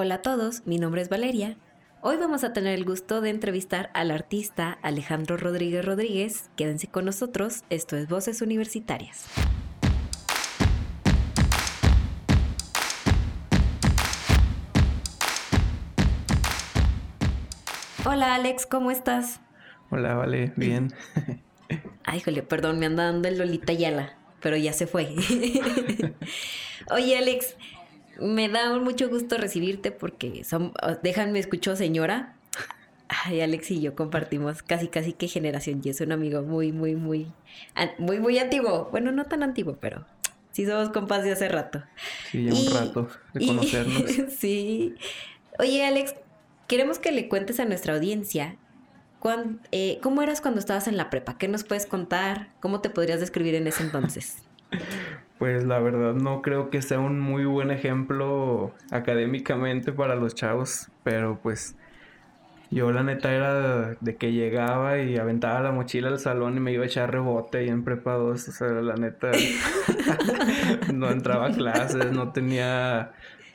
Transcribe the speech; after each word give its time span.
Hola 0.00 0.14
a 0.14 0.22
todos, 0.22 0.64
mi 0.64 0.78
nombre 0.78 1.02
es 1.02 1.08
Valeria. 1.08 1.56
Hoy 2.02 2.18
vamos 2.18 2.44
a 2.44 2.52
tener 2.52 2.72
el 2.78 2.84
gusto 2.84 3.20
de 3.20 3.30
entrevistar 3.30 3.90
al 3.94 4.12
artista 4.12 4.78
Alejandro 4.80 5.36
Rodríguez 5.36 5.84
Rodríguez. 5.84 6.50
Quédense 6.54 6.86
con 6.86 7.04
nosotros, 7.04 7.64
esto 7.68 7.96
es 7.96 8.06
Voces 8.06 8.40
Universitarias. 8.40 9.24
Hola 18.04 18.36
Alex, 18.36 18.66
¿cómo 18.66 18.92
estás? 18.92 19.40
Hola, 19.90 20.14
vale, 20.14 20.52
bien. 20.56 20.94
Ay, 22.04 22.20
jole, 22.20 22.44
perdón, 22.44 22.78
me 22.78 22.86
anda 22.86 23.06
dando 23.06 23.26
el 23.26 23.36
Lolita 23.36 23.72
Yala, 23.72 24.16
pero 24.38 24.56
ya 24.56 24.72
se 24.72 24.86
fue. 24.86 25.08
Oye, 26.92 27.18
Alex, 27.18 27.56
me 28.18 28.48
da 28.48 28.78
mucho 28.78 29.08
gusto 29.08 29.36
recibirte 29.36 29.90
porque 29.90 30.44
son, 30.44 30.72
déjame 31.02 31.38
escuchó 31.38 31.76
señora. 31.76 32.34
Ay, 33.08 33.40
Alex 33.40 33.70
y 33.70 33.80
yo 33.80 33.94
compartimos 33.94 34.62
casi 34.62 34.88
casi 34.88 35.14
que 35.14 35.28
generación 35.28 35.80
y 35.82 35.88
es 35.88 36.00
un 36.00 36.12
amigo 36.12 36.42
muy, 36.42 36.72
muy, 36.72 36.94
muy, 36.94 37.32
muy, 37.98 38.20
muy 38.20 38.38
antiguo. 38.38 38.88
Bueno, 38.90 39.12
no 39.12 39.24
tan 39.24 39.42
antiguo, 39.42 39.78
pero 39.80 40.04
sí 40.52 40.66
somos 40.66 40.90
compas 40.90 41.24
de 41.24 41.32
hace 41.32 41.48
rato. 41.48 41.82
Sí, 42.30 42.44
ya 42.44 42.52
un 42.52 42.74
rato 42.74 43.08
de 43.32 43.46
conocernos. 43.46 44.04
sí. 44.38 44.94
Oye, 45.58 45.86
Alex, 45.86 46.14
queremos 46.66 46.98
que 46.98 47.12
le 47.12 47.28
cuentes 47.28 47.60
a 47.60 47.64
nuestra 47.64 47.94
audiencia 47.94 48.58
eh, 49.72 49.98
cómo 50.02 50.22
eras 50.22 50.40
cuando 50.40 50.60
estabas 50.60 50.86
en 50.86 50.96
la 50.96 51.10
prepa. 51.10 51.38
¿Qué 51.38 51.48
nos 51.48 51.64
puedes 51.64 51.86
contar? 51.86 52.48
¿Cómo 52.60 52.80
te 52.80 52.90
podrías 52.90 53.20
describir 53.20 53.54
en 53.54 53.66
ese 53.66 53.82
entonces? 53.82 54.38
Pues 55.38 55.64
la 55.64 55.78
verdad 55.78 56.14
no 56.14 56.42
creo 56.42 56.68
que 56.68 56.82
sea 56.82 56.98
un 56.98 57.20
muy 57.20 57.44
buen 57.44 57.70
ejemplo 57.70 58.72
académicamente 58.90 59.92
para 59.92 60.16
los 60.16 60.34
chavos, 60.34 60.88
pero 61.04 61.38
pues 61.40 61.76
yo 62.70 62.92
la 62.92 63.02
neta 63.02 63.32
era 63.32 63.94
de 64.00 64.16
que 64.16 64.32
llegaba 64.32 64.98
y 64.98 65.16
aventaba 65.16 65.60
la 65.60 65.72
mochila 65.72 66.08
al 66.08 66.18
salón 66.18 66.56
y 66.56 66.60
me 66.60 66.72
iba 66.72 66.82
a 66.82 66.86
echar 66.86 67.10
rebote 67.12 67.64
y 67.64 67.68
en 67.68 67.84
prepa 67.84 68.14
2, 68.14 68.48
o 68.48 68.52
sea, 68.52 68.68
la 68.68 68.94
neta 68.96 69.30
no 70.92 71.08
entraba 71.10 71.46
a 71.46 71.52
clases, 71.52 72.12
no 72.12 72.32
tenía, 72.32 73.12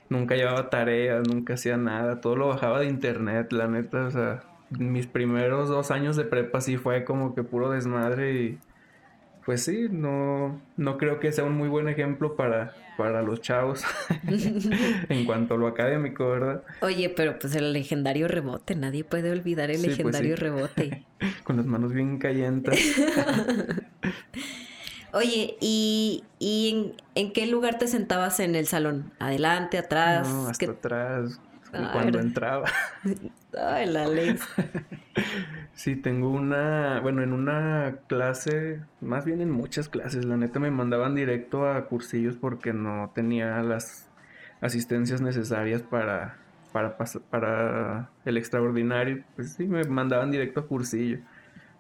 nunca 0.10 0.36
llevaba 0.36 0.70
tareas, 0.70 1.28
nunca 1.28 1.56
hacía 1.56 1.78
nada, 1.78 2.22
todo 2.22 2.36
lo 2.36 2.48
bajaba 2.48 2.80
de 2.80 2.88
internet, 2.88 3.52
la 3.52 3.68
neta, 3.68 4.06
o 4.06 4.12
sea, 4.12 4.44
mis 4.72 5.06
primeros 5.06 5.70
dos 5.70 5.92
años 5.92 6.16
de 6.16 6.24
prepa 6.24 6.62
sí 6.62 6.78
fue 6.78 7.04
como 7.04 7.36
que 7.36 7.44
puro 7.44 7.70
desmadre 7.70 8.34
y 8.34 8.60
pues 9.46 9.64
sí, 9.64 9.88
no, 9.90 10.62
no 10.78 10.98
creo 10.98 11.20
que 11.20 11.32
sea 11.32 11.44
un 11.44 11.58
muy 11.58 11.68
buen 11.68 11.88
ejemplo 11.88 12.36
para, 12.36 12.74
para 12.98 13.22
los 13.22 13.42
chavos 13.42 13.84
en 15.10 15.26
cuanto 15.26 15.56
a 15.56 15.58
lo 15.58 15.68
académico, 15.68 16.30
¿verdad? 16.30 16.64
Oye, 16.82 17.10
pero 17.10 17.38
pues 17.40 17.56
el 17.56 17.74
legendario 17.74 18.28
rebote, 18.28 18.76
nadie 18.76 19.04
puede 19.04 19.32
olvidar 19.32 19.70
el 19.70 19.82
pues 19.82 19.98
legendario 19.98 20.36
rebote. 20.36 21.06
Con 21.44 21.58
las 21.58 21.66
manos 21.66 21.94
bien 21.94 22.18
calientes. 22.18 22.96
Oye, 25.14 25.58
¿y, 25.62 26.24
y 26.40 26.96
en, 27.14 27.34
qué 27.34 27.46
lugar 27.46 27.78
te 27.78 27.88
sentabas 27.88 28.40
en 28.40 28.56
el 28.56 28.66
salón? 28.66 29.14
¿Adelante, 29.20 29.78
atrás? 29.78 30.28
No, 30.28 30.48
hasta 30.48 30.72
atrás, 30.72 31.40
cuando 31.92 32.20
entraba. 32.20 32.70
Ay, 33.58 33.88
la 33.88 34.08
ley. 34.08 34.38
Sí, 35.76 35.96
tengo 35.96 36.30
una, 36.30 37.00
bueno, 37.02 37.24
en 37.24 37.34
una 37.34 37.98
clase, 38.08 38.82
más 39.02 39.26
bien 39.26 39.42
en 39.42 39.50
muchas 39.50 39.90
clases, 39.90 40.24
la 40.24 40.38
neta 40.38 40.60
me 40.60 40.70
mandaban 40.70 41.16
directo 41.16 41.68
a 41.68 41.88
cursillos 41.88 42.36
porque 42.38 42.74
no 42.74 43.12
tenía 43.16 43.62
las 43.64 44.08
asistencias 44.62 45.20
necesarias 45.20 45.82
para, 45.82 46.38
para, 46.72 46.96
para 47.30 48.10
el 48.24 48.38
extraordinario. 48.38 49.24
Pues 49.36 49.54
sí, 49.54 49.68
me 49.68 49.84
mandaban 49.84 50.30
directo 50.30 50.60
a 50.60 50.68
cursillo. 50.68 51.20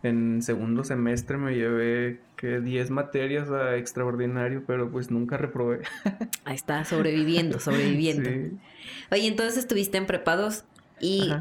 En 0.04 0.42
segundo 0.42 0.84
semestre 0.84 1.38
me 1.38 1.56
llevé 1.56 2.20
que 2.36 2.60
10 2.60 2.92
materias 2.92 3.50
a 3.50 3.78
extraordinario, 3.78 4.64
pero 4.68 4.92
pues 4.92 5.10
nunca 5.10 5.38
reprobé. 5.38 5.82
Ahí 6.46 6.56
está, 6.56 6.84
sobreviviendo, 6.84 7.60
sobreviviendo. 7.60 8.30
Oye, 9.12 9.28
entonces 9.28 9.58
estuviste 9.58 9.98
en 9.98 10.06
prepados 10.06 10.66
y 11.00 11.32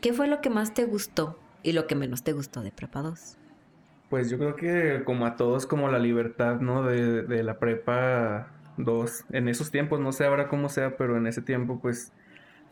¿qué 0.00 0.12
fue 0.12 0.28
lo 0.28 0.40
que 0.40 0.50
más 0.50 0.72
te 0.72 0.84
gustó 0.84 1.38
y 1.62 1.72
lo 1.72 1.86
que 1.86 1.94
menos 1.94 2.22
te 2.22 2.32
gustó 2.32 2.62
de 2.62 2.72
Prepa 2.72 3.02
2? 3.02 3.36
Pues 4.08 4.30
yo 4.30 4.38
creo 4.38 4.56
que 4.56 5.04
como 5.04 5.26
a 5.26 5.36
todos, 5.36 5.66
como 5.66 5.90
la 5.90 5.98
libertad, 5.98 6.60
¿no? 6.60 6.84
De, 6.84 7.22
de 7.22 7.42
la 7.42 7.58
Prepa 7.58 8.48
2. 8.78 9.26
En 9.30 9.48
esos 9.48 9.70
tiempos, 9.70 10.00
no 10.00 10.12
sé 10.12 10.24
ahora 10.24 10.48
cómo 10.48 10.68
sea, 10.68 10.96
pero 10.96 11.16
en 11.16 11.26
ese 11.26 11.42
tiempo 11.42 11.80
pues 11.80 12.12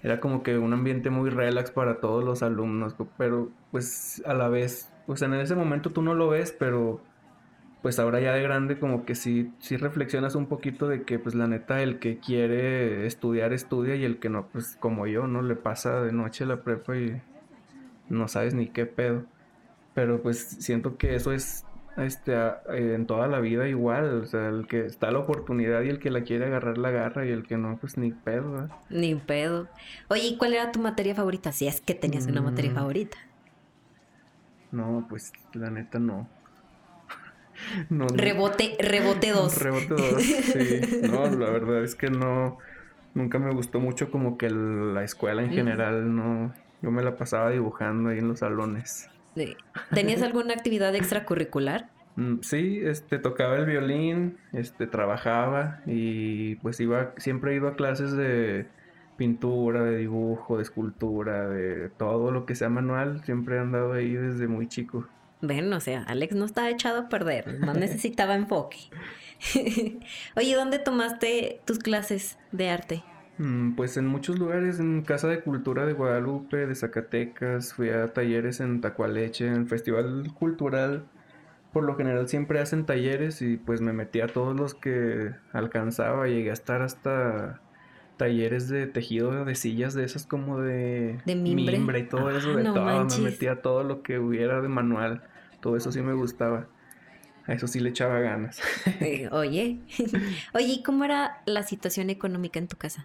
era 0.03 0.20
como 0.20 0.42
que 0.42 0.59
un 0.59 0.72
ambiente 0.72 1.10
muy 1.10 1.31
relax 1.31 1.70
para 1.70 2.00
todos 2.00 2.25
los 2.25 2.42
alumnos, 2.42 2.97
pero 3.16 3.50
pues 3.70 4.22
a 4.26 4.34
la 4.34 4.48
vez, 4.48 4.91
pues 5.12 5.20
en 5.20 5.34
ese 5.34 5.54
momento 5.54 5.90
tú 5.90 6.00
no 6.00 6.14
lo 6.14 6.30
ves, 6.30 6.56
pero 6.58 7.02
pues 7.82 7.98
ahora 7.98 8.18
ya 8.18 8.32
de 8.32 8.42
grande 8.42 8.78
como 8.78 9.04
que 9.04 9.14
sí, 9.14 9.52
sí 9.58 9.76
reflexionas 9.76 10.36
un 10.36 10.46
poquito 10.46 10.88
de 10.88 11.02
que 11.02 11.18
pues 11.18 11.34
la 11.34 11.46
neta 11.46 11.82
el 11.82 11.98
que 11.98 12.16
quiere 12.16 13.06
estudiar 13.06 13.52
estudia 13.52 13.94
y 13.94 14.04
el 14.04 14.18
que 14.18 14.30
no, 14.30 14.46
pues 14.46 14.78
como 14.80 15.06
yo, 15.06 15.26
¿no? 15.26 15.42
Le 15.42 15.54
pasa 15.54 16.00
de 16.00 16.12
noche 16.12 16.46
la 16.46 16.62
prepa 16.62 16.96
y 16.96 17.20
no 18.08 18.26
sabes 18.26 18.54
ni 18.54 18.68
qué 18.68 18.86
pedo. 18.86 19.24
Pero 19.92 20.22
pues 20.22 20.38
siento 20.38 20.96
que 20.96 21.14
eso 21.14 21.30
es 21.32 21.66
este, 21.98 22.34
en 22.70 23.04
toda 23.04 23.26
la 23.26 23.40
vida 23.40 23.68
igual, 23.68 24.22
o 24.22 24.24
sea, 24.24 24.48
el 24.48 24.66
que 24.66 24.86
está 24.86 25.10
la 25.10 25.18
oportunidad 25.18 25.82
y 25.82 25.90
el 25.90 25.98
que 25.98 26.10
la 26.10 26.22
quiere 26.22 26.46
agarrar 26.46 26.78
la 26.78 26.88
agarra 26.88 27.26
y 27.26 27.32
el 27.32 27.46
que 27.46 27.58
no, 27.58 27.76
pues 27.78 27.98
ni 27.98 28.12
pedo. 28.12 28.70
Ni 28.88 29.14
pedo. 29.14 29.68
Oye, 30.08 30.26
¿y 30.28 30.38
cuál 30.38 30.54
era 30.54 30.72
tu 30.72 30.80
materia 30.80 31.14
favorita? 31.14 31.52
Si 31.52 31.66
es 31.66 31.82
que 31.82 31.94
tenías 31.94 32.26
una 32.26 32.40
materia 32.40 32.70
mm. 32.70 32.74
favorita. 32.76 33.18
No, 34.72 35.06
pues 35.09 35.33
la 35.55 35.71
neta 35.71 35.99
no. 35.99 36.28
rebote, 37.91 38.77
rebote 38.81 39.31
2. 39.31 39.62
Rebote 39.62 39.88
2, 39.88 40.22
sí. 40.22 40.81
No, 41.03 41.27
la 41.27 41.50
verdad 41.50 41.84
es 41.84 41.94
que 41.94 42.10
no, 42.10 42.59
nunca 43.15 43.38
me 43.38 43.53
gustó 43.53 43.81
mucho 43.81 44.10
como 44.10 44.38
que 44.38 44.50
la 44.50 45.05
escuela 45.05 45.43
en 45.43 45.50
general, 45.50 46.15
no, 46.15 46.53
yo 46.81 46.91
me 46.91 47.03
la 47.03 47.16
pasaba 47.16 47.50
dibujando 47.50 48.10
ahí 48.10 48.19
en 48.19 48.28
los 48.28 48.41
salones. 48.41 49.09
¿Tenías 49.94 50.22
alguna 50.22 50.55
actividad 50.55 50.94
extracurricular? 50.94 51.89
Mm, 52.16 52.41
sí, 52.43 52.81
este, 52.83 53.19
tocaba 53.19 53.56
el 53.56 53.65
violín, 53.65 54.39
este, 54.53 54.87
trabajaba 54.87 55.81
y 55.87 56.56
pues 56.56 56.81
iba, 56.81 57.15
siempre 57.16 57.53
he 57.53 57.56
ido 57.56 57.69
a 57.69 57.77
clases 57.77 58.12
de 58.12 58.66
pintura, 59.22 59.84
de 59.84 59.99
dibujo, 59.99 60.56
de 60.56 60.65
escultura, 60.65 61.49
de 61.49 61.91
todo 61.91 62.33
lo 62.33 62.44
que 62.44 62.56
sea 62.56 62.69
manual, 62.69 63.22
siempre 63.25 63.55
he 63.55 63.60
andado 63.60 63.93
ahí 63.93 64.15
desde 64.15 64.49
muy 64.49 64.66
chico. 64.66 65.06
Ven, 65.41 65.72
o 65.72 65.78
sea, 65.78 66.03
Alex 66.03 66.34
no 66.34 66.44
estaba 66.44 66.69
echado 66.71 67.03
a 67.03 67.09
perder, 67.09 67.60
no 67.60 67.72
necesitaba 67.72 68.34
enfoque. 68.34 68.78
Oye, 70.37 70.56
¿dónde 70.56 70.81
tomaste 70.81 71.60
tus 71.65 71.78
clases 71.78 72.37
de 72.50 72.69
arte? 72.69 73.05
Mm, 73.38 73.77
pues 73.77 73.97
en 73.97 74.09
muchos 74.09 74.41
lugares, 74.41 74.81
en 74.81 75.03
Casa 75.03 75.28
de 75.28 75.41
Cultura 75.41 75.87
de 75.87 75.93
Guadalupe, 75.93 76.66
de 76.66 76.75
Zacatecas, 76.75 77.75
fui 77.75 77.91
a 77.91 78.12
talleres 78.12 78.59
en 78.59 78.81
Tacualeche, 78.81 79.47
en 79.47 79.69
Festival 79.69 80.34
Cultural. 80.37 81.04
Por 81.72 81.84
lo 81.84 81.94
general 81.94 82.28
siempre 82.28 82.59
hacen 82.59 82.87
talleres 82.87 83.41
y 83.41 83.56
pues 83.56 83.81
me 83.81 83.93
metí 83.93 84.21
a 84.21 84.27
todos 84.27 84.56
los 84.56 84.75
que 84.75 85.31
alcanzaba. 85.53 86.27
Llegué 86.27 86.50
a 86.50 86.54
estar 86.54 86.83
hasta 86.83 87.61
talleres 88.22 88.69
de 88.69 88.87
tejido 88.87 89.44
de 89.44 89.55
sillas 89.56 89.94
de 89.94 90.05
esas 90.05 90.27
como 90.27 90.60
de, 90.60 91.19
de 91.27 91.34
mimbre. 91.34 91.99
y 91.99 92.05
todo 92.05 92.31
eso, 92.31 92.55
de 92.55 92.62
todo. 92.62 93.05
Me 93.05 93.19
metí 93.19 93.49
a 93.49 93.62
todo 93.62 93.83
lo 93.83 94.05
que 94.05 94.21
hubiera 94.21 94.60
de 94.60 94.69
manual. 94.69 95.25
Todo 95.59 95.77
eso 95.77 95.91
sí 95.91 96.03
me 96.03 96.12
gustaba. 96.12 96.69
A 97.49 97.53
eso 97.53 97.66
sí 97.66 97.81
le 97.81 97.88
echaba 97.88 98.21
ganas. 98.21 98.62
Oye, 99.33 99.81
oye, 100.55 100.66
¿y 100.66 100.83
cómo 100.84 101.03
era 101.03 101.43
la 101.47 101.65
situación 101.65 102.10
económica 102.10 102.60
en 102.60 102.69
tu 102.69 102.77
casa? 102.77 103.05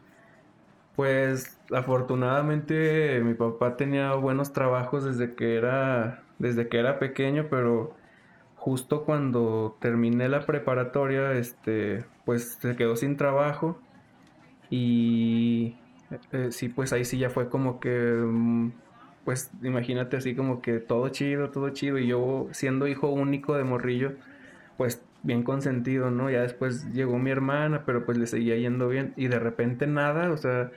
Pues 0.95 1.57
afortunadamente 1.71 3.19
mi 3.23 3.33
papá 3.33 3.75
tenía 3.75 4.13
buenos 4.13 4.53
trabajos 4.53 5.03
desde 5.03 5.33
que 5.33 5.55
era 5.55 6.21
desde 6.37 6.67
que 6.67 6.77
era 6.77 6.99
pequeño, 6.99 7.47
pero 7.49 7.95
justo 8.55 9.03
cuando 9.03 9.77
terminé 9.81 10.29
la 10.29 10.45
preparatoria, 10.45 11.31
este, 11.33 12.05
pues 12.23 12.59
se 12.61 12.75
quedó 12.75 12.95
sin 12.95 13.17
trabajo 13.17 13.79
y 14.69 15.75
eh, 16.31 16.49
sí, 16.51 16.69
pues 16.69 16.93
ahí 16.93 17.05
sí 17.05 17.17
ya 17.17 17.29
fue 17.29 17.49
como 17.49 17.79
que, 17.79 17.89
mm, 17.89 18.71
pues 19.25 19.51
imagínate 19.61 20.17
así 20.17 20.35
como 20.35 20.61
que 20.61 20.79
todo 20.79 21.09
chido, 21.09 21.49
todo 21.49 21.69
chido 21.69 21.97
y 21.97 22.07
yo 22.07 22.47
siendo 22.51 22.87
hijo 22.87 23.09
único 23.09 23.55
de 23.55 23.63
morrillo, 23.63 24.13
pues 24.77 25.03
bien 25.23 25.43
consentido, 25.43 26.11
¿no? 26.11 26.29
Ya 26.29 26.41
después 26.41 26.91
llegó 26.93 27.17
mi 27.19 27.31
hermana, 27.31 27.83
pero 27.85 28.05
pues 28.05 28.17
le 28.17 28.27
seguía 28.27 28.55
yendo 28.55 28.87
bien 28.87 29.13
y 29.17 29.27
de 29.27 29.39
repente 29.39 29.87
nada, 29.87 30.31
o 30.31 30.37
sea, 30.37 30.71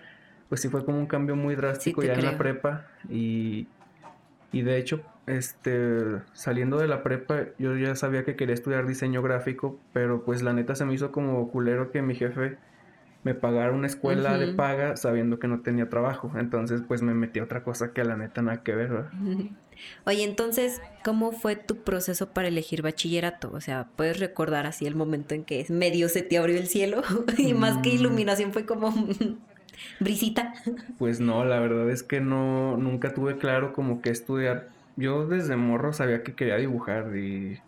pues 0.49 0.61
sí 0.61 0.69
fue 0.69 0.85
como 0.85 0.99
un 0.99 1.07
cambio 1.07 1.37
muy 1.37 1.55
drástico 1.55 2.03
ya 2.03 2.15
en 2.15 2.25
la 2.25 2.37
prepa 2.37 2.87
y, 3.09 3.69
y 4.51 4.63
de 4.63 4.79
hecho, 4.79 5.03
este, 5.27 6.19
saliendo 6.33 6.79
de 6.79 6.89
la 6.89 7.05
prepa, 7.05 7.45
yo 7.59 7.77
ya 7.77 7.95
sabía 7.95 8.25
que 8.25 8.35
quería 8.35 8.55
estudiar 8.55 8.87
diseño 8.87 9.23
gráfico, 9.23 9.79
pero 9.93 10.25
pues 10.25 10.43
la 10.43 10.53
neta 10.53 10.75
se 10.75 10.85
me 10.85 10.95
hizo 10.95 11.13
como 11.13 11.49
culero 11.51 11.93
que 11.93 12.03
mi 12.03 12.17
jefe 12.17 12.57
me 13.23 13.35
pagara 13.35 13.73
una 13.73 13.87
escuela 13.87 14.39
de 14.39 14.55
paga 14.55 14.97
sabiendo 14.97 15.39
que 15.39 15.47
no 15.47 15.61
tenía 15.61 15.91
trabajo. 15.91 16.33
Entonces, 16.39 16.83
pues 16.87 17.03
me 17.03 17.13
metí 17.13 17.39
a 17.39 17.45
otra 17.45 17.63
cosa 17.63 17.93
que 17.93 18.01
a 18.01 18.05
la 18.05 18.17
neta 18.17 18.41
nada 18.41 18.63
que 18.63 18.75
ver, 18.75 18.89
¿verdad? 18.89 19.11
Oye, 20.07 20.25
entonces, 20.25 20.81
¿cómo 21.05 21.33
fue 21.33 21.57
tu 21.57 21.77
proceso 21.83 22.31
para 22.31 22.49
elegir 22.49 22.83
bachillerato? 22.83 23.51
O 23.53 23.61
sea, 23.61 23.89
¿puedes 23.97 24.19
recordar 24.19 24.67
así 24.67 24.87
el 24.87 24.95
momento 24.95 25.35
en 25.35 25.45
que 25.45 25.65
medio 25.69 26.09
se 26.09 26.23
te 26.23 26.39
abrió 26.39 26.57
el 26.57 26.67
cielo? 26.67 27.03
y 27.39 27.53
más 27.53 27.79
que 27.79 27.91
mm. 27.91 27.95
iluminación 27.95 28.53
fue 28.53 28.65
como 28.65 28.93
brisita. 30.01 30.55
Pues 30.99 31.21
no, 31.21 31.45
la 31.45 31.61
verdad 31.61 31.91
es 31.91 32.03
que 32.03 32.21
no, 32.21 32.77
nunca 32.79 33.13
tuve 33.13 33.37
claro 33.37 33.73
como 33.73 34.01
que 34.01 34.11
estudiar. 34.11 34.69
Yo 34.97 35.27
desde 35.27 35.57
morro 35.57 35.93
sabía 35.93 36.23
que 36.23 36.35
quería 36.35 36.57
dibujar 36.57 37.15
y... 37.17 37.59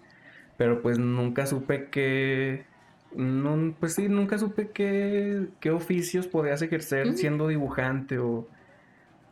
Pero 0.56 0.80
pues 0.80 0.98
nunca 0.98 1.46
supe 1.46 1.88
que... 1.88 2.64
No, 3.14 3.74
pues 3.78 3.94
sí, 3.94 4.08
nunca 4.08 4.38
supe 4.38 4.70
qué, 4.70 5.48
qué 5.60 5.70
oficios 5.70 6.26
podías 6.26 6.62
ejercer 6.62 7.12
siendo 7.14 7.48
dibujante 7.48 8.18
o 8.18 8.46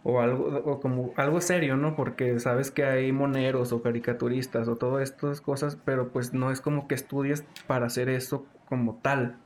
o 0.02 0.20
algo, 0.20 0.62
o 0.64 0.80
como 0.80 1.12
algo 1.16 1.40
serio, 1.40 1.76
¿no? 1.76 1.94
Porque 1.94 2.38
sabes 2.40 2.70
que 2.70 2.84
hay 2.84 3.12
moneros 3.12 3.72
o 3.72 3.82
caricaturistas 3.82 4.68
o 4.68 4.76
todas 4.76 5.02
estas 5.02 5.40
cosas, 5.40 5.76
pero 5.84 6.08
pues 6.08 6.32
no 6.32 6.50
es 6.50 6.60
como 6.60 6.88
que 6.88 6.94
estudies 6.94 7.44
para 7.66 7.86
hacer 7.86 8.08
eso 8.08 8.46
como 8.66 8.96
tal. 9.02 9.36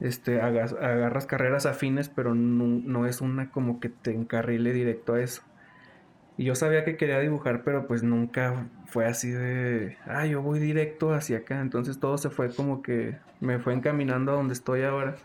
Este, 0.00 0.40
agarras 0.40 1.26
carreras 1.26 1.66
afines, 1.66 2.08
pero 2.08 2.34
no, 2.34 3.06
es 3.06 3.20
una 3.20 3.50
como 3.50 3.80
que 3.80 3.88
te 3.88 4.12
encarrile 4.12 4.72
directo 4.72 5.14
a 5.14 5.20
eso. 5.20 5.42
Y 6.36 6.44
yo 6.44 6.54
sabía 6.54 6.84
que 6.84 6.96
quería 6.96 7.18
dibujar, 7.18 7.64
pero 7.64 7.88
pues 7.88 8.04
nunca 8.04 8.68
fue 8.88 9.06
así 9.06 9.30
de, 9.30 9.96
ah, 10.06 10.26
yo 10.26 10.42
voy 10.42 10.58
directo 10.58 11.12
hacia 11.12 11.38
acá. 11.38 11.60
Entonces 11.60 12.00
todo 12.00 12.18
se 12.18 12.30
fue 12.30 12.54
como 12.54 12.82
que 12.82 13.16
me 13.40 13.58
fue 13.58 13.74
encaminando 13.74 14.32
a 14.32 14.36
donde 14.36 14.54
estoy 14.54 14.82
ahora. 14.82 15.16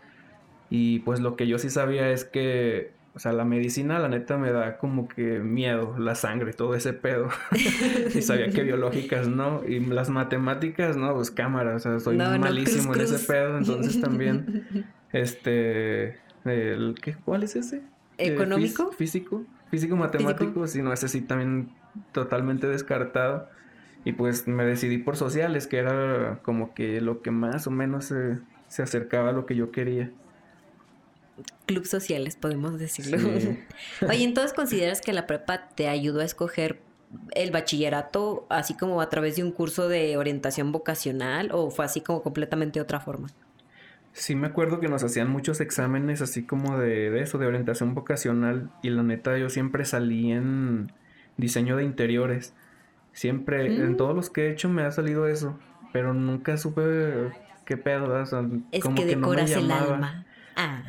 Y 0.70 1.00
pues 1.00 1.20
lo 1.20 1.36
que 1.36 1.46
yo 1.46 1.58
sí 1.58 1.70
sabía 1.70 2.10
es 2.10 2.24
que 2.24 2.92
o 3.16 3.20
sea, 3.20 3.32
la 3.32 3.44
medicina, 3.44 4.00
la 4.00 4.08
neta, 4.08 4.36
me 4.38 4.50
da 4.50 4.76
como 4.76 5.06
que 5.06 5.38
miedo, 5.38 5.96
la 5.98 6.16
sangre, 6.16 6.52
todo 6.52 6.74
ese 6.74 6.92
pedo. 6.92 7.28
y 8.14 8.22
sabía 8.22 8.50
que 8.50 8.64
biológicas, 8.64 9.28
¿no? 9.28 9.62
Y 9.64 9.78
las 9.78 10.10
matemáticas, 10.10 10.96
¿no? 10.96 11.14
Pues 11.14 11.30
cámara, 11.30 11.76
o 11.76 11.78
sea, 11.78 12.00
soy 12.00 12.16
malísimo 12.16 12.92
en 12.92 13.00
ese 13.00 13.24
pedo, 13.24 13.56
entonces 13.56 14.00
también, 14.00 14.66
este, 15.12 16.18
el, 16.44 16.96
¿qué, 17.00 17.14
¿cuál 17.14 17.44
es 17.44 17.54
ese? 17.54 17.82
Eh, 18.18 18.32
¿Económico? 18.32 18.90
físico, 18.90 19.44
físico 19.70 19.94
matemático, 19.94 20.66
si 20.66 20.82
no, 20.82 20.92
ese 20.92 21.06
sí 21.06 21.20
también 21.20 21.70
totalmente 22.12 22.66
descartado. 22.66 23.48
Y 24.04 24.12
pues 24.12 24.46
me 24.46 24.64
decidí 24.64 24.98
por 24.98 25.16
sociales, 25.16 25.66
que 25.66 25.78
era 25.78 26.40
como 26.42 26.74
que 26.74 27.00
lo 27.00 27.22
que 27.22 27.30
más 27.30 27.66
o 27.66 27.70
menos 27.70 28.12
se 28.68 28.82
acercaba 28.82 29.30
a 29.30 29.32
lo 29.32 29.46
que 29.46 29.56
yo 29.56 29.70
quería 29.70 30.10
club 31.66 31.86
sociales, 31.86 32.36
podemos 32.36 32.78
decirlo. 32.78 33.18
Oye, 34.08 34.24
entonces 34.24 34.52
consideras 34.52 35.00
que 35.00 35.12
la 35.12 35.26
prepa 35.26 35.68
te 35.68 35.88
ayudó 35.88 36.20
a 36.20 36.24
escoger 36.24 36.80
el 37.34 37.50
bachillerato 37.50 38.46
así 38.50 38.74
como 38.74 39.00
a 39.00 39.08
través 39.08 39.36
de 39.36 39.44
un 39.44 39.52
curso 39.52 39.88
de 39.88 40.16
orientación 40.16 40.72
vocacional 40.72 41.50
o 41.52 41.70
fue 41.70 41.84
así 41.84 42.00
como 42.00 42.22
completamente 42.22 42.80
otra 42.80 43.00
forma? 43.00 43.28
Sí, 44.12 44.34
me 44.34 44.46
acuerdo 44.46 44.78
que 44.78 44.88
nos 44.88 45.02
hacían 45.02 45.28
muchos 45.28 45.60
exámenes 45.60 46.22
así 46.22 46.44
como 46.44 46.78
de, 46.78 47.20
eso, 47.20 47.38
de 47.38 47.46
orientación 47.46 47.94
vocacional 47.94 48.70
y 48.82 48.90
la 48.90 49.02
neta 49.02 49.36
yo 49.38 49.50
siempre 49.50 49.84
salí 49.84 50.32
en 50.32 50.92
diseño 51.36 51.76
de 51.76 51.84
interiores. 51.84 52.54
Siempre, 53.12 53.66
en 53.66 53.96
todos 53.96 54.14
los 54.14 54.28
que 54.30 54.48
he 54.48 54.50
hecho 54.50 54.68
me 54.68 54.82
ha 54.82 54.90
salido 54.90 55.28
eso, 55.28 55.58
pero 55.92 56.14
nunca 56.14 56.56
supe 56.56 57.30
qué 57.64 57.76
pedo, 57.76 58.20
es 58.20 58.84
que, 58.84 59.04
decoras 59.06 59.50
el 59.52 59.70
alma. 59.70 60.26
Ah. 60.56 60.84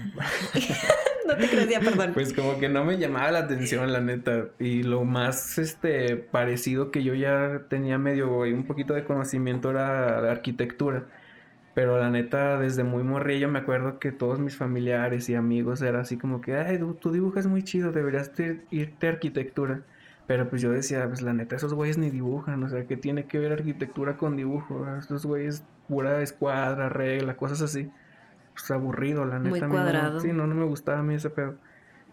no 1.28 1.36
te 1.38 1.50
creía, 1.50 1.80
perdón. 1.80 2.12
Pues 2.14 2.34
como 2.34 2.60
que 2.60 2.70
no 2.70 2.86
me 2.86 3.00
llamaba 3.00 3.32
la 3.32 3.40
atención, 3.40 3.92
la 3.92 4.00
neta. 4.00 4.50
Y 4.60 4.84
lo 4.84 5.04
más 5.06 5.58
este 5.58 6.18
parecido 6.18 6.92
que 6.92 7.04
yo 7.04 7.16
ya 7.16 7.64
tenía 7.68 7.98
medio 7.98 8.46
y 8.46 8.54
un 8.54 8.66
poquito 8.66 8.94
de 8.94 9.06
conocimiento 9.06 9.72
era 9.72 10.22
de 10.22 10.30
arquitectura. 10.30 11.08
Pero 11.74 12.00
la 12.00 12.10
neta, 12.10 12.60
desde 12.60 12.84
muy 12.84 13.04
morrillo 13.04 13.50
me 13.50 13.60
acuerdo 13.60 14.00
que 14.00 14.12
todos 14.12 14.40
mis 14.40 14.56
familiares 14.56 15.28
y 15.30 15.36
amigos 15.36 15.82
era 15.82 16.02
así 16.02 16.18
como 16.18 16.42
que, 16.42 16.56
ay, 16.56 16.80
tú, 17.02 17.12
dibujas 17.12 17.48
muy 17.48 17.64
chido, 17.64 17.92
deberías 17.92 18.32
irte 18.70 19.08
a 19.08 19.10
arquitectura. 19.10 19.82
Pero 20.28 20.50
pues 20.50 20.62
yo 20.62 20.72
decía, 20.72 21.08
pues 21.08 21.22
la 21.22 21.34
neta, 21.34 21.56
esos 21.56 21.74
güeyes 21.74 21.98
ni 21.98 22.10
dibujan, 22.10 22.64
o 22.64 22.70
sea, 22.70 22.86
¿qué 22.86 22.98
tiene 22.98 23.26
que 23.26 23.38
ver 23.38 23.52
arquitectura 23.52 24.18
con 24.18 24.36
dibujo? 24.36 24.88
Estos 24.98 25.26
güeyes 25.26 25.64
pura 25.88 26.22
escuadra, 26.22 26.90
regla, 26.90 27.38
cosas 27.38 27.62
así 27.62 27.92
pues, 28.56 28.72
aburrido, 28.72 29.26
la 29.26 29.40
neta. 29.40 29.68
Muy 29.68 29.76
cuadrado. 29.76 30.20
sí, 30.20 30.32
no, 30.32 30.48
no 30.48 30.56
me 30.56 30.66
gustaba 30.66 31.00
a 31.00 31.04
mí 31.04 31.14
ese 31.14 31.30
pedo. 31.30 31.56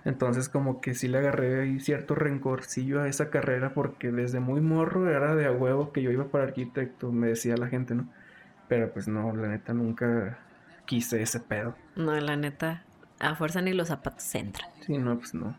Entonces 0.05 0.49
como 0.49 0.81
que 0.81 0.95
sí 0.95 1.07
le 1.07 1.19
agarré 1.19 1.61
ahí 1.61 1.79
cierto 1.79 2.17
rencorcillo 2.17 3.01
a 3.01 3.09
esa 3.09 3.31
carrera 3.31 3.73
porque 3.73 4.11
desde 4.11 4.41
muy 4.41 4.61
morro 4.61 5.09
era 5.09 5.37
de 5.37 5.47
a 5.47 5.53
huevo 5.53 5.93
que 5.93 6.03
yo 6.03 6.11
iba 6.11 6.27
para 6.27 6.45
arquitecto, 6.45 7.13
me 7.13 7.29
decía 7.29 7.57
la 7.57 7.69
gente, 7.69 7.95
¿no? 7.95 8.09
Pero 8.67 8.93
pues 8.93 9.07
no, 9.07 9.35
la 9.37 9.47
neta 9.47 9.75
nunca 9.75 10.39
quise 10.87 11.23
ese 11.23 11.39
pedo. 11.39 11.77
No, 11.95 12.19
la 12.19 12.37
neta, 12.37 12.83
a 13.21 13.37
fuerza 13.37 13.63
ni 13.63 13.73
los 13.75 13.89
zapatos 13.89 14.35
entran. 14.35 14.69
Sí, 14.81 14.99
no, 14.99 15.17
pues 15.19 15.35
no. 15.35 15.57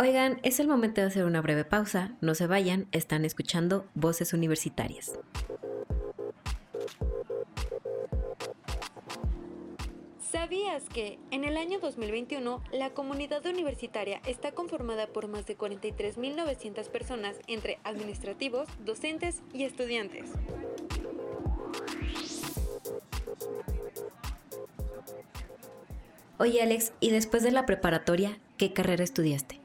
Oigan, 0.00 0.40
es 0.42 0.60
el 0.60 0.66
momento 0.66 1.02
de 1.02 1.08
hacer 1.08 1.26
una 1.26 1.42
breve 1.42 1.66
pausa. 1.66 2.12
No 2.22 2.34
se 2.34 2.46
vayan, 2.46 2.86
están 2.90 3.26
escuchando 3.26 3.86
Voces 3.92 4.32
Universitarias. 4.32 5.12
¿Sabías 10.18 10.84
que 10.84 11.18
en 11.30 11.44
el 11.44 11.58
año 11.58 11.80
2021 11.80 12.62
la 12.72 12.88
comunidad 12.94 13.44
universitaria 13.44 14.22
está 14.26 14.52
conformada 14.52 15.06
por 15.06 15.28
más 15.28 15.44
de 15.44 15.58
43.900 15.58 16.88
personas 16.88 17.36
entre 17.46 17.78
administrativos, 17.84 18.70
docentes 18.82 19.42
y 19.52 19.64
estudiantes? 19.64 20.30
Oye 26.38 26.62
Alex, 26.62 26.94
¿y 27.00 27.10
después 27.10 27.42
de 27.42 27.50
la 27.50 27.66
preparatoria, 27.66 28.38
qué 28.56 28.72
carrera 28.72 29.04
estudiaste? 29.04 29.60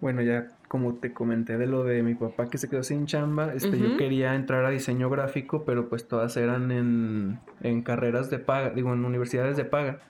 Bueno, 0.00 0.22
ya 0.22 0.48
como 0.68 0.94
te 0.94 1.12
comenté 1.12 1.58
de 1.58 1.66
lo 1.66 1.82
de 1.82 2.02
mi 2.02 2.14
papá 2.14 2.48
que 2.48 2.58
se 2.58 2.68
quedó 2.68 2.82
sin 2.82 3.06
chamba, 3.06 3.52
este, 3.52 3.78
yo 3.78 3.96
quería 3.96 4.34
entrar 4.34 4.64
a 4.64 4.70
diseño 4.70 5.10
gráfico, 5.10 5.64
pero 5.64 5.88
pues 5.88 6.06
todas 6.06 6.36
eran 6.36 6.70
en, 6.70 7.40
en 7.62 7.82
carreras 7.82 8.30
de 8.30 8.38
paga, 8.38 8.70
digo, 8.70 8.92
en 8.92 9.04
universidades 9.04 9.56
de 9.56 9.64
paga. 9.64 10.00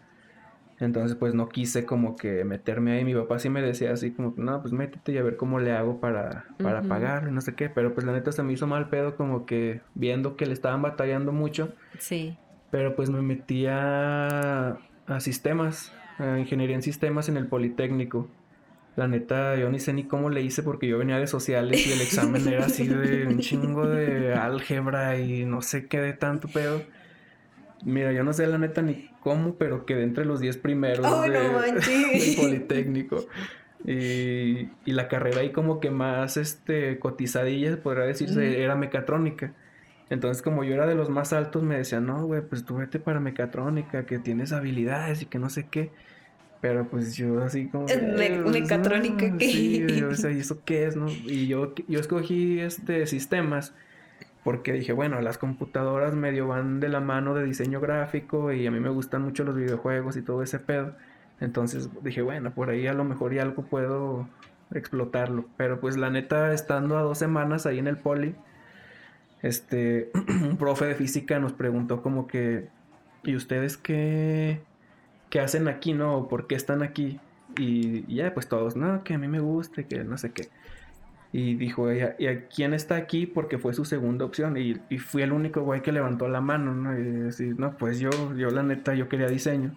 Entonces, 0.80 1.16
pues 1.16 1.34
no 1.34 1.48
quise 1.48 1.84
como 1.84 2.14
que 2.16 2.44
meterme 2.44 2.92
ahí. 2.92 3.04
Mi 3.04 3.14
papá 3.14 3.38
sí 3.38 3.48
me 3.48 3.60
decía 3.60 3.92
así 3.92 4.12
como, 4.12 4.34
no, 4.36 4.60
pues 4.60 4.72
métete 4.72 5.12
y 5.12 5.18
a 5.18 5.22
ver 5.22 5.36
cómo 5.36 5.58
le 5.58 5.72
hago 5.72 5.98
para, 5.98 6.44
para 6.62 6.82
pagar, 6.82 7.32
no 7.32 7.40
sé 7.40 7.54
qué. 7.54 7.68
Pero 7.68 7.94
pues 7.94 8.06
la 8.06 8.12
neta 8.12 8.30
se 8.30 8.42
me 8.44 8.52
hizo 8.52 8.66
mal 8.66 8.88
pedo 8.88 9.16
como 9.16 9.44
que 9.44 9.80
viendo 9.94 10.36
que 10.36 10.46
le 10.46 10.52
estaban 10.52 10.80
batallando 10.82 11.32
mucho. 11.32 11.74
Sí. 11.98 12.36
Pero 12.70 12.94
pues 12.94 13.10
me 13.10 13.22
metí 13.22 13.66
a, 13.66 14.78
a 15.06 15.20
sistemas, 15.20 15.92
a 16.18 16.38
ingeniería 16.38 16.76
en 16.76 16.82
sistemas 16.82 17.28
en 17.28 17.38
el 17.38 17.46
Politécnico. 17.46 18.28
La 18.98 19.06
neta, 19.06 19.54
yo 19.54 19.70
ni 19.70 19.78
sé 19.78 19.92
ni 19.92 20.08
cómo 20.08 20.28
le 20.28 20.42
hice 20.42 20.64
porque 20.64 20.88
yo 20.88 20.98
venía 20.98 21.20
de 21.20 21.28
sociales 21.28 21.86
y 21.86 21.92
el 21.92 22.00
examen 22.00 22.48
era 22.48 22.66
así 22.66 22.84
de 22.88 23.28
un 23.28 23.38
chingo 23.38 23.86
de 23.86 24.34
álgebra 24.34 25.20
y 25.20 25.44
no 25.44 25.62
sé 25.62 25.86
qué 25.86 26.00
de 26.00 26.14
tanto 26.14 26.48
pedo. 26.48 26.82
Mira, 27.84 28.12
yo 28.12 28.24
no 28.24 28.32
sé 28.32 28.48
la 28.48 28.58
neta 28.58 28.82
ni 28.82 29.08
cómo, 29.20 29.54
pero 29.54 29.86
quedé 29.86 30.02
entre 30.02 30.24
los 30.24 30.40
10 30.40 30.56
primeros 30.56 31.06
oh, 31.06 31.22
de, 31.22 31.30
del 31.30 32.36
Politécnico. 32.36 33.24
Y, 33.84 34.68
y, 34.84 34.92
la 34.92 35.06
carrera 35.06 35.42
ahí 35.42 35.52
como 35.52 35.78
que 35.78 35.92
más 35.92 36.36
este 36.36 36.98
cotizadilla, 36.98 37.80
podría 37.80 38.02
decirse, 38.02 38.64
era 38.64 38.74
mecatrónica. 38.74 39.52
Entonces, 40.10 40.42
como 40.42 40.64
yo 40.64 40.74
era 40.74 40.88
de 40.88 40.96
los 40.96 41.08
más 41.08 41.32
altos, 41.32 41.62
me 41.62 41.76
decían, 41.76 42.04
no, 42.04 42.26
güey, 42.26 42.40
pues 42.40 42.64
tú 42.64 42.74
vete 42.74 42.98
para 42.98 43.20
mecatrónica, 43.20 44.06
que 44.06 44.18
tienes 44.18 44.50
habilidades 44.50 45.22
y 45.22 45.26
que 45.26 45.38
no 45.38 45.50
sé 45.50 45.68
qué. 45.70 45.92
Pero 46.60 46.88
pues 46.88 47.16
yo 47.16 47.42
así 47.42 47.68
como... 47.68 47.86
mecatrónica, 48.50 49.36
¿qué? 49.36 49.48
Sí, 49.48 50.02
o 50.02 50.14
sea, 50.14 50.30
¿y 50.32 50.40
eso 50.40 50.58
qué 50.64 50.86
es, 50.86 50.96
no? 50.96 51.08
Y 51.08 51.46
yo, 51.46 51.74
yo 51.86 52.00
escogí 52.00 52.60
este 52.60 53.06
sistemas 53.06 53.74
porque 54.42 54.72
dije, 54.72 54.92
bueno, 54.92 55.20
las 55.20 55.38
computadoras 55.38 56.14
medio 56.14 56.48
van 56.48 56.80
de 56.80 56.88
la 56.88 57.00
mano 57.00 57.34
de 57.34 57.44
diseño 57.44 57.80
gráfico 57.80 58.52
y 58.52 58.66
a 58.66 58.70
mí 58.70 58.80
me 58.80 58.88
gustan 58.88 59.22
mucho 59.22 59.44
los 59.44 59.54
videojuegos 59.54 60.16
y 60.16 60.22
todo 60.22 60.42
ese 60.42 60.58
pedo. 60.58 60.94
Entonces 61.40 61.90
dije, 62.02 62.22
bueno, 62.22 62.52
por 62.52 62.70
ahí 62.70 62.86
a 62.86 62.94
lo 62.94 63.04
mejor 63.04 63.34
y 63.34 63.38
algo 63.38 63.64
puedo 63.64 64.28
explotarlo. 64.72 65.44
Pero 65.56 65.80
pues 65.80 65.96
la 65.96 66.10
neta, 66.10 66.52
estando 66.52 66.96
a 66.98 67.02
dos 67.02 67.18
semanas 67.18 67.66
ahí 67.66 67.78
en 67.78 67.88
el 67.88 67.98
poli, 67.98 68.34
este, 69.42 70.10
un 70.48 70.56
profe 70.56 70.86
de 70.86 70.94
física 70.94 71.38
nos 71.38 71.52
preguntó 71.52 72.02
como 72.02 72.26
que, 72.26 72.68
¿y 73.24 73.36
ustedes 73.36 73.76
qué, 73.76 74.62
¿qué 75.30 75.40
hacen 75.40 75.68
aquí, 75.68 75.92
no? 75.94 76.28
¿Por 76.28 76.46
qué 76.46 76.54
están 76.54 76.82
aquí? 76.82 77.20
Y, 77.56 78.14
ya, 78.14 78.34
pues 78.34 78.48
todos, 78.48 78.76
no, 78.76 79.02
que 79.04 79.14
a 79.14 79.18
mí 79.18 79.28
me 79.28 79.40
gusta, 79.40 79.82
que 79.84 80.04
no 80.04 80.18
sé 80.18 80.32
qué. 80.32 80.48
Y 81.32 81.54
dijo 81.56 81.90
ella, 81.90 82.16
¿y 82.18 82.26
a 82.26 82.46
quién 82.48 82.72
está 82.72 82.96
aquí? 82.96 83.26
Porque 83.26 83.58
fue 83.58 83.74
su 83.74 83.84
segunda 83.84 84.24
opción. 84.24 84.56
Y, 84.56 84.80
y 84.88 84.98
fui 84.98 85.22
el 85.22 85.32
único 85.32 85.62
güey 85.62 85.82
que 85.82 85.92
levantó 85.92 86.28
la 86.28 86.40
mano, 86.40 86.74
¿no? 86.74 86.98
Y 86.98 87.02
decir, 87.02 87.58
no, 87.58 87.76
pues 87.76 87.98
yo, 88.00 88.10
yo 88.36 88.50
la 88.50 88.62
neta, 88.62 88.94
yo 88.94 89.08
quería 89.08 89.28
diseño. 89.28 89.74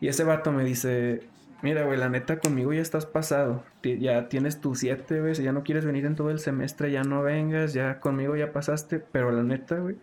Y 0.00 0.08
ese 0.08 0.24
vato 0.24 0.52
me 0.52 0.64
dice, 0.64 1.22
mira, 1.62 1.84
güey, 1.84 1.98
la 1.98 2.08
neta 2.08 2.38
conmigo 2.40 2.72
ya 2.72 2.82
estás 2.82 3.06
pasado. 3.06 3.64
Ya 3.82 4.28
tienes 4.28 4.60
tus 4.60 4.80
siete, 4.80 5.20
güey, 5.20 5.34
ya 5.34 5.52
no 5.52 5.62
quieres 5.62 5.84
venir 5.84 6.06
en 6.06 6.16
todo 6.16 6.30
el 6.30 6.38
semestre, 6.40 6.90
ya 6.90 7.04
no 7.04 7.22
vengas, 7.22 7.72
ya 7.72 8.00
conmigo 8.00 8.36
ya 8.36 8.52
pasaste. 8.52 8.98
Pero 8.98 9.30
la 9.30 9.42
neta, 9.44 9.78
güey, 9.78 9.96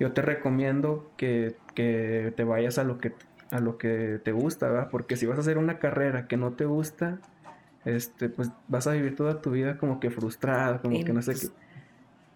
yo 0.00 0.12
te 0.12 0.22
recomiendo 0.22 1.10
que, 1.16 1.56
que 1.74 2.32
te 2.36 2.44
vayas 2.44 2.78
a 2.78 2.84
lo 2.84 2.98
que, 2.98 3.12
a 3.50 3.60
lo 3.60 3.78
que 3.78 4.20
te 4.22 4.32
gusta, 4.32 4.68
¿verdad? 4.68 4.88
Porque 4.90 5.16
si 5.16 5.26
vas 5.26 5.38
a 5.38 5.40
hacer 5.40 5.58
una 5.58 5.78
carrera 5.78 6.26
que 6.26 6.36
no 6.36 6.52
te 6.52 6.64
gusta, 6.64 7.18
este, 7.84 8.28
pues 8.28 8.50
vas 8.68 8.86
a 8.86 8.92
vivir 8.92 9.14
toda 9.16 9.40
tu 9.40 9.50
vida 9.50 9.78
como 9.78 10.00
que 10.00 10.10
frustrada, 10.10 10.80
como 10.80 11.04
que 11.04 11.12
no 11.12 11.22
sé 11.22 11.34
qué. 11.34 11.48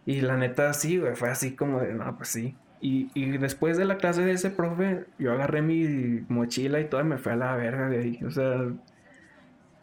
Y 0.06 0.20
la 0.22 0.36
neta, 0.36 0.72
sí, 0.72 0.98
güey, 0.98 1.14
fue 1.14 1.30
así 1.30 1.54
como 1.54 1.80
de, 1.80 1.94
no, 1.94 2.16
pues 2.16 2.28
sí. 2.28 2.56
Y, 2.80 3.10
y, 3.14 3.36
después 3.36 3.76
de 3.76 3.84
la 3.84 3.98
clase 3.98 4.24
de 4.24 4.32
ese 4.32 4.50
profe, 4.50 5.04
yo 5.18 5.32
agarré 5.32 5.60
mi 5.60 6.24
mochila 6.28 6.80
y 6.80 6.86
todo 6.86 7.02
y 7.02 7.04
me 7.04 7.18
fui 7.18 7.32
a 7.32 7.36
la 7.36 7.54
verga 7.54 7.90
de 7.90 7.98
ahí. 7.98 8.20
O 8.24 8.30
sea, 8.30 8.70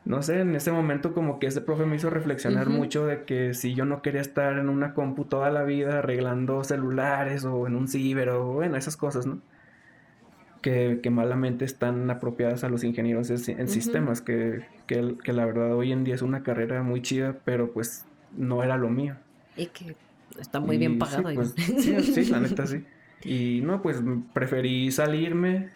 no 0.08 0.24
sé, 0.24 0.40
en 0.40 0.56
ese 0.56 0.72
momento 0.72 1.14
como 1.14 1.38
que 1.38 1.48
ese 1.48 1.62
profe 1.62 1.86
me 1.86 1.98
hizo 1.98 2.10
reflexionar 2.10 2.70
mucho 2.70 3.06
de 3.06 3.24
que 3.26 3.54
si 3.54 3.76
yo 3.76 3.86
no 3.86 4.02
quería 4.02 4.22
estar 4.22 4.58
en 4.58 4.70
una 4.70 4.94
compu 4.94 5.26
toda 5.26 5.52
la 5.52 5.64
vida 5.64 6.00
arreglando 6.00 6.64
celulares 6.64 7.44
o 7.44 7.68
en 7.68 7.76
un 7.76 7.90
ciber 7.90 8.30
o 8.30 8.54
bueno, 8.54 8.78
esas 8.78 8.96
cosas, 8.96 9.28
¿no? 9.28 9.42
Que, 10.62 11.00
que 11.04 11.10
malamente 11.10 11.66
están 11.66 12.10
apropiadas 12.10 12.64
a 12.64 12.70
los 12.70 12.84
ingenieros 12.84 13.30
en, 13.30 13.68
sistemas, 13.68 14.22
que, 14.22 14.66
que, 14.88 15.16
que 15.24 15.32
la 15.32 15.46
verdad 15.46 15.76
hoy 15.76 15.92
en 15.92 16.04
día 16.04 16.16
es 16.16 16.22
una 16.22 16.44
carrera 16.44 16.82
muy 16.84 17.02
chida, 17.02 17.38
pero 17.46 17.72
pues 17.72 18.06
no 18.36 18.64
era 18.64 18.78
lo 18.78 18.90
mío. 18.90 19.16
Y 19.56 19.68
que 19.68 19.96
está 20.40 20.60
muy 20.60 20.78
bien 20.78 21.00
pagado. 21.00 21.34
Pues, 21.34 21.54
sí, 21.56 22.02
sí, 22.14 22.26
la 22.26 22.40
neta 22.40 22.66
sí. 22.66 22.84
Y 23.24 23.62
no, 23.64 23.82
pues 23.82 24.02
preferí 24.34 24.92
salirme. 24.92 25.70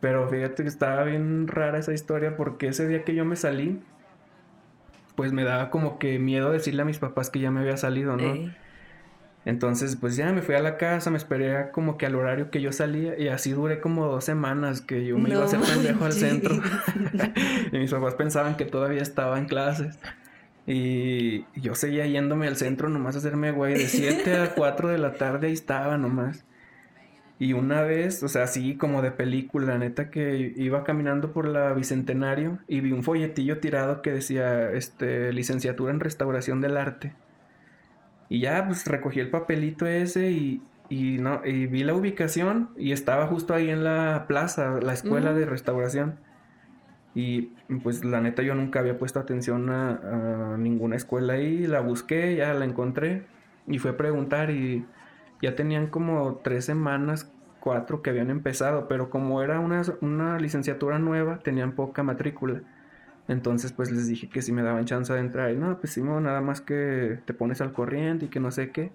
Pero 0.00 0.28
fíjate 0.28 0.62
que 0.62 0.68
estaba 0.68 1.04
bien 1.04 1.46
rara 1.46 1.78
esa 1.78 1.92
historia 1.92 2.36
porque 2.36 2.68
ese 2.68 2.88
día 2.88 3.04
que 3.04 3.14
yo 3.14 3.24
me 3.24 3.36
salí, 3.36 3.78
pues 5.14 5.32
me 5.32 5.44
daba 5.44 5.70
como 5.70 5.98
que 5.98 6.18
miedo 6.18 6.50
decirle 6.50 6.82
a 6.82 6.84
mis 6.86 6.98
papás 6.98 7.28
que 7.28 7.38
ya 7.38 7.50
me 7.50 7.60
había 7.60 7.76
salido, 7.76 8.16
¿no? 8.16 8.50
Entonces, 9.46 9.96
pues 9.96 10.16
ya 10.16 10.32
me 10.32 10.42
fui 10.42 10.54
a 10.54 10.60
la 10.60 10.76
casa, 10.76 11.10
me 11.10 11.16
esperé 11.16 11.70
como 11.72 11.96
que 11.96 12.04
al 12.04 12.14
horario 12.14 12.50
que 12.50 12.60
yo 12.60 12.72
salía 12.72 13.18
y 13.18 13.28
así 13.28 13.52
duré 13.52 13.80
como 13.80 14.06
dos 14.06 14.24
semanas 14.24 14.82
que 14.82 15.06
yo 15.06 15.18
me 15.18 15.30
iba 15.30 15.42
a 15.42 15.44
hacer 15.46 15.60
pendejo 15.60 16.04
al 16.04 16.12
centro. 16.12 16.56
y 17.72 17.78
mis 17.78 17.90
papás 17.90 18.14
pensaban 18.14 18.56
que 18.56 18.66
todavía 18.66 19.00
estaba 19.00 19.38
en 19.38 19.46
clases. 19.46 19.98
Y 20.66 21.46
yo 21.58 21.74
seguía 21.74 22.06
yéndome 22.06 22.46
al 22.46 22.56
centro 22.56 22.88
nomás 22.88 23.16
a 23.16 23.18
hacerme 23.18 23.50
güey. 23.50 23.74
De 23.74 23.88
7 23.88 24.36
a 24.36 24.50
4 24.54 24.88
de 24.88 24.98
la 24.98 25.14
tarde 25.14 25.48
ahí 25.48 25.52
estaba 25.54 25.96
nomás. 25.96 26.44
Y 27.38 27.54
una 27.54 27.80
vez, 27.80 28.22
o 28.22 28.28
sea, 28.28 28.42
así 28.42 28.76
como 28.76 29.00
de 29.00 29.10
película, 29.10 29.78
neta, 29.78 30.10
que 30.10 30.52
iba 30.56 30.84
caminando 30.84 31.32
por 31.32 31.48
la 31.48 31.72
Bicentenario 31.72 32.58
y 32.68 32.80
vi 32.80 32.92
un 32.92 33.02
folletillo 33.02 33.60
tirado 33.60 34.02
que 34.02 34.12
decía, 34.12 34.70
este, 34.72 35.32
licenciatura 35.32 35.90
en 35.90 36.00
restauración 36.00 36.60
del 36.60 36.76
arte. 36.76 37.14
Y 38.30 38.40
ya, 38.40 38.64
pues 38.64 38.86
recogí 38.86 39.18
el 39.18 39.28
papelito 39.28 39.86
ese 39.86 40.30
y, 40.30 40.62
y 40.88 41.18
no, 41.18 41.44
y 41.44 41.66
vi 41.66 41.82
la 41.82 41.94
ubicación 41.94 42.70
y 42.76 42.92
estaba 42.92 43.26
justo 43.26 43.52
ahí 43.52 43.68
en 43.70 43.82
la 43.82 44.26
plaza, 44.28 44.78
la 44.80 44.92
escuela 44.92 45.34
de 45.34 45.46
restauración. 45.46 46.20
Y 47.12 47.52
pues 47.82 48.04
la 48.04 48.20
neta 48.20 48.42
yo 48.42 48.54
nunca 48.54 48.78
había 48.78 48.98
puesto 48.98 49.18
atención 49.18 49.68
a, 49.70 50.56
ninguna 50.58 50.94
escuela 50.94 51.32
ahí, 51.34 51.66
la 51.66 51.80
busqué, 51.80 52.36
ya 52.36 52.54
la 52.54 52.64
encontré 52.64 53.26
y 53.66 53.78
fue 53.80 53.90
a 53.90 53.96
preguntar 53.96 54.50
y 54.50 54.86
ya 55.42 55.56
tenían 55.56 55.88
como 55.88 56.36
tres 56.36 56.64
semanas, 56.64 57.32
cuatro 57.58 58.00
que 58.00 58.10
habían 58.10 58.30
empezado, 58.30 58.86
pero 58.86 59.10
como 59.10 59.42
era 59.42 59.58
una, 59.58 59.82
una 60.02 60.38
licenciatura 60.38 61.00
nueva, 61.00 61.40
tenían 61.40 61.72
poca 61.72 62.04
matrícula. 62.04 62.62
Entonces 63.28 63.72
pues 63.72 63.90
les 63.90 64.08
dije 64.08 64.28
que 64.28 64.42
si 64.42 64.52
me 64.52 64.62
daban 64.62 64.84
chance 64.86 65.12
de 65.12 65.20
entrar 65.20 65.52
y 65.52 65.56
no, 65.56 65.78
pues 65.78 65.92
sí, 65.92 66.02
nada 66.02 66.40
más 66.40 66.60
que 66.60 67.20
te 67.24 67.34
pones 67.34 67.60
al 67.60 67.72
corriente 67.72 68.26
y 68.26 68.28
que 68.28 68.40
no 68.40 68.50
sé 68.50 68.70
qué. 68.70 68.92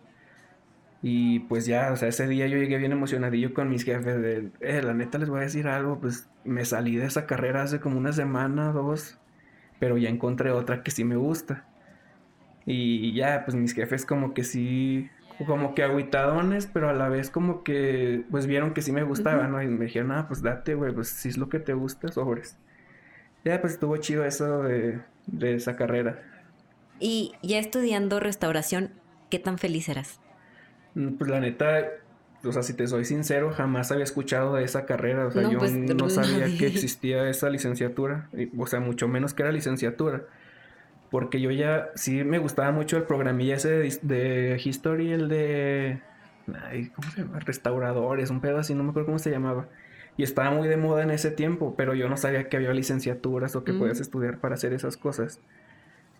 Y 1.01 1.39
pues 1.41 1.65
ya, 1.65 1.91
o 1.91 1.95
sea, 1.95 2.07
ese 2.09 2.27
día 2.27 2.47
yo 2.47 2.57
llegué 2.57 2.77
bien 2.77 2.91
emocionadillo 2.91 3.53
con 3.53 3.69
mis 3.69 3.83
jefes 3.83 4.21
de, 4.21 4.49
eh, 4.59 4.81
la 4.81 4.93
neta 4.93 5.19
les 5.19 5.29
voy 5.29 5.39
a 5.39 5.43
decir 5.43 5.67
algo, 5.67 5.99
pues 5.99 6.27
me 6.43 6.65
salí 6.65 6.95
de 6.95 7.05
esa 7.05 7.27
carrera 7.27 7.63
hace 7.63 7.79
como 7.79 7.97
una 7.97 8.11
semana, 8.11 8.71
dos, 8.71 9.19
pero 9.79 9.97
ya 9.97 10.09
encontré 10.09 10.51
otra 10.51 10.83
que 10.83 10.91
sí 10.91 11.03
me 11.03 11.15
gusta. 11.15 11.65
Y 12.65 13.13
ya, 13.13 13.43
pues 13.45 13.55
mis 13.55 13.73
jefes 13.73 14.05
como 14.05 14.33
que 14.33 14.43
sí, 14.43 15.09
como 15.45 15.75
que 15.75 15.83
aguitadones, 15.83 16.67
pero 16.67 16.89
a 16.89 16.93
la 16.93 17.09
vez 17.09 17.29
como 17.29 17.63
que, 17.63 18.23
pues 18.31 18.47
vieron 18.47 18.73
que 18.73 18.81
sí 18.81 18.91
me 18.91 19.03
gustaba, 19.03 19.47
¿no? 19.47 19.61
Y 19.61 19.67
me 19.67 19.85
dijeron, 19.85 20.11
ah, 20.11 20.27
pues 20.27 20.41
date, 20.41 20.75
güey, 20.75 20.93
pues 20.93 21.09
si 21.09 21.29
es 21.29 21.37
lo 21.37 21.49
que 21.49 21.59
te 21.59 21.73
gusta, 21.73 22.07
sobres. 22.11 22.57
Ya, 23.45 23.61
pues 23.61 23.73
estuvo 23.73 23.95
chido 23.97 24.25
eso 24.25 24.63
de, 24.63 24.99
de 25.27 25.55
esa 25.55 25.75
carrera. 25.75 26.21
Y 26.99 27.33
ya 27.43 27.59
estudiando 27.59 28.19
restauración, 28.19 28.91
¿qué 29.29 29.39
tan 29.39 29.57
feliz 29.57 29.87
eras? 29.87 30.19
Mm, 30.95 31.13
pues 31.13 31.29
la 31.29 31.39
neta, 31.39 31.83
o 32.43 32.51
sea, 32.51 32.63
si 32.63 32.73
te 32.73 32.87
soy 32.87 33.05
sincero, 33.05 33.51
jamás 33.51 33.91
había 33.91 34.03
escuchado 34.03 34.55
de 34.55 34.63
esa 34.63 34.85
carrera. 34.85 35.27
O 35.27 35.31
sea, 35.31 35.49
yo 35.49 35.59
pues, 35.59 35.73
no 35.73 36.09
sabía 36.09 36.45
que 36.57 36.67
existía 36.67 37.29
esa 37.29 37.49
licenciatura. 37.49 38.29
O 38.57 38.67
sea, 38.67 38.79
mucho 38.79 39.07
menos 39.07 39.33
que 39.33 39.43
era 39.43 39.51
licenciatura. 39.51 40.23
Porque 41.11 41.39
yo 41.39 41.51
ya, 41.51 41.89
sí 41.95 42.23
me 42.23 42.39
gustaba 42.39 42.71
mucho 42.71 42.97
el 42.97 43.03
programilla 43.03 43.55
ese 43.55 43.69
de, 44.01 44.61
History, 44.63 45.11
el 45.11 45.29
de... 45.29 46.01
Ay, 46.63 46.89
¿Cómo 46.89 47.11
se 47.11 47.21
llama? 47.21 47.39
Restauradores, 47.39 48.29
un 48.29 48.41
pedo 48.41 48.57
así, 48.57 48.73
no 48.73 48.83
me 48.83 48.89
acuerdo 48.89 49.07
cómo 49.07 49.19
se 49.19 49.31
llamaba. 49.31 49.67
Y 50.17 50.23
estaba 50.23 50.51
muy 50.51 50.67
de 50.67 50.77
moda 50.77 51.03
en 51.03 51.11
ese 51.11 51.31
tiempo, 51.31 51.75
pero 51.77 51.93
yo 51.93 52.07
no 52.07 52.17
sabía 52.17 52.47
que 52.47 52.57
había 52.57 52.73
licenciaturas 52.73 53.55
o 53.55 53.63
que 53.63 53.73
podías 53.73 53.99
mm. 53.99 54.01
estudiar 54.01 54.39
para 54.39 54.55
hacer 54.55 54.73
esas 54.73 54.97
cosas. 54.97 55.39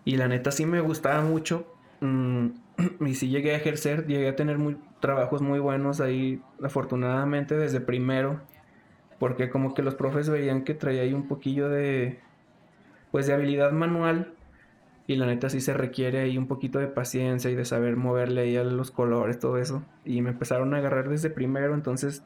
Y 0.04 0.18
la 0.18 0.28
neta 0.28 0.52
sí 0.52 0.66
me 0.66 0.82
gustaba 0.82 1.22
mucho, 1.22 1.66
Mm, 2.02 2.48
y 3.06 3.16
sí 3.16 3.30
llegué 3.30 3.54
a 3.54 3.58
ejercer, 3.58 4.06
llegué 4.08 4.30
a 4.30 4.36
tener 4.36 4.58
muy, 4.58 4.78
trabajos 5.00 5.42
muy 5.42 5.60
buenos 5.60 6.02
ahí, 6.02 6.42
afortunadamente 6.64 7.56
desde 7.58 7.82
primero, 7.82 8.42
porque 9.20 9.50
como 9.50 9.74
que 9.74 9.82
los 9.84 9.96
profes 9.96 10.30
veían 10.30 10.64
que 10.64 10.74
traía 10.74 11.04
ahí 11.04 11.14
un 11.14 11.28
poquillo 11.28 11.70
de, 11.70 12.20
pues 13.12 13.28
de 13.28 13.34
habilidad 13.34 13.72
manual, 13.72 14.34
y 15.08 15.16
la 15.18 15.28
neta 15.28 15.50
sí 15.50 15.62
se 15.62 15.74
requiere 15.74 16.22
ahí 16.22 16.38
un 16.38 16.48
poquito 16.48 16.80
de 16.80 16.88
paciencia 16.88 17.52
y 17.52 17.56
de 17.56 17.66
saber 17.66 17.96
moverle 17.96 18.42
ahí 18.42 18.58
a 18.58 18.64
los 18.64 18.92
colores, 18.92 19.40
todo 19.40 19.58
eso, 19.58 19.84
y 20.04 20.22
me 20.22 20.32
empezaron 20.32 20.74
a 20.74 20.78
agarrar 20.78 21.10
desde 21.10 21.30
primero, 21.30 21.76
entonces, 21.76 22.24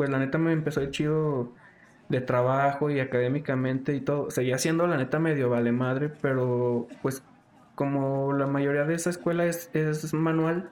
pues 0.00 0.08
la 0.08 0.18
neta 0.18 0.38
me 0.38 0.52
empezó 0.52 0.80
el 0.80 0.92
chido 0.92 1.52
de 2.08 2.22
trabajo 2.22 2.88
y 2.88 3.00
académicamente 3.00 3.94
y 3.94 4.00
todo, 4.00 4.30
seguía 4.30 4.56
siendo 4.56 4.86
la 4.86 4.96
neta 4.96 5.18
medio 5.18 5.50
vale 5.50 5.72
madre, 5.72 6.10
pero 6.22 6.88
pues 7.02 7.22
como 7.74 8.32
la 8.32 8.46
mayoría 8.46 8.84
de 8.84 8.94
esa 8.94 9.10
escuela 9.10 9.44
es, 9.44 10.14
manual, 10.14 10.70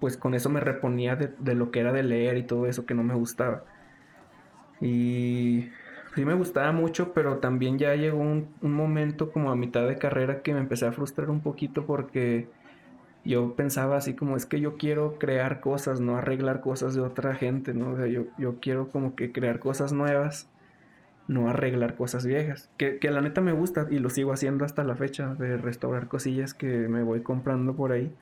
pues 0.00 0.16
con 0.16 0.32
eso 0.32 0.48
me 0.48 0.60
reponía 0.60 1.14
de, 1.14 1.54
lo 1.54 1.70
que 1.70 1.80
era 1.80 1.92
de 1.92 2.04
leer 2.04 2.38
y 2.38 2.44
todo 2.44 2.64
eso 2.64 2.86
que 2.86 2.94
no 2.94 3.02
me 3.02 3.12
gustaba. 3.12 3.64
Y 4.80 5.68
sí 6.14 6.24
me 6.24 6.32
gustaba 6.32 6.72
mucho, 6.72 7.12
pero 7.12 7.36
también 7.36 7.76
ya 7.78 7.94
llegó 7.96 8.16
un, 8.16 8.48
momento 8.62 9.30
como 9.30 9.50
a 9.50 9.56
mitad 9.56 9.86
de 9.86 9.98
carrera 9.98 10.40
que 10.40 10.54
me 10.54 10.60
empecé 10.60 10.86
a 10.86 10.92
frustrar 10.92 11.28
un 11.28 11.42
poquito 11.42 11.84
porque 11.84 12.48
yo 13.24 13.54
pensaba 13.54 13.96
así 13.96 14.14
como 14.14 14.36
es 14.36 14.46
que 14.46 14.60
yo 14.60 14.76
quiero 14.76 15.18
crear 15.18 15.60
cosas, 15.60 16.00
no 16.00 16.16
arreglar 16.16 16.60
cosas 16.60 16.94
de 16.94 17.00
otra 17.00 17.34
gente, 17.34 17.74
¿no? 17.74 17.90
O 17.92 17.96
sea, 17.96 18.06
yo, 18.06 18.24
yo 18.38 18.60
quiero 18.60 18.88
como 18.88 19.14
que 19.14 19.32
crear 19.32 19.58
cosas 19.60 19.92
nuevas 19.92 20.48
no 21.28 21.48
arreglar 21.48 21.96
cosas 21.96 22.26
viejas. 22.26 22.70
Que, 22.76 22.98
la 23.02 23.20
neta 23.20 23.40
me 23.40 23.52
gusta 23.52 23.86
y 23.90 23.98
lo 23.98 24.10
sigo 24.10 24.32
haciendo 24.32 24.64
hasta 24.64 24.84
la 24.84 24.96
fecha 24.96 25.34
de 25.34 25.56
restaurar 25.56 26.08
cosillas 26.08 26.54
que 26.54 26.66
me 26.66 27.02
voy 27.02 27.22
comprando 27.22 27.74
por 27.74 27.92
ahí. 27.92 28.14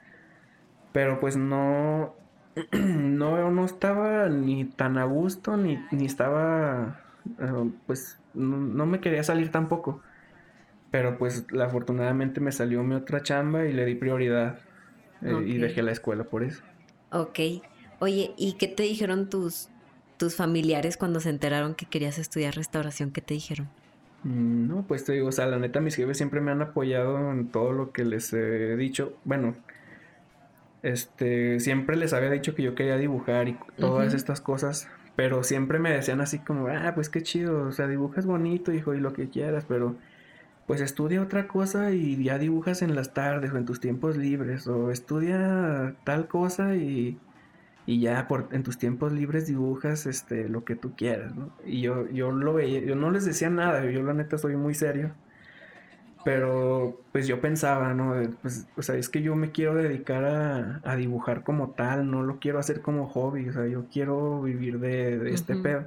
Pero 0.92 1.20
pues 1.20 1.36
no, 1.36 2.14
no, 2.72 3.50
no 3.50 3.64
estaba 3.64 4.28
ni 4.28 4.64
tan 4.64 4.98
a 4.98 5.04
gusto 5.04 5.56
ni, 5.56 5.78
ni 5.92 6.06
estaba, 6.06 7.00
eh, 7.38 7.70
pues 7.86 8.18
no, 8.34 8.86
me 8.86 9.00
quería 9.00 9.22
salir 9.22 9.50
tampoco. 9.50 10.02
Pero 10.90 11.18
pues 11.18 11.46
afortunadamente 11.60 12.40
me 12.40 12.52
salió 12.52 12.82
mi 12.82 12.94
otra 12.94 13.22
chamba 13.22 13.66
y 13.66 13.72
le 13.72 13.84
di 13.84 13.94
prioridad 13.94 14.58
eh, 15.22 15.44
y 15.46 15.58
dejé 15.58 15.82
la 15.82 15.92
escuela 15.92 16.24
por 16.24 16.44
eso. 16.44 16.62
Ok. 17.12 17.38
Oye, 17.98 18.32
¿y 18.36 18.54
qué 18.54 18.68
te 18.68 18.82
dijeron 18.82 19.28
tus, 19.28 19.68
tus 20.16 20.34
familiares 20.34 20.96
cuando 20.96 21.20
se 21.20 21.30
enteraron 21.30 21.74
que 21.74 21.86
querías 21.86 22.18
estudiar 22.18 22.54
restauración, 22.54 23.10
¿qué 23.10 23.20
te 23.20 23.34
dijeron? 23.34 23.68
Mm, 24.24 24.68
no, 24.68 24.84
pues 24.86 25.04
te 25.04 25.12
digo, 25.12 25.28
o 25.28 25.32
sea, 25.32 25.46
la 25.46 25.58
neta 25.58 25.80
mis 25.80 25.96
jefes 25.96 26.16
siempre 26.16 26.40
me 26.40 26.50
han 26.50 26.62
apoyado 26.62 27.32
en 27.32 27.48
todo 27.48 27.72
lo 27.72 27.92
que 27.92 28.04
les 28.04 28.32
he 28.32 28.76
dicho. 28.76 29.14
Bueno, 29.24 29.54
este, 30.82 31.60
siempre 31.60 31.96
les 31.96 32.12
había 32.12 32.30
dicho 32.30 32.54
que 32.54 32.62
yo 32.62 32.74
quería 32.74 32.96
dibujar 32.96 33.48
y 33.48 33.56
todas 33.78 34.14
estas 34.14 34.40
cosas, 34.40 34.88
pero 35.16 35.42
siempre 35.42 35.78
me 35.78 35.90
decían 35.90 36.20
así 36.20 36.38
como, 36.38 36.68
ah, 36.68 36.92
pues 36.94 37.08
qué 37.08 37.22
chido, 37.22 37.68
o 37.68 37.72
sea, 37.72 37.86
dibujas 37.86 38.26
bonito, 38.26 38.72
hijo, 38.72 38.94
y 38.94 39.00
lo 39.00 39.12
que 39.12 39.28
quieras, 39.28 39.64
pero 39.68 39.96
pues 40.70 40.80
estudia 40.82 41.20
otra 41.20 41.48
cosa 41.48 41.90
y 41.90 42.22
ya 42.22 42.38
dibujas 42.38 42.80
en 42.82 42.94
las 42.94 43.12
tardes 43.12 43.50
o 43.50 43.56
en 43.56 43.64
tus 43.64 43.80
tiempos 43.80 44.16
libres, 44.16 44.68
o 44.68 44.92
estudia 44.92 45.96
tal 46.04 46.28
cosa 46.28 46.76
y 46.76 47.18
y 47.86 47.98
ya 47.98 48.28
por, 48.28 48.46
en 48.52 48.62
tus 48.62 48.78
tiempos 48.78 49.10
libres 49.10 49.48
dibujas 49.48 50.06
este, 50.06 50.48
lo 50.48 50.64
que 50.64 50.76
tú 50.76 50.94
quieras, 50.94 51.34
¿no? 51.34 51.50
Y 51.66 51.80
yo, 51.80 52.08
yo 52.10 52.30
lo 52.30 52.54
veía, 52.54 52.78
yo 52.78 52.94
no 52.94 53.10
les 53.10 53.24
decía 53.24 53.50
nada, 53.50 53.84
yo 53.90 54.00
la 54.04 54.14
neta 54.14 54.38
soy 54.38 54.54
muy 54.54 54.74
serio. 54.74 55.10
Pero 56.24 57.00
pues 57.10 57.26
yo 57.26 57.40
pensaba, 57.40 57.92
¿no? 57.92 58.14
Pues, 58.40 58.68
o 58.76 58.82
sea, 58.82 58.94
es 58.94 59.08
que 59.08 59.22
yo 59.22 59.34
me 59.34 59.50
quiero 59.50 59.74
dedicar 59.74 60.24
a, 60.24 60.80
a, 60.84 60.94
dibujar 60.94 61.42
como 61.42 61.70
tal, 61.70 62.08
no 62.12 62.22
lo 62.22 62.38
quiero 62.38 62.60
hacer 62.60 62.80
como 62.80 63.08
hobby, 63.08 63.48
o 63.48 63.52
sea, 63.52 63.66
yo 63.66 63.86
quiero 63.92 64.40
vivir 64.40 64.78
de, 64.78 65.18
de 65.18 65.34
este 65.34 65.56
pedo. 65.56 65.86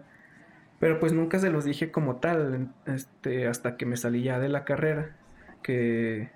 Pero 0.83 0.99
pues 0.99 1.13
nunca 1.13 1.39
se 1.39 1.49
los 1.49 1.63
dije 1.63 1.91
como 1.91 2.17
tal, 2.17 2.67
este, 2.87 3.47
hasta 3.47 3.77
que 3.77 3.85
me 3.85 3.95
salí 3.95 4.21
ya 4.21 4.37
de 4.39 4.49
la 4.49 4.65
carrera, 4.65 5.15
que, 5.61 6.29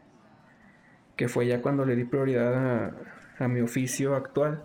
que 1.17 1.27
fue 1.27 1.47
ya 1.47 1.61
cuando 1.61 1.83
le 1.83 1.97
di 1.97 2.05
prioridad 2.05 2.55
a, 2.55 2.93
a 3.39 3.49
mi 3.49 3.59
oficio 3.59 4.15
actual. 4.15 4.63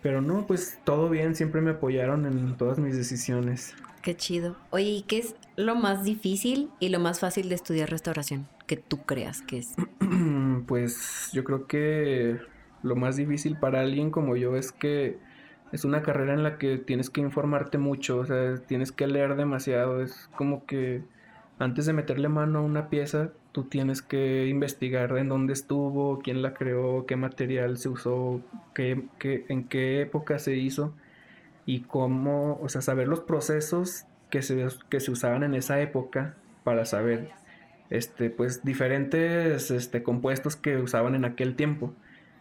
Pero 0.00 0.22
no, 0.22 0.46
pues 0.46 0.78
todo 0.84 1.10
bien, 1.10 1.34
siempre 1.34 1.60
me 1.60 1.72
apoyaron 1.72 2.24
en 2.24 2.56
todas 2.56 2.78
mis 2.78 2.96
decisiones. 2.96 3.74
Qué 4.00 4.16
chido. 4.16 4.54
Oye, 4.70 4.90
¿y 4.90 5.02
qué 5.02 5.18
es 5.18 5.34
lo 5.56 5.74
más 5.74 6.04
difícil 6.04 6.70
y 6.78 6.90
lo 6.90 7.00
más 7.00 7.18
fácil 7.18 7.48
de 7.48 7.56
estudiar 7.56 7.90
restauración? 7.90 8.46
Que 8.68 8.76
tú 8.76 9.02
creas 9.02 9.42
que 9.42 9.58
es. 9.58 9.74
pues 10.68 11.30
yo 11.32 11.42
creo 11.42 11.66
que 11.66 12.38
lo 12.84 12.94
más 12.94 13.16
difícil 13.16 13.56
para 13.58 13.80
alguien 13.80 14.12
como 14.12 14.36
yo 14.36 14.54
es 14.54 14.70
que 14.70 15.18
es 15.72 15.84
una 15.84 16.02
carrera 16.02 16.34
en 16.34 16.42
la 16.42 16.58
que 16.58 16.78
tienes 16.78 17.10
que 17.10 17.20
informarte 17.20 17.78
mucho, 17.78 18.18
o 18.18 18.26
sea, 18.26 18.56
tienes 18.66 18.92
que 18.92 19.06
leer 19.06 19.36
demasiado. 19.36 20.02
Es 20.02 20.30
como 20.36 20.64
que 20.66 21.02
antes 21.58 21.86
de 21.86 21.92
meterle 21.92 22.28
mano 22.28 22.60
a 22.60 22.62
una 22.62 22.88
pieza, 22.88 23.32
tú 23.52 23.64
tienes 23.64 24.02
que 24.02 24.46
investigar 24.46 25.16
en 25.18 25.28
dónde 25.28 25.52
estuvo, 25.52 26.20
quién 26.20 26.42
la 26.42 26.54
creó, 26.54 27.06
qué 27.06 27.16
material 27.16 27.78
se 27.78 27.88
usó, 27.88 28.40
qué, 28.74 29.04
qué, 29.18 29.44
en 29.48 29.64
qué 29.64 30.00
época 30.02 30.38
se 30.38 30.56
hizo 30.56 30.94
y 31.66 31.80
cómo, 31.80 32.58
o 32.62 32.68
sea, 32.68 32.80
saber 32.80 33.08
los 33.08 33.20
procesos 33.20 34.06
que 34.30 34.42
se, 34.42 34.66
que 34.88 35.00
se 35.00 35.10
usaban 35.10 35.42
en 35.42 35.54
esa 35.54 35.80
época 35.80 36.34
para 36.64 36.84
saber, 36.84 37.30
este, 37.90 38.30
pues, 38.30 38.64
diferentes 38.64 39.70
este, 39.70 40.02
compuestos 40.02 40.56
que 40.56 40.76
usaban 40.78 41.14
en 41.14 41.24
aquel 41.24 41.56
tiempo. 41.56 41.92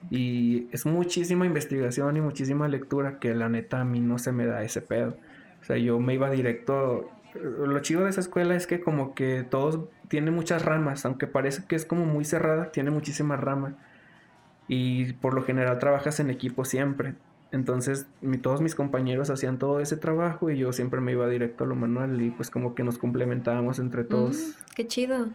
Y 0.10 0.68
es 0.72 0.86
muchísima 0.86 1.46
investigación 1.46 2.18
y 2.18 2.22
muchísima 2.22 2.68
lectura 2.68 3.20
que 3.20 3.34
la 3.36 3.50
neta 3.50 3.82
a 3.82 3.86
mí 3.86 4.00
no 4.00 4.20
se 4.20 4.32
me 4.32 4.46
da 4.46 4.64
ese 4.64 4.82
pedo. 4.82 5.18
O 5.62 5.66
sea, 5.66 5.78
yo 5.78 6.00
me 6.00 6.14
iba 6.14 6.30
directo. 6.30 7.10
Lo 7.34 7.80
chido 7.80 8.04
de 8.04 8.10
esa 8.10 8.22
escuela 8.22 8.56
es 8.56 8.68
que 8.68 8.80
como 8.80 9.14
que 9.16 9.46
todos 9.50 9.82
tienen 10.08 10.34
muchas 10.34 10.64
ramas, 10.64 11.06
aunque 11.06 11.28
parece 11.28 11.66
que 11.68 11.76
es 11.76 11.86
como 11.86 12.06
muy 12.06 12.26
cerrada, 12.26 12.72
tiene 12.72 12.92
muchísimas 12.92 13.40
ramas. 13.40 13.74
Y 14.68 15.14
por 15.14 15.34
lo 15.34 15.44
general 15.44 15.80
trabajas 15.80 16.20
en 16.20 16.30
equipo 16.30 16.66
siempre. 16.66 17.16
Entonces 17.52 18.08
todos 18.42 18.62
mis 18.62 18.76
compañeros 18.76 19.30
hacían 19.30 19.58
todo 19.58 19.80
ese 19.80 19.96
trabajo 19.96 20.50
y 20.50 20.58
yo 20.58 20.74
siempre 20.74 21.00
me 21.00 21.14
iba 21.14 21.28
directo 21.30 21.64
a 21.64 21.68
lo 21.68 21.76
manual 21.76 22.22
y 22.22 22.30
pues 22.30 22.50
como 22.50 22.76
que 22.76 22.84
nos 22.84 22.98
complementábamos 22.98 23.80
entre 23.80 24.04
todos. 24.04 24.38
Mm, 24.38 24.74
qué 24.76 24.88
chido. 24.88 25.30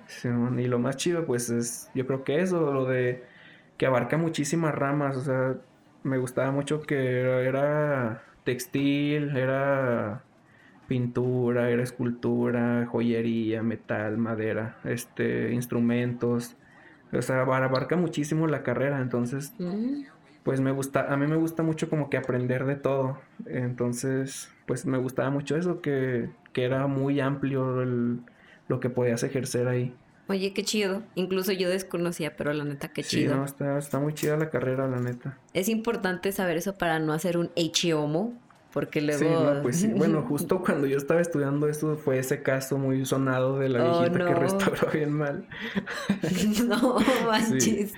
y 0.59 0.67
lo 0.67 0.79
más 0.79 0.99
chido 0.99 1.25
pues 1.25 1.49
es, 1.49 1.91
yo 1.95 2.07
creo 2.07 2.23
que 2.23 2.41
eso, 2.41 2.73
lo 2.73 2.85
de 2.85 3.25
que 3.83 3.87
abarca 3.87 4.17
muchísimas 4.17 4.73
ramas, 4.73 5.17
o 5.17 5.23
sea, 5.23 5.57
me 6.05 6.17
gustaba 6.17 6.53
mucho 6.53 6.83
que 6.83 7.23
era 7.45 8.23
textil, 8.45 9.37
era 9.37 10.23
pintura, 10.87 11.69
era 11.69 11.83
escultura, 11.83 12.87
joyería, 12.87 13.65
metal, 13.65 14.19
madera, 14.19 14.77
este, 14.85 15.53
instrumentos, 15.53 16.55
o 17.13 17.23
sea, 17.23 17.41
abarca 17.41 17.97
muchísimo 17.97 18.47
la 18.47 18.63
carrera, 18.63 19.01
entonces... 19.01 19.53
Pues 20.45 20.61
me 20.61 20.71
gusta, 20.71 21.13
a 21.13 21.17
mí 21.17 21.27
me 21.27 21.37
gusta 21.37 21.65
mucho 21.65 21.91
como 21.91 22.09
que 22.09 22.17
aprender 22.17 22.67
de 22.67 22.77
todo. 22.77 23.19
Entonces, 23.47 24.53
pues 24.67 24.87
me 24.87 24.99
gustaba 24.99 25.31
mucho 25.31 25.57
eso, 25.57 25.81
que, 25.81 26.31
que 26.53 26.65
era 26.65 26.87
muy 26.87 27.19
amplio 27.19 27.83
el, 27.83 28.21
lo 28.69 28.79
que 28.79 28.91
podías 28.91 29.25
ejercer 29.25 29.67
ahí. 29.67 29.93
Oye, 30.33 30.55
qué 30.55 30.65
chido. 30.65 31.03
Incluso 31.15 31.53
yo 31.53 31.69
desconocía, 31.69 32.37
pero 32.37 32.55
la 32.55 32.65
neta, 32.65 32.89
qué 32.89 33.03
chido. 33.03 33.33
Sí, 33.33 33.39
no, 33.39 33.45
está, 33.45 33.79
está 33.79 34.01
muy 34.01 34.15
chida 34.15 34.39
la 34.39 34.49
carrera, 34.49 34.89
la 34.89 34.99
neta. 34.99 35.39
Es 35.53 35.69
importante 35.69 36.33
saber 36.33 36.57
eso 36.57 36.75
para 36.75 36.99
no 36.99 37.13
hacer 37.13 37.37
un 37.37 37.51
H-homo 37.55 38.33
porque 38.73 39.03
luego... 39.03 39.19
Sí, 39.19 39.27
no, 39.27 39.63
pues 39.63 39.77
sí. 39.77 39.89
Bueno, 39.95 40.23
justo 40.23 40.63
cuando 40.63 40.87
yo 40.87 40.97
estaba 40.97 41.21
estudiando 41.21 41.69
esto 41.69 41.97
fue 41.97 42.19
ese 42.19 42.43
caso 42.43 42.79
muy 42.79 43.05
sonado 43.05 43.59
de 43.59 43.69
la 43.69 43.85
oh, 43.85 44.01
viejita 44.01 44.27
que 44.27 44.35
restauró 44.35 44.91
bien 44.91 45.13
mal. 45.13 45.47
no 46.67 46.97
manches. 47.27 47.93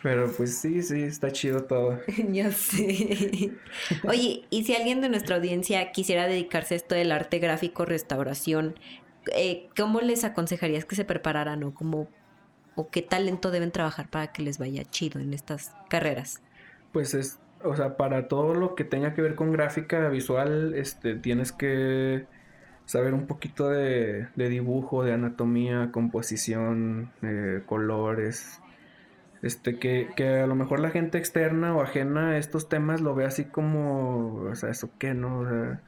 Pero 0.00 0.30
pues 0.32 0.58
sí, 0.58 0.82
sí, 0.82 1.02
está 1.02 1.32
chido 1.32 1.64
todo. 1.64 1.98
ya 2.30 2.52
sé. 2.52 3.52
Oye, 4.06 4.44
y 4.48 4.62
si 4.62 4.76
alguien 4.76 5.00
de 5.00 5.08
nuestra 5.08 5.34
audiencia 5.34 5.90
quisiera 5.90 6.28
dedicarse 6.28 6.74
a 6.74 6.76
esto 6.76 6.94
del 6.94 7.10
arte 7.10 7.40
gráfico, 7.40 7.84
restauración, 7.84 8.76
eh, 9.34 9.68
¿cómo 9.76 10.00
les 10.00 10.24
aconsejarías 10.24 10.84
que 10.84 10.96
se 10.96 11.04
prepararan 11.04 11.62
o 11.64 11.74
cómo 11.74 12.08
o 12.74 12.90
qué 12.90 13.02
talento 13.02 13.50
deben 13.50 13.70
trabajar 13.70 14.08
para 14.08 14.28
que 14.28 14.42
les 14.42 14.58
vaya 14.58 14.84
chido 14.84 15.20
en 15.20 15.34
estas 15.34 15.74
carreras? 15.88 16.40
Pues 16.92 17.14
es, 17.14 17.38
o 17.62 17.76
sea, 17.76 17.96
para 17.96 18.28
todo 18.28 18.54
lo 18.54 18.74
que 18.74 18.84
tenga 18.84 19.14
que 19.14 19.22
ver 19.22 19.34
con 19.34 19.52
gráfica 19.52 20.08
visual, 20.08 20.74
este, 20.74 21.14
tienes 21.14 21.52
que 21.52 22.26
saber 22.84 23.14
un 23.14 23.26
poquito 23.26 23.68
de, 23.68 24.28
dibujo, 24.36 25.04
de 25.04 25.12
anatomía, 25.12 25.90
composición, 25.92 27.12
eh, 27.22 27.62
colores, 27.66 28.60
este, 29.42 29.78
que, 29.78 30.08
que, 30.16 30.40
a 30.40 30.46
lo 30.46 30.54
mejor 30.54 30.80
la 30.80 30.90
gente 30.90 31.18
externa 31.18 31.74
o 31.76 31.82
ajena 31.82 32.30
a 32.30 32.38
estos 32.38 32.68
temas 32.68 33.00
lo 33.00 33.14
ve 33.14 33.24
así 33.24 33.44
como, 33.44 34.42
o 34.50 34.54
sea, 34.54 34.70
¿eso 34.70 34.90
qué, 34.98 35.14
no? 35.14 35.40
O 35.40 35.48
sea, 35.48 35.80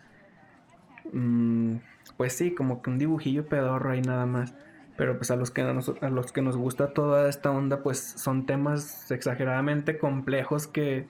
mm, 1.13 1.77
pues 2.17 2.35
sí, 2.35 2.55
como 2.55 2.83
que 2.83 2.91
un 2.91 2.99
dibujillo 2.99 3.47
pedorro 3.47 3.91
ahí 3.91 4.03
nada 4.03 4.27
más. 4.27 4.55
Pero 4.97 5.17
pues 5.17 5.31
a 5.31 5.37
los, 5.37 5.51
que 5.51 5.63
nos, 5.63 5.89
a 6.01 6.11
los 6.11 6.33
que 6.33 6.43
nos 6.43 6.57
gusta 6.57 6.93
toda 6.93 7.29
esta 7.29 7.51
onda, 7.51 7.83
pues 7.83 7.99
son 7.99 8.47
temas 8.47 9.11
exageradamente 9.11 9.99
complejos 9.99 10.67
que 10.67 11.07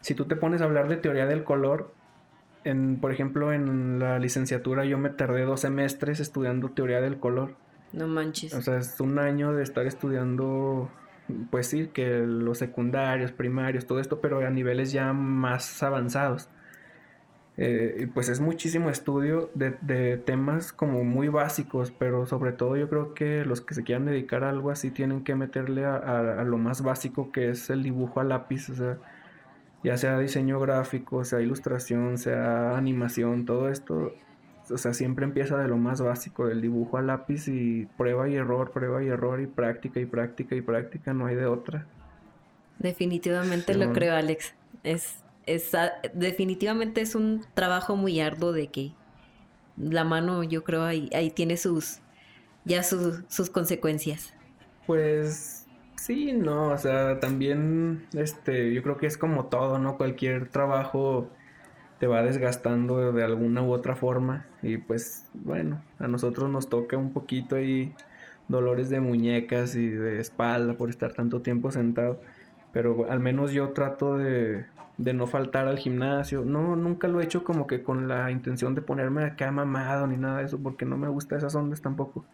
si 0.00 0.14
tú 0.14 0.24
te 0.24 0.34
pones 0.34 0.62
a 0.62 0.64
hablar 0.64 0.88
de 0.88 0.96
teoría 0.96 1.26
del 1.26 1.44
color, 1.44 1.92
en, 2.64 2.98
por 3.00 3.12
ejemplo, 3.12 3.52
en 3.52 3.98
la 3.98 4.18
licenciatura 4.18 4.84
yo 4.84 4.98
me 4.98 5.10
tardé 5.10 5.42
dos 5.42 5.60
semestres 5.60 6.20
estudiando 6.20 6.70
teoría 6.70 7.00
del 7.00 7.18
color. 7.18 7.56
No 7.92 8.06
manches. 8.06 8.54
O 8.54 8.62
sea, 8.62 8.78
es 8.78 8.98
un 9.00 9.18
año 9.18 9.52
de 9.52 9.62
estar 9.62 9.86
estudiando 9.86 10.90
pues 11.50 11.68
sí, 11.68 11.88
que 11.88 12.18
los 12.26 12.58
secundarios, 12.58 13.32
primarios, 13.32 13.86
todo 13.86 14.00
esto, 14.00 14.20
pero 14.20 14.44
a 14.44 14.50
niveles 14.50 14.92
ya 14.92 15.12
más 15.12 15.82
avanzados. 15.82 16.48
Eh, 17.64 18.08
pues 18.12 18.28
es 18.28 18.40
muchísimo 18.40 18.90
estudio 18.90 19.48
de, 19.54 20.16
temas 20.16 20.72
como 20.72 21.04
muy 21.04 21.28
básicos, 21.28 21.92
pero 21.96 22.26
sobre 22.26 22.50
todo 22.50 22.76
yo 22.76 22.88
creo 22.88 23.14
que 23.14 23.44
los 23.44 23.60
que 23.60 23.74
se 23.74 23.84
quieran 23.84 24.04
dedicar 24.04 24.42
a 24.42 24.50
algo 24.50 24.72
así 24.72 24.90
tienen 24.90 25.22
que 25.22 25.36
meterle 25.36 25.84
a, 25.84 26.42
lo 26.42 26.58
más 26.58 26.82
básico 26.82 27.30
que 27.30 27.50
es 27.50 27.70
el 27.70 27.84
dibujo 27.84 28.18
a 28.18 28.24
lápiz, 28.24 28.68
o 28.68 28.74
sea, 28.74 28.98
ya 29.84 29.96
sea 29.96 30.18
diseño 30.18 30.58
gráfico, 30.58 31.24
sea 31.24 31.40
ilustración, 31.40 32.18
sea 32.18 32.76
animación, 32.76 33.46
todo 33.46 33.68
esto 33.68 34.12
o 34.68 34.78
sea, 34.78 34.92
siempre 34.92 35.24
empieza 35.24 35.56
de 35.56 35.68
lo 35.68 35.76
más 35.76 36.00
básico, 36.00 36.48
del 36.48 36.62
dibujo 36.62 36.98
a 36.98 37.02
lápiz 37.02 37.46
y 37.46 37.86
prueba 37.96 38.28
y 38.28 38.34
error, 38.34 38.72
prueba 38.72 39.04
y 39.04 39.06
error 39.06 39.40
y 39.40 39.46
práctica 39.46 40.00
y 40.00 40.06
práctica 40.06 40.56
y 40.56 40.62
práctica, 40.62 41.14
no 41.14 41.26
hay 41.26 41.36
de 41.36 41.46
otra. 41.46 41.86
Definitivamente 42.80 43.74
lo 43.74 43.92
creo, 43.92 44.16
Alex. 44.16 44.52
Es, 44.82 45.22
definitivamente 46.14 47.00
es 47.00 47.14
un 47.14 47.44
trabajo 47.54 47.96
muy 47.96 48.20
arduo 48.20 48.52
de 48.52 48.68
que 48.68 48.92
la 49.76 50.04
mano, 50.04 50.42
yo 50.42 50.64
creo, 50.64 50.84
ahí, 50.84 51.08
ahí 51.14 51.30
tiene 51.30 51.56
sus, 51.56 52.00
ya 52.64 52.82
sus, 52.82 53.22
sus 53.28 53.50
consecuencias. 53.50 54.34
Pues 54.86 55.66
sí, 55.96 56.32
no, 56.32 56.68
o 56.68 56.78
sea, 56.78 57.20
también, 57.20 58.06
este, 58.14 58.72
yo 58.72 58.82
creo 58.82 58.96
que 58.96 59.06
es 59.06 59.16
como 59.16 59.46
todo, 59.46 59.78
¿no? 59.78 59.96
Cualquier 59.96 60.48
trabajo 60.48 61.30
te 62.02 62.08
va 62.08 62.24
desgastando 62.24 63.12
de 63.12 63.22
alguna 63.22 63.62
u 63.62 63.70
otra 63.70 63.94
forma 63.94 64.44
y 64.60 64.76
pues 64.76 65.30
bueno, 65.34 65.80
a 66.00 66.08
nosotros 66.08 66.50
nos 66.50 66.68
toca 66.68 66.96
un 66.96 67.12
poquito 67.12 67.54
ahí 67.54 67.94
dolores 68.48 68.90
de 68.90 68.98
muñecas 68.98 69.76
y 69.76 69.88
de 69.88 70.18
espalda 70.18 70.74
por 70.74 70.90
estar 70.90 71.12
tanto 71.12 71.42
tiempo 71.42 71.70
sentado, 71.70 72.20
pero 72.72 73.06
al 73.08 73.20
menos 73.20 73.52
yo 73.52 73.70
trato 73.70 74.18
de, 74.18 74.66
de 75.02 75.12
no 75.12 75.26
faltar 75.26 75.66
al 75.66 75.78
gimnasio, 75.78 76.44
no, 76.44 76.76
nunca 76.76 77.08
lo 77.08 77.20
he 77.20 77.24
hecho 77.24 77.44
como 77.44 77.66
que 77.66 77.82
con 77.82 78.08
la 78.08 78.30
intención 78.30 78.74
de 78.74 78.82
ponerme 78.82 79.24
acá 79.24 79.50
mamado 79.50 80.06
ni 80.06 80.16
nada 80.16 80.38
de 80.38 80.44
eso, 80.44 80.58
porque 80.58 80.84
no 80.84 80.96
me 80.96 81.08
gusta 81.08 81.36
esas 81.36 81.54
ondas 81.54 81.82
tampoco, 81.82 82.24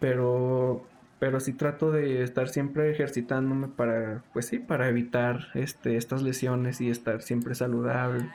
pero 0.00 0.84
pero 1.18 1.40
sí 1.40 1.52
trato 1.52 1.90
de 1.90 2.22
estar 2.22 2.48
siempre 2.48 2.92
ejercitándome 2.92 3.66
para, 3.66 4.22
pues 4.32 4.46
sí, 4.46 4.60
para 4.60 4.88
evitar 4.88 5.48
este, 5.54 5.96
estas 5.96 6.22
lesiones 6.22 6.80
y 6.80 6.90
estar 6.90 7.22
siempre 7.22 7.56
saludable 7.56 8.30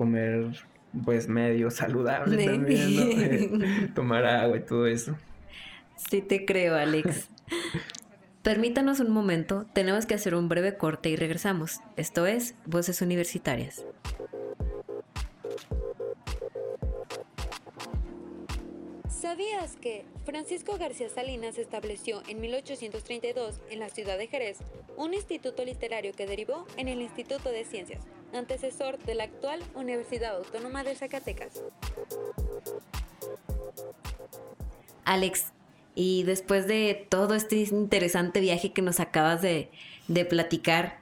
comer 0.00 0.56
pues 1.04 1.28
medio 1.28 1.70
saludable 1.70 2.42
también, 2.42 3.52
¿no? 3.52 3.60
tomar 3.94 4.24
agua 4.24 4.56
y 4.56 4.60
todo 4.60 4.86
eso. 4.86 5.14
Sí 5.94 6.22
te 6.22 6.46
creo, 6.46 6.74
Alex. 6.74 7.28
Permítanos 8.42 9.00
un 9.00 9.10
momento, 9.10 9.66
tenemos 9.74 10.06
que 10.06 10.14
hacer 10.14 10.34
un 10.34 10.48
breve 10.48 10.78
corte 10.78 11.10
y 11.10 11.16
regresamos. 11.16 11.80
Esto 11.96 12.24
es 12.24 12.54
Voces 12.64 13.02
Universitarias. 13.02 13.84
¿Sabías 19.10 19.76
que 19.76 20.06
Francisco 20.24 20.78
García 20.78 21.10
Salinas 21.10 21.58
estableció 21.58 22.22
en 22.28 22.40
1832 22.40 23.60
en 23.68 23.78
la 23.78 23.90
ciudad 23.90 24.16
de 24.16 24.26
Jerez 24.26 24.56
un 24.96 25.12
instituto 25.12 25.62
literario 25.62 26.12
que 26.14 26.26
derivó 26.26 26.66
en 26.78 26.88
el 26.88 27.02
Instituto 27.02 27.50
de 27.50 27.66
Ciencias, 27.66 28.02
antecesor 28.32 28.98
de 29.00 29.16
la 29.16 29.24
actual 29.24 29.60
Universidad 29.74 30.36
Autónoma 30.36 30.82
de 30.82 30.94
Zacatecas? 30.94 31.62
Alex, 35.04 35.52
y 35.94 36.22
después 36.24 36.66
de 36.66 37.06
todo 37.08 37.34
este 37.34 37.56
interesante 37.56 38.40
viaje 38.40 38.72
que 38.72 38.82
nos 38.82 39.00
acabas 39.00 39.42
de, 39.42 39.70
platicar, 40.28 40.98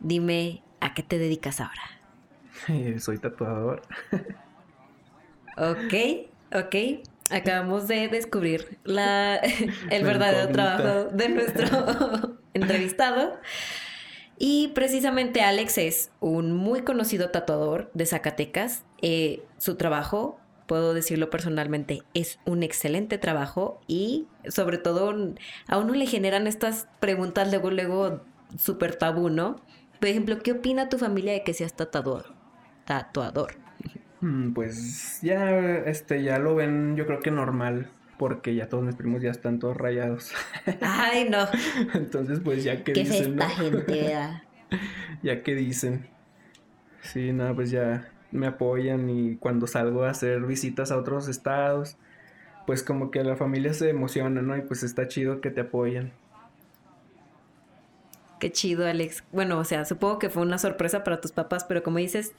dime, 0.00 0.62
¿a 0.80 0.94
qué 0.94 1.02
te 1.02 1.18
dedicas 1.18 1.60
ahora? 1.60 1.82
Soy 2.98 3.18
tatuador. 3.18 3.82
ok, 5.56 5.94
ok. 6.54 7.06
Acabamos 7.30 7.86
de 7.86 8.08
descubrir 8.08 8.78
la, 8.84 9.36
el 9.90 10.04
verdadero 10.04 10.50
trabajo 10.52 11.04
de 11.10 11.28
nuestro 11.28 12.38
entrevistado. 12.54 13.38
Y 14.42 14.68
precisamente 14.68 15.42
Alex 15.42 15.78
es 15.78 16.10
un 16.20 16.52
muy 16.52 16.82
conocido 16.82 17.30
tatuador 17.30 17.90
de 17.94 18.06
Zacatecas. 18.06 18.84
Eh, 19.02 19.42
su 19.58 19.76
trabajo 19.76 20.40
puedo 20.70 20.94
decirlo 20.94 21.30
personalmente, 21.30 22.04
es 22.14 22.38
un 22.44 22.62
excelente 22.62 23.18
trabajo 23.18 23.80
y 23.88 24.28
sobre 24.46 24.78
todo 24.78 25.34
a 25.66 25.78
uno 25.78 25.94
le 25.94 26.06
generan 26.06 26.46
estas 26.46 26.86
preguntas 27.00 27.50
luego, 27.50 27.72
luego 27.72 28.20
súper 28.56 28.94
tabú, 28.94 29.30
¿no? 29.30 29.56
Por 29.98 30.10
ejemplo, 30.10 30.38
¿qué 30.38 30.52
opina 30.52 30.88
tu 30.88 30.96
familia 30.96 31.32
de 31.32 31.42
que 31.42 31.54
seas 31.54 31.74
tatuador? 31.74 32.36
Tatuador. 32.84 33.56
Mm, 34.20 34.52
pues 34.52 35.18
ya, 35.22 35.58
este, 35.86 36.22
ya 36.22 36.38
lo 36.38 36.54
ven, 36.54 36.94
yo 36.94 37.04
creo 37.04 37.18
que 37.18 37.32
normal, 37.32 37.90
porque 38.16 38.54
ya 38.54 38.68
todos 38.68 38.84
mis 38.84 38.94
primos 38.94 39.22
ya 39.22 39.32
están 39.32 39.58
todos 39.58 39.76
rayados. 39.76 40.30
Ay, 40.82 41.28
no. 41.28 41.48
Entonces, 41.94 42.38
pues 42.44 42.62
ya 42.62 42.84
que 42.84 42.92
¿Qué 42.92 43.02
dicen. 43.02 43.36
¿Qué 43.36 43.44
gente? 43.46 44.20
ya 45.24 45.42
que 45.42 45.54
dicen. 45.56 46.06
Sí, 47.02 47.32
nada, 47.32 47.56
pues 47.56 47.72
ya 47.72 48.12
me 48.32 48.46
apoyan 48.46 49.08
y 49.10 49.36
cuando 49.36 49.66
salgo 49.66 50.04
a 50.04 50.10
hacer 50.10 50.40
visitas 50.42 50.90
a 50.90 50.98
otros 50.98 51.28
estados, 51.28 51.96
pues 52.66 52.82
como 52.82 53.10
que 53.10 53.24
la 53.24 53.36
familia 53.36 53.74
se 53.74 53.90
emociona, 53.90 54.42
¿no? 54.42 54.56
Y 54.56 54.62
pues 54.62 54.82
está 54.82 55.08
chido 55.08 55.40
que 55.40 55.50
te 55.50 55.62
apoyen. 55.62 56.12
Qué 58.40 58.50
chido, 58.50 58.86
Alex. 58.86 59.22
Bueno, 59.32 59.58
o 59.58 59.64
sea, 59.64 59.84
supongo 59.84 60.18
que 60.18 60.30
fue 60.30 60.42
una 60.42 60.58
sorpresa 60.58 61.04
para 61.04 61.20
tus 61.20 61.30
papás, 61.30 61.64
pero 61.64 61.82
como 61.82 61.98
dices, 61.98 62.32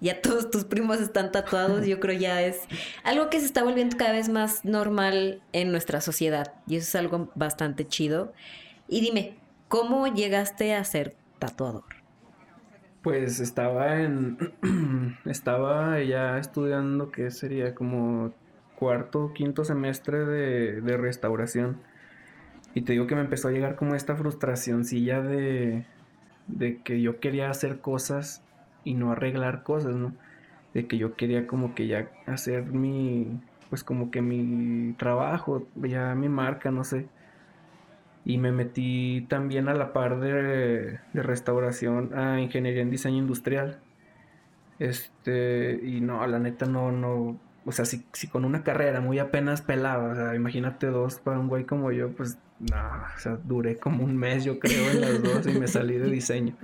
ya 0.00 0.20
todos 0.20 0.50
tus 0.50 0.64
primos 0.64 1.00
están 1.00 1.32
tatuados, 1.32 1.86
yo 1.86 1.98
creo 1.98 2.18
ya 2.18 2.42
es 2.42 2.60
algo 3.04 3.30
que 3.30 3.40
se 3.40 3.46
está 3.46 3.64
volviendo 3.64 3.96
cada 3.96 4.12
vez 4.12 4.28
más 4.28 4.66
normal 4.66 5.40
en 5.54 5.72
nuestra 5.72 6.02
sociedad 6.02 6.52
y 6.66 6.76
eso 6.76 6.88
es 6.88 6.94
algo 6.94 7.30
bastante 7.34 7.88
chido. 7.88 8.34
Y 8.86 9.00
dime, 9.00 9.38
¿cómo 9.68 10.06
llegaste 10.06 10.74
a 10.74 10.84
ser 10.84 11.16
tatuador? 11.38 11.95
Pues 13.06 13.38
estaba 13.38 14.02
en. 14.02 14.36
estaba 15.26 16.02
ya 16.02 16.38
estudiando, 16.38 17.12
que 17.12 17.30
sería 17.30 17.72
como 17.72 18.32
cuarto, 18.74 19.32
quinto 19.32 19.64
semestre 19.64 20.24
de, 20.26 20.80
de, 20.80 20.96
restauración. 20.96 21.76
Y 22.74 22.80
te 22.80 22.94
digo 22.94 23.06
que 23.06 23.14
me 23.14 23.20
empezó 23.20 23.46
a 23.46 23.52
llegar 23.52 23.76
como 23.76 23.94
esta 23.94 24.16
frustracióncilla 24.16 25.22
de, 25.22 25.84
de 26.48 26.82
que 26.82 27.00
yo 27.00 27.20
quería 27.20 27.48
hacer 27.48 27.78
cosas 27.78 28.42
y 28.82 28.94
no 28.94 29.12
arreglar 29.12 29.62
cosas, 29.62 29.94
¿no? 29.94 30.12
De 30.74 30.88
que 30.88 30.98
yo 30.98 31.14
quería 31.14 31.46
como 31.46 31.76
que 31.76 31.86
ya 31.86 32.10
hacer 32.26 32.64
mi, 32.64 33.40
pues 33.70 33.84
como 33.84 34.10
que 34.10 34.20
mi 34.20 34.94
trabajo, 34.94 35.68
ya 35.76 36.12
mi 36.16 36.28
marca, 36.28 36.72
no 36.72 36.82
sé 36.82 37.06
y 38.26 38.38
me 38.38 38.50
metí 38.50 39.24
también 39.28 39.68
a 39.68 39.74
la 39.74 39.92
par 39.92 40.18
de, 40.18 40.98
restauración 41.14 42.12
a 42.18 42.40
ingeniería 42.40 42.82
en 42.82 42.90
diseño 42.90 43.18
industrial. 43.18 43.78
Este, 44.80 45.80
y 45.80 46.00
no, 46.00 46.26
la 46.26 46.40
neta 46.40 46.66
no, 46.66 46.90
no, 46.90 47.38
o 47.64 47.72
sea, 47.72 47.84
si, 47.84 48.04
si 48.12 48.26
con 48.26 48.44
una 48.44 48.64
carrera 48.64 49.00
muy 49.00 49.20
apenas 49.20 49.62
pelaba, 49.62 50.10
o 50.10 50.14
sea, 50.16 50.34
imagínate 50.34 50.88
dos 50.88 51.20
para 51.20 51.38
un 51.38 51.46
güey 51.46 51.64
como 51.66 51.92
yo, 51.92 52.10
pues 52.10 52.36
no, 52.58 52.76
o 52.76 53.18
sea, 53.20 53.38
duré 53.44 53.76
como 53.76 54.02
un 54.02 54.16
mes 54.16 54.44
yo 54.44 54.58
creo 54.58 54.90
en 54.90 55.00
las 55.02 55.22
dos 55.22 55.46
y 55.46 55.58
me 55.58 55.68
salí 55.68 55.96
de 55.96 56.10
diseño. 56.10 56.56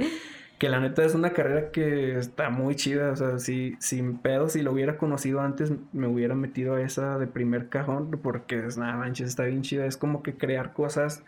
Que 0.58 0.68
la 0.68 0.80
neta 0.80 1.04
es 1.04 1.14
una 1.14 1.30
carrera 1.30 1.70
que 1.70 2.18
está 2.18 2.50
muy 2.50 2.74
chida, 2.74 3.12
o 3.12 3.16
sea, 3.16 3.38
si, 3.38 3.76
sin 3.78 4.18
pedo, 4.18 4.48
si 4.48 4.62
lo 4.62 4.72
hubiera 4.72 4.98
conocido 4.98 5.40
antes, 5.40 5.72
me 5.92 6.08
hubiera 6.08 6.34
metido 6.34 6.74
a 6.74 6.82
esa 6.82 7.18
de 7.18 7.28
primer 7.28 7.68
cajón, 7.68 8.10
porque 8.20 8.66
es 8.66 8.78
nada 8.78 8.96
manches, 8.96 9.28
está 9.28 9.44
bien 9.44 9.62
chida, 9.62 9.86
es 9.86 9.96
como 9.96 10.24
que 10.24 10.34
crear 10.34 10.72
cosas 10.72 11.22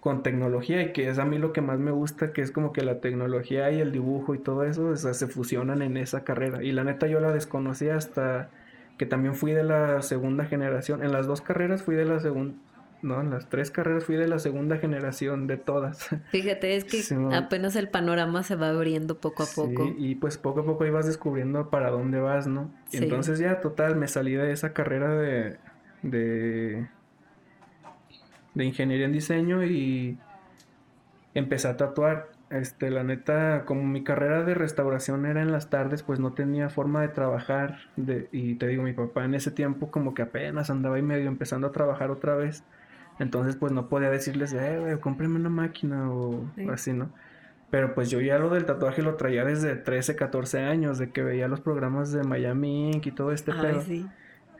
con 0.00 0.22
tecnología 0.22 0.82
y 0.82 0.92
que 0.92 1.08
es 1.08 1.18
a 1.18 1.24
mí 1.24 1.38
lo 1.38 1.52
que 1.52 1.60
más 1.60 1.78
me 1.78 1.90
gusta, 1.90 2.32
que 2.32 2.42
es 2.42 2.52
como 2.52 2.72
que 2.72 2.82
la 2.82 3.00
tecnología 3.00 3.70
y 3.70 3.80
el 3.80 3.92
dibujo 3.92 4.34
y 4.34 4.38
todo 4.38 4.64
eso 4.64 4.94
se 4.96 5.26
fusionan 5.26 5.82
en 5.82 5.96
esa 5.96 6.24
carrera. 6.24 6.62
Y 6.62 6.72
la 6.72 6.84
neta 6.84 7.06
yo 7.06 7.20
la 7.20 7.32
desconocía 7.32 7.96
hasta 7.96 8.50
que 8.96 9.06
también 9.06 9.34
fui 9.34 9.52
de 9.52 9.64
la 9.64 10.02
segunda 10.02 10.44
generación. 10.44 11.02
En 11.02 11.12
las 11.12 11.26
dos 11.26 11.40
carreras 11.40 11.82
fui 11.82 11.96
de 11.96 12.04
la 12.04 12.20
segunda, 12.20 12.54
no, 13.02 13.20
en 13.20 13.30
las 13.30 13.48
tres 13.48 13.70
carreras 13.70 14.04
fui 14.04 14.16
de 14.16 14.28
la 14.28 14.38
segunda 14.38 14.76
generación 14.76 15.46
de 15.46 15.56
todas. 15.56 16.08
Fíjate, 16.30 16.76
es 16.76 16.84
que 16.84 17.02
apenas 17.32 17.76
el 17.76 17.88
panorama 17.88 18.42
se 18.42 18.56
va 18.56 18.70
abriendo 18.70 19.18
poco 19.18 19.44
a 19.44 19.46
poco. 19.46 19.94
y 19.96 20.16
pues 20.16 20.38
poco 20.38 20.60
a 20.60 20.64
poco 20.64 20.84
ibas 20.84 21.06
descubriendo 21.06 21.70
para 21.70 21.90
dónde 21.90 22.20
vas, 22.20 22.46
¿no? 22.46 22.72
Y 22.92 22.98
entonces 22.98 23.38
ya 23.38 23.60
total 23.60 23.96
me 23.96 24.08
salí 24.08 24.34
de 24.34 24.52
esa 24.52 24.72
carrera 24.72 25.16
de, 25.16 25.58
de 26.02 26.88
de 28.58 28.64
ingeniería 28.64 29.06
en 29.06 29.12
diseño 29.12 29.64
y 29.64 30.18
empecé 31.32 31.68
a 31.68 31.76
tatuar. 31.76 32.28
Este, 32.50 32.90
la 32.90 33.04
neta, 33.04 33.64
como 33.66 33.84
mi 33.84 34.02
carrera 34.02 34.42
de 34.42 34.54
restauración 34.54 35.26
era 35.26 35.42
en 35.42 35.52
las 35.52 35.70
tardes, 35.70 36.02
pues 36.02 36.18
no 36.18 36.32
tenía 36.32 36.68
forma 36.68 37.00
de 37.02 37.08
trabajar. 37.08 37.78
De, 37.96 38.28
y 38.32 38.56
te 38.56 38.66
digo, 38.66 38.82
mi 38.82 38.92
papá 38.92 39.24
en 39.24 39.34
ese 39.34 39.52
tiempo 39.52 39.90
como 39.92 40.12
que 40.12 40.22
apenas 40.22 40.70
andaba 40.70 40.96
ahí 40.96 41.02
medio 41.02 41.28
empezando 41.28 41.68
a 41.68 41.72
trabajar 41.72 42.10
otra 42.10 42.34
vez. 42.34 42.64
Entonces, 43.20 43.54
pues 43.54 43.72
no 43.72 43.88
podía 43.88 44.10
decirles, 44.10 44.52
eh, 44.52 44.78
güey, 44.80 44.98
cómpreme 44.98 45.36
una 45.36 45.50
máquina 45.50 46.10
o 46.10 46.44
así, 46.72 46.92
¿no? 46.92 47.10
Pero 47.70 47.94
pues 47.94 48.10
yo 48.10 48.20
ya 48.20 48.38
lo 48.38 48.50
del 48.50 48.64
tatuaje 48.64 49.02
lo 49.02 49.14
traía 49.14 49.44
desde 49.44 49.76
13, 49.76 50.16
14 50.16 50.60
años, 50.60 50.98
de 50.98 51.10
que 51.10 51.22
veía 51.22 51.46
los 51.46 51.60
programas 51.60 52.10
de 52.10 52.24
Miami 52.24 52.90
Inc. 52.90 53.06
y 53.06 53.12
todo 53.12 53.30
este 53.30 53.52
pedo. 53.52 53.84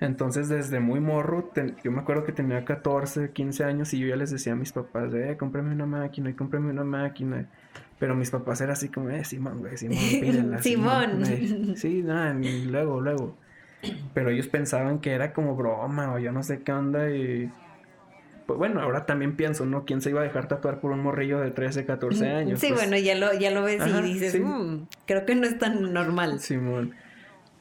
Entonces, 0.01 0.49
desde 0.49 0.79
muy 0.79 1.01
morro, 1.01 1.51
yo 1.83 1.91
me 1.91 2.01
acuerdo 2.01 2.25
que 2.25 2.33
tenía 2.33 2.65
14, 2.65 3.33
15 3.33 3.65
años 3.65 3.93
y 3.95 3.99
yo 3.99 4.07
ya 4.07 4.17
les 4.17 4.31
decía 4.31 4.53
a 4.53 4.57
mis 4.57 4.73
papás, 4.73 5.13
eh, 5.13 5.37
cómprame 5.37 5.73
una 5.73 5.87
máquina 5.87 6.31
y 6.31 6.35
cómprame 6.35 6.71
una 6.71 6.85
máquina. 6.85 7.49
Pero 7.99 8.15
mis 8.15 8.31
papás 8.31 8.61
eran 8.61 8.75
así 8.75 8.91
como, 8.91 9.11
eh, 9.11 9.25
Simón, 9.25 9.59
güey, 9.59 9.77
Simón, 9.77 9.99
pídela. 10.21 10.63
Simón. 10.63 11.77
sí, 11.77 12.03
nada, 12.03 12.33
luego, 12.35 13.01
luego. 13.01 13.37
Pero 14.15 14.31
ellos 14.31 14.47
pensaban 14.47 15.01
que 15.01 15.13
era 15.13 15.33
como 15.33 15.57
broma 15.57 16.15
o 16.15 16.19
yo 16.19 16.33
no 16.33 16.43
sé 16.43 16.63
qué 16.63 16.73
onda 16.73 17.11
y... 17.11 17.51
Pues 18.47 18.57
bueno, 18.57 18.81
ahora 18.81 19.05
también 19.05 19.37
pienso, 19.37 19.67
¿no? 19.67 19.85
¿Quién 19.85 20.01
se 20.01 20.09
iba 20.09 20.21
a 20.21 20.25
dejar 20.25 20.49
tatuar 20.49 20.81
por 20.81 20.93
un 20.93 21.01
morrillo 21.01 21.39
de 21.39 21.51
13, 21.51 21.85
14 21.85 22.25
mm, 22.25 22.37
años? 22.37 22.61
Sí, 22.61 22.69
pues 22.69 22.81
bueno, 22.81 22.97
ya 22.97 23.15
lo, 23.15 23.35
ya 23.35 23.51
lo 23.51 23.63
ves 23.63 23.83
y 23.87 24.03
dices, 24.03 24.41
mm, 24.41 24.85
creo 25.07 25.27
que 25.27 25.35
no 25.35 25.45
es 25.45 25.59
tan 25.59 25.93
normal. 25.93 26.41
Simón. 26.41 26.95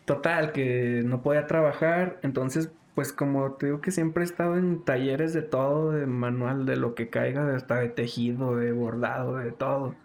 Total, 0.08 0.54
que 0.54 1.04
no 1.06 1.22
podía 1.22 1.48
trabajar, 1.48 2.18
entonces 2.24 2.72
pues 2.96 3.12
como 3.12 3.52
te 3.56 3.66
digo 3.66 3.82
que 3.82 3.92
siempre 3.92 4.24
he 4.24 4.26
estado 4.26 4.58
en 4.58 4.86
talleres 4.86 5.34
de 5.34 5.42
todo, 5.42 5.92
de 5.92 6.06
manual, 6.06 6.66
de 6.66 6.78
lo 6.78 6.96
que 6.96 7.10
caiga, 7.10 7.54
hasta 7.54 7.76
de 7.76 7.90
tejido, 7.90 8.56
de 8.56 8.72
bordado, 8.72 9.36
de 9.36 9.52
todo. 9.52 9.96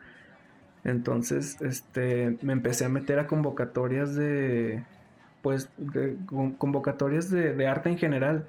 Entonces, 0.83 1.61
este, 1.63 2.37
me 2.43 2.53
empecé 2.53 2.85
a 2.85 2.89
meter 2.89 3.21
a 3.21 3.29
convocatorias 3.29 4.17
de, 4.17 4.83
pues, 5.41 5.71
de, 5.79 6.17
convocatorias 6.59 7.31
de, 7.31 7.55
de 7.55 7.67
arte 7.69 7.91
en 7.91 7.99
general, 7.99 8.49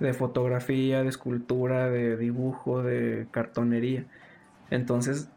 de 0.00 0.12
fotografía, 0.12 1.02
de 1.04 1.08
escultura, 1.08 1.88
de 1.88 2.16
dibujo, 2.16 2.82
de 2.82 3.28
cartonería. 3.30 4.06
Entonces, 4.70 5.30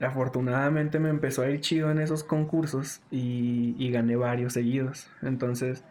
afortunadamente 0.00 0.98
me 0.98 1.10
empezó 1.10 1.42
a 1.42 1.50
ir 1.50 1.60
chido 1.60 1.90
en 1.90 2.00
esos 2.00 2.24
concursos 2.24 3.02
y, 3.10 3.90
gané 3.90 4.16
varios 4.16 4.54
seguidos. 4.54 5.10
Entonces, 5.22 5.84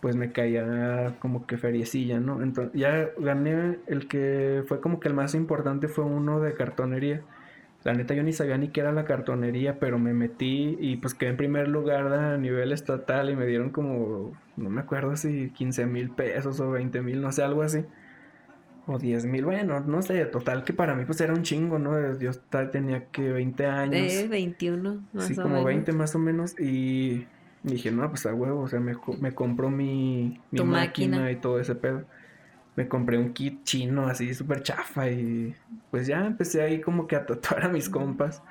pues 0.00 0.16
me 0.16 0.32
caía 0.32 1.14
como 1.20 1.46
que 1.46 1.56
feriecilla, 1.56 2.20
¿no? 2.20 2.42
Entonces, 2.42 2.72
ya 2.78 3.10
gané 3.18 3.78
el 3.86 4.08
que 4.08 4.64
fue 4.66 4.80
como 4.80 5.00
que 5.00 5.08
el 5.08 5.14
más 5.14 5.34
importante 5.34 5.88
fue 5.88 6.04
uno 6.04 6.40
de 6.40 6.54
cartonería. 6.54 7.22
La 7.84 7.92
neta 7.94 8.14
yo 8.14 8.22
ni 8.22 8.32
sabía 8.32 8.56
ni 8.58 8.68
qué 8.68 8.80
era 8.80 8.92
la 8.92 9.04
cartonería, 9.04 9.78
pero 9.78 9.98
me 9.98 10.14
metí 10.14 10.76
y 10.80 10.96
pues 10.96 11.14
quedé 11.14 11.30
en 11.30 11.36
primer 11.36 11.68
lugar 11.68 12.06
a 12.12 12.38
nivel 12.38 12.72
estatal 12.72 13.30
y 13.30 13.36
me 13.36 13.46
dieron 13.46 13.70
como, 13.70 14.32
no 14.56 14.70
me 14.70 14.80
acuerdo 14.80 15.16
si 15.16 15.50
15 15.50 15.86
mil 15.86 16.10
pesos 16.10 16.60
o 16.60 16.70
20 16.70 17.02
mil, 17.02 17.20
no 17.20 17.30
sé, 17.30 17.42
algo 17.42 17.62
así. 17.62 17.84
O 18.86 18.98
10 18.98 19.26
mil, 19.26 19.44
bueno, 19.44 19.80
no 19.80 20.02
sé, 20.02 20.24
total 20.26 20.64
que 20.64 20.72
para 20.72 20.94
mí 20.94 21.04
pues 21.04 21.20
era 21.20 21.32
un 21.32 21.42
chingo, 21.42 21.78
¿no? 21.78 22.18
Yo 22.18 22.32
tenía 22.70 23.06
que 23.06 23.32
20 23.32 23.66
años. 23.66 24.12
Eh, 24.12 24.28
21, 24.28 25.04
más 25.12 25.26
sí, 25.26 25.34
como 25.34 25.64
20 25.64 25.92
más 25.92 26.14
o 26.14 26.18
menos 26.18 26.58
y 26.60 27.26
dije, 27.62 27.90
no, 27.90 28.08
pues 28.10 28.26
a 28.26 28.34
huevo, 28.34 28.62
o 28.62 28.68
sea, 28.68 28.80
me, 28.80 28.94
me 29.20 29.34
compró 29.34 29.70
mi, 29.70 30.40
mi 30.50 30.64
máquina 30.64 31.30
y 31.30 31.36
todo 31.36 31.58
ese 31.58 31.74
pedo 31.74 32.04
me 32.76 32.88
compré 32.88 33.18
un 33.18 33.32
kit 33.32 33.62
chino 33.64 34.06
así 34.06 34.34
súper 34.34 34.62
chafa 34.62 35.08
y 35.08 35.54
pues 35.90 36.06
ya 36.06 36.26
empecé 36.26 36.62
ahí 36.62 36.80
como 36.80 37.06
que 37.06 37.16
a 37.16 37.26
tatuar 37.26 37.64
a 37.64 37.68
mis 37.68 37.88
compas. 37.88 38.42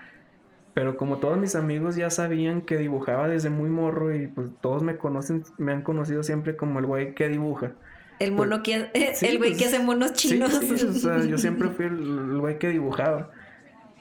Pero 0.74 0.98
como 0.98 1.18
todos 1.18 1.38
mis 1.38 1.56
amigos 1.56 1.96
ya 1.96 2.10
sabían 2.10 2.62
que 2.62 2.78
dibujaba 2.78 3.28
desde 3.28 3.52
muy 3.52 3.70
morro 3.70 4.16
y 4.16 4.28
pues 4.28 4.50
todos 4.60 4.82
me 4.82 4.98
conocen, 4.98 5.44
me 5.60 5.72
han 5.72 5.84
conocido 5.84 6.24
siempre 6.24 6.56
como 6.56 6.80
el 6.80 6.88
güey 6.88 7.14
que 7.14 7.30
dibuja. 7.30 7.74
El 8.20 8.32
mono 8.32 8.64
que 8.64 8.90
el 9.22 9.38
güey 9.38 9.52
que 9.52 9.58
pues, 9.60 9.74
hace 9.74 9.80
monos 9.80 10.14
chinos. 10.14 10.54
Sí, 10.54 10.86
o 10.86 10.94
sea, 10.94 11.24
yo 11.26 11.38
siempre 11.40 11.70
fui 11.70 11.86
el, 11.86 12.40
güey 12.40 12.60
que 12.60 12.70
dibujaba. 12.70 13.32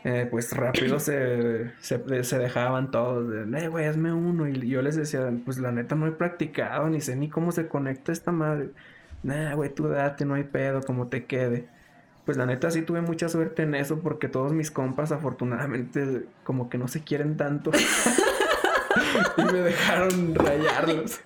Eh, 0.05 0.27
pues 0.29 0.53
rápido 0.57 0.99
se, 0.99 1.71
se, 1.79 2.25
se, 2.25 2.39
dejaban 2.39 2.91
todos 2.91 3.31
de, 3.31 3.59
eh, 3.59 3.69
güey, 3.69 3.87
hazme 3.87 4.13
uno. 4.13 4.49
Y 4.49 4.69
yo 4.69 4.83
les 4.83 4.97
decía, 4.97 5.33
pues 5.45 5.59
la 5.59 5.71
neta 5.71 5.95
no 5.95 6.09
he 6.09 6.11
practicado, 6.11 6.89
ni 6.89 7.01
sé 7.01 7.15
ni 7.15 7.29
cómo 7.29 7.53
se 7.53 7.69
conecta 7.69 8.11
esta 8.11 8.33
madre 8.33 8.71
nah, 9.23 9.55
güey, 9.55 9.71
tú 9.75 9.89
date, 9.89 10.25
no 10.25 10.35
hay 10.35 10.45
pedo, 10.45 10.83
como 10.83 11.09
te 11.09 11.27
quede. 11.27 11.69
Pues 12.25 12.37
la 12.37 12.47
neta 12.47 12.71
sí 12.71 12.83
tuve 12.83 13.01
mucha 13.01 13.29
suerte 13.29 13.63
en 13.63 13.75
eso 13.75 14.01
porque 14.01 14.29
todos 14.29 14.53
mis 14.53 14.71
compas 14.71 15.11
afortunadamente 15.11 16.27
como 16.45 16.71
que 16.71 16.79
no 16.79 16.87
se 16.87 17.03
quieren 17.03 17.37
tanto 17.37 17.73
y 19.37 19.45
me 19.45 19.61
dejaron 19.61 20.35
rayarlos. 20.35 21.21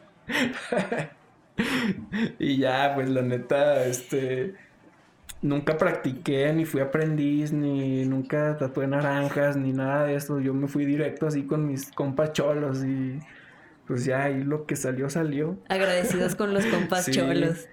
y 2.38 2.58
ya, 2.58 2.92
pues 2.94 3.08
la 3.08 3.22
neta, 3.22 3.84
este, 3.84 4.54
nunca 5.42 5.76
practiqué, 5.76 6.52
ni 6.52 6.64
fui 6.64 6.80
aprendiz, 6.80 7.52
ni 7.52 8.04
nunca 8.04 8.56
tatué 8.56 8.86
naranjas, 8.86 9.56
ni 9.56 9.72
nada 9.72 10.04
de 10.04 10.16
eso. 10.16 10.40
Yo 10.40 10.54
me 10.54 10.68
fui 10.68 10.84
directo 10.84 11.26
así 11.26 11.44
con 11.44 11.66
mis 11.66 11.90
compas 11.90 12.32
cholos 12.32 12.84
y 12.84 13.18
pues 13.86 14.04
ya 14.04 14.24
ahí 14.24 14.42
lo 14.42 14.66
que 14.66 14.76
salió, 14.76 15.08
salió. 15.08 15.56
Agradecidos 15.68 16.34
con 16.34 16.52
los 16.52 16.66
compas 16.66 17.10
cholos. 17.10 17.68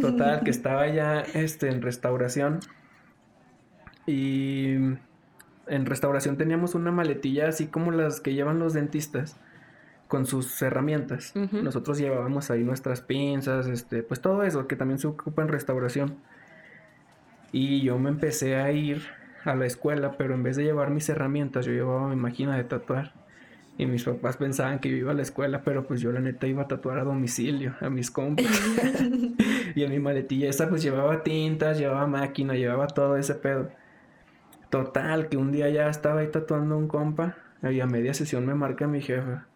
Total, 0.00 0.42
que 0.42 0.50
estaba 0.52 0.88
ya 0.88 1.20
este, 1.20 1.68
en 1.68 1.82
restauración. 1.82 2.60
Y 4.06 4.74
en 5.68 5.86
restauración 5.86 6.36
teníamos 6.36 6.74
una 6.74 6.90
maletilla 6.90 7.48
así 7.48 7.66
como 7.66 7.92
las 7.92 8.20
que 8.20 8.34
llevan 8.34 8.58
los 8.58 8.72
dentistas 8.74 9.36
con 10.12 10.26
sus 10.26 10.60
herramientas. 10.60 11.32
Nosotros 11.52 11.96
llevábamos 11.96 12.50
ahí 12.50 12.62
nuestras 12.62 13.00
pinzas, 13.00 13.66
este, 13.66 14.02
pues 14.02 14.20
todo 14.20 14.42
eso 14.42 14.66
que 14.66 14.76
también 14.76 14.98
se 14.98 15.06
ocupa 15.06 15.40
en 15.40 15.48
restauración. 15.48 16.16
Y 17.50 17.80
yo 17.80 17.98
me 17.98 18.10
empecé 18.10 18.56
a 18.56 18.70
ir 18.72 19.04
a 19.46 19.54
la 19.54 19.64
escuela, 19.64 20.18
pero 20.18 20.34
en 20.34 20.42
vez 20.42 20.56
de 20.56 20.64
llevar 20.64 20.90
mis 20.90 21.08
herramientas, 21.08 21.64
yo 21.64 21.72
llevaba 21.72 22.10
mi 22.10 22.16
máquina 22.16 22.58
de 22.58 22.64
tatuar. 22.64 23.14
Y 23.78 23.86
mis 23.86 24.04
papás 24.04 24.36
pensaban 24.36 24.80
que 24.80 24.90
yo 24.90 24.96
iba 24.96 25.12
a 25.12 25.14
la 25.14 25.22
escuela, 25.22 25.62
pero 25.64 25.86
pues 25.86 26.02
yo 26.02 26.12
la 26.12 26.20
neta 26.20 26.46
iba 26.46 26.64
a 26.64 26.68
tatuar 26.68 26.98
a 26.98 27.04
domicilio, 27.04 27.74
a 27.80 27.88
mis 27.88 28.10
compas. 28.10 28.44
y 29.74 29.82
en 29.82 29.90
mi 29.90 29.98
maletilla 29.98 30.50
esa 30.50 30.68
pues 30.68 30.82
llevaba 30.82 31.22
tintas, 31.22 31.78
llevaba 31.78 32.06
máquina, 32.06 32.52
llevaba 32.52 32.86
todo 32.88 33.16
ese 33.16 33.34
pedo. 33.34 33.70
Total, 34.68 35.30
que 35.30 35.38
un 35.38 35.52
día 35.52 35.70
ya 35.70 35.88
estaba 35.88 36.20
ahí 36.20 36.28
tatuando 36.30 36.76
un 36.76 36.86
compa 36.86 37.38
y 37.62 37.80
a 37.80 37.86
media 37.86 38.12
sesión 38.12 38.44
me 38.44 38.54
marca 38.54 38.86
mi 38.86 39.00
jefa 39.00 39.46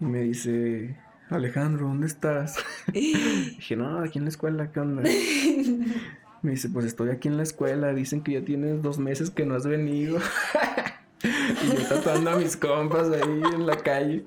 y 0.00 0.04
me 0.04 0.20
dice, 0.20 0.96
Alejandro, 1.30 1.88
¿dónde 1.88 2.06
estás? 2.06 2.56
Dije, 2.92 3.76
no, 3.76 4.00
aquí 4.00 4.18
en 4.18 4.24
la 4.24 4.30
escuela, 4.30 4.70
¿qué 4.70 4.80
onda? 4.80 5.02
Me 6.42 6.52
dice, 6.52 6.68
pues 6.68 6.86
estoy 6.86 7.10
aquí 7.10 7.28
en 7.28 7.38
la 7.38 7.42
escuela, 7.42 7.92
dicen 7.92 8.22
que 8.22 8.32
ya 8.32 8.44
tienes 8.44 8.80
dos 8.82 8.98
meses 8.98 9.30
que 9.30 9.44
no 9.44 9.56
has 9.56 9.66
venido. 9.66 10.18
y 11.22 11.76
yo 11.76 11.88
tatuando 11.88 12.30
a 12.30 12.36
mis 12.36 12.56
compas 12.56 13.10
ahí 13.10 13.42
en 13.52 13.66
la 13.66 13.76
calle. 13.76 14.24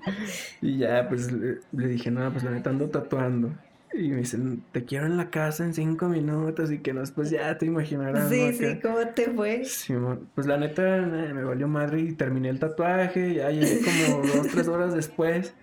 Y 0.62 0.80
ya, 0.80 1.08
pues 1.08 1.32
le, 1.32 1.60
dije, 1.72 2.12
no, 2.12 2.30
pues 2.32 2.44
la 2.44 2.52
neta 2.52 2.72
ando 2.72 2.90
tatuando. 2.90 3.54
Y 3.94 4.10
me 4.10 4.18
dicen, 4.18 4.64
te 4.72 4.86
quiero 4.86 5.08
en 5.08 5.18
la 5.18 5.30
casa 5.32 5.64
en 5.64 5.74
cinco 5.74 6.08
minutos 6.10 6.72
y 6.72 6.80
que 6.80 6.94
no, 6.94 7.02
pues 7.16 7.32
ya 7.32 7.58
te 7.58 7.66
imaginarás. 7.66 8.30
Sí, 8.30 8.54
sí, 8.54 8.80
¿cómo 8.82 9.00
te 9.16 9.32
fue? 9.32 9.66
Sí, 9.66 9.94
pues 10.36 10.46
la 10.46 10.58
neta 10.58 10.82
me 10.82 11.44
valió 11.44 11.68
madre 11.68 12.02
y 12.02 12.14
terminé 12.14 12.50
el 12.50 12.60
tatuaje, 12.60 13.34
ya 13.34 13.50
llegué 13.50 13.82
como 13.82 14.28
dos, 14.28 14.48
tres 14.48 14.68
horas 14.68 14.94
después. 14.94 15.56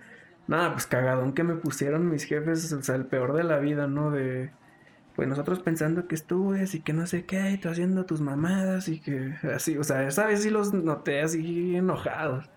Nada, 0.47 0.73
pues 0.73 0.85
cagadón 0.85 1.33
que 1.33 1.43
me 1.43 1.55
pusieron 1.55 2.09
mis 2.09 2.23
jefes, 2.23 2.71
o 2.73 2.81
sea, 2.81 2.95
el 2.95 3.05
peor 3.05 3.33
de 3.33 3.43
la 3.43 3.59
vida, 3.59 3.87
¿no? 3.87 4.11
De, 4.11 4.51
pues 5.15 5.27
nosotros 5.27 5.59
pensando 5.59 6.07
que 6.07 6.15
estudias 6.15 6.75
y 6.75 6.81
que 6.81 6.93
no 6.93 7.07
sé 7.07 7.25
qué, 7.25 7.51
y 7.51 7.57
tú 7.57 7.69
haciendo 7.69 8.05
tus 8.05 8.21
mamadas 8.21 8.87
y 8.87 8.99
que 8.99 9.33
así, 9.53 9.77
o 9.77 9.83
sea, 9.83 10.07
esa 10.07 10.25
vez 10.25 10.43
sí 10.43 10.49
los 10.49 10.73
noté 10.73 11.21
así 11.21 11.75
enojados. 11.75 12.49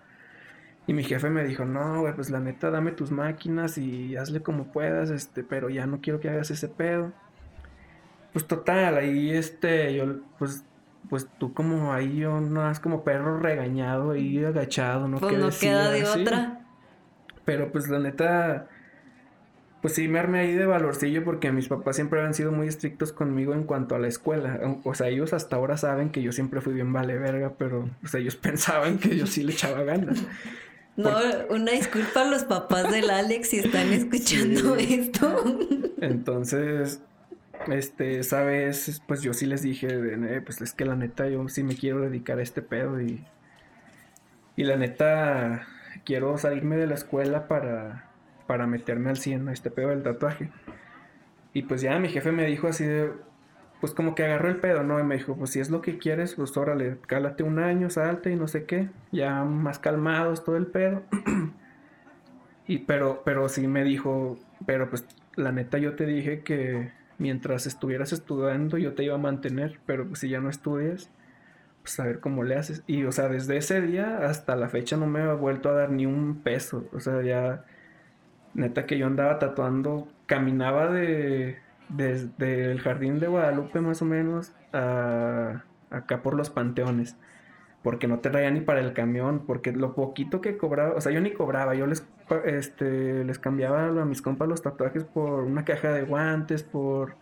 Y 0.87 0.93
mi 0.93 1.03
jefe 1.03 1.29
me 1.29 1.43
dijo, 1.43 1.63
no, 1.63 2.01
güey, 2.01 2.13
pues 2.13 2.29
la 2.29 2.39
neta, 2.39 2.71
dame 2.71 2.91
tus 2.91 3.11
máquinas 3.11 3.77
y 3.77 4.15
hazle 4.15 4.41
como 4.41 4.71
puedas, 4.71 5.09
este, 5.09 5.43
pero 5.43 5.69
ya 5.69 5.85
no 5.85 6.01
quiero 6.01 6.19
que 6.19 6.29
hagas 6.29 6.51
ese 6.51 6.67
pedo. 6.67 7.11
Pues 8.33 8.47
total, 8.47 8.97
ahí 8.97 9.31
este, 9.31 9.93
yo, 9.93 10.21
pues, 10.39 10.63
pues 11.09 11.27
tú 11.37 11.53
como 11.53 11.93
ahí, 11.93 12.17
yo 12.17 12.39
no 12.39 12.71
como 12.81 13.03
perro 13.03 13.39
regañado 13.39 14.11
ahí 14.11 14.43
agachado, 14.43 15.07
no 15.07 15.19
Pues 15.19 15.37
no 15.37 15.49
queda 15.49 15.91
de 15.91 16.05
otra. 16.05 16.61
Pero 17.45 17.71
pues 17.71 17.89
la 17.89 17.99
neta, 17.99 18.67
pues 19.81 19.95
sí, 19.95 20.07
me 20.07 20.19
armé 20.19 20.39
ahí 20.39 20.53
de 20.53 20.65
valorcillo 20.65 21.23
porque 21.23 21.51
mis 21.51 21.67
papás 21.67 21.95
siempre 21.95 22.21
han 22.21 22.33
sido 22.33 22.51
muy 22.51 22.67
estrictos 22.67 23.11
conmigo 23.11 23.53
en 23.53 23.63
cuanto 23.63 23.95
a 23.95 23.99
la 23.99 24.07
escuela. 24.07 24.59
O 24.83 24.93
sea, 24.93 25.07
ellos 25.09 25.33
hasta 25.33 25.55
ahora 25.55 25.75
saben 25.77 26.11
que 26.11 26.21
yo 26.21 26.31
siempre 26.31 26.61
fui 26.61 26.73
bien 26.73 26.93
vale 26.93 27.17
verga, 27.17 27.53
pero 27.57 27.89
pues, 27.99 28.13
ellos 28.15 28.35
pensaban 28.37 28.97
que 28.97 29.17
yo 29.17 29.27
sí 29.27 29.43
le 29.43 29.53
echaba 29.53 29.83
ganas. 29.83 30.23
No, 31.01 31.19
una 31.49 31.71
disculpa 31.71 32.21
a 32.21 32.25
los 32.25 32.43
papás 32.43 32.91
del 32.91 33.09
Alex 33.09 33.49
si 33.49 33.59
están 33.59 33.91
escuchando 33.93 34.75
esto. 34.75 35.43
Entonces, 36.01 37.01
este, 37.67 38.19
esa 38.19 38.43
vez, 38.43 39.01
pues 39.07 39.21
yo 39.21 39.33
sí 39.33 39.45
les 39.45 39.61
dije, 39.61 39.87
eh, 39.89 40.41
pues 40.41 40.61
es 40.61 40.73
que 40.73 40.85
la 40.85 40.95
neta 40.95 41.27
yo 41.27 41.47
sí 41.49 41.63
me 41.63 41.75
quiero 41.75 42.01
dedicar 42.01 42.39
a 42.39 42.43
este 42.43 42.61
pedo 42.61 43.01
y, 43.01 43.25
y 44.55 44.63
la 44.63 44.77
neta 44.77 45.67
quiero 46.05 46.37
salirme 46.37 46.77
de 46.77 46.87
la 46.87 46.95
escuela 46.95 47.47
para 47.47 48.11
para 48.51 48.67
meterme 48.67 49.09
al 49.09 49.15
100 49.15 49.47
a 49.47 49.53
este 49.53 49.71
pedo 49.71 49.91
del 49.91 50.03
tatuaje. 50.03 50.49
Y 51.53 51.61
pues 51.61 51.79
ya 51.79 51.97
mi 51.99 52.09
jefe 52.09 52.33
me 52.33 52.45
dijo 52.45 52.67
así 52.67 52.83
de, 52.83 53.13
pues 53.81 53.93
como 53.93 54.15
que 54.15 54.23
agarró 54.23 54.47
el 54.49 54.57
pedo, 54.57 54.83
¿no? 54.83 54.99
Y 54.99 55.03
me 55.03 55.17
dijo, 55.17 55.35
pues 55.35 55.49
si 55.49 55.59
es 55.59 55.69
lo 55.69 55.81
que 55.81 55.97
quieres, 55.97 56.35
pues 56.35 56.55
órale, 56.55 56.97
cálate 57.07 57.43
un 57.43 57.59
año, 57.59 57.89
salte 57.89 58.31
y 58.31 58.35
no 58.35 58.47
sé 58.47 58.65
qué, 58.65 58.89
ya 59.11 59.43
más 59.43 59.79
calmados 59.79 60.43
todo 60.45 60.55
el 60.55 60.67
pedo. 60.67 61.01
y 62.67 62.79
pero, 62.79 63.23
pero 63.25 63.49
sí 63.49 63.67
me 63.67 63.83
dijo, 63.83 64.39
pero 64.65 64.89
pues 64.89 65.05
la 65.35 65.51
neta 65.51 65.79
yo 65.79 65.95
te 65.95 66.05
dije 66.05 66.41
que 66.41 66.91
mientras 67.17 67.65
estuvieras 67.65 68.13
estudiando 68.13 68.77
yo 68.77 68.93
te 68.93 69.03
iba 69.03 69.15
a 69.15 69.17
mantener, 69.17 69.79
pero 69.85 70.07
pues 70.07 70.19
si 70.19 70.29
ya 70.29 70.39
no 70.39 70.49
estudias, 70.49 71.09
pues 71.81 71.99
a 71.99 72.05
ver 72.05 72.19
cómo 72.19 72.43
le 72.43 72.55
haces. 72.55 72.83
Y 72.87 73.03
o 73.05 73.11
sea, 73.11 73.29
desde 73.29 73.57
ese 73.57 73.81
día 73.81 74.19
hasta 74.29 74.55
la 74.55 74.69
fecha 74.69 74.95
no 74.95 75.07
me 75.07 75.21
ha 75.21 75.33
vuelto 75.33 75.69
a 75.69 75.73
dar 75.73 75.91
ni 75.91 76.05
un 76.05 76.41
peso, 76.43 76.87
o 76.93 76.99
sea, 76.99 77.21
ya 77.23 77.65
Neta 78.53 78.85
que 78.85 78.97
yo 78.97 79.07
andaba 79.07 79.39
tatuando, 79.39 80.07
caminaba 80.25 80.91
de 80.91 81.57
desde 81.95 82.71
el 82.71 82.81
jardín 82.81 83.19
de 83.19 83.27
Guadalupe 83.27 83.81
más 83.81 84.01
o 84.01 84.05
menos 84.05 84.53
a 84.73 85.63
acá 85.91 86.23
por 86.23 86.35
los 86.35 86.49
panteones, 86.49 87.17
porque 87.83 88.07
no 88.07 88.19
te 88.19 88.29
traía 88.29 88.49
ni 88.51 88.61
para 88.61 88.79
el 88.79 88.93
camión, 88.93 89.45
porque 89.45 89.71
lo 89.73 89.93
poquito 89.93 90.41
que 90.41 90.57
cobraba, 90.57 90.95
o 90.95 91.01
sea, 91.01 91.11
yo 91.11 91.21
ni 91.21 91.31
cobraba, 91.33 91.75
yo 91.75 91.85
les 91.85 92.07
este 92.45 93.25
les 93.25 93.39
cambiaba 93.39 93.87
a 93.87 94.05
mis 94.05 94.21
compas 94.21 94.47
los 94.47 94.61
tatuajes 94.61 95.03
por 95.03 95.43
una 95.43 95.65
caja 95.65 95.91
de 95.91 96.03
guantes, 96.03 96.63
por 96.63 97.15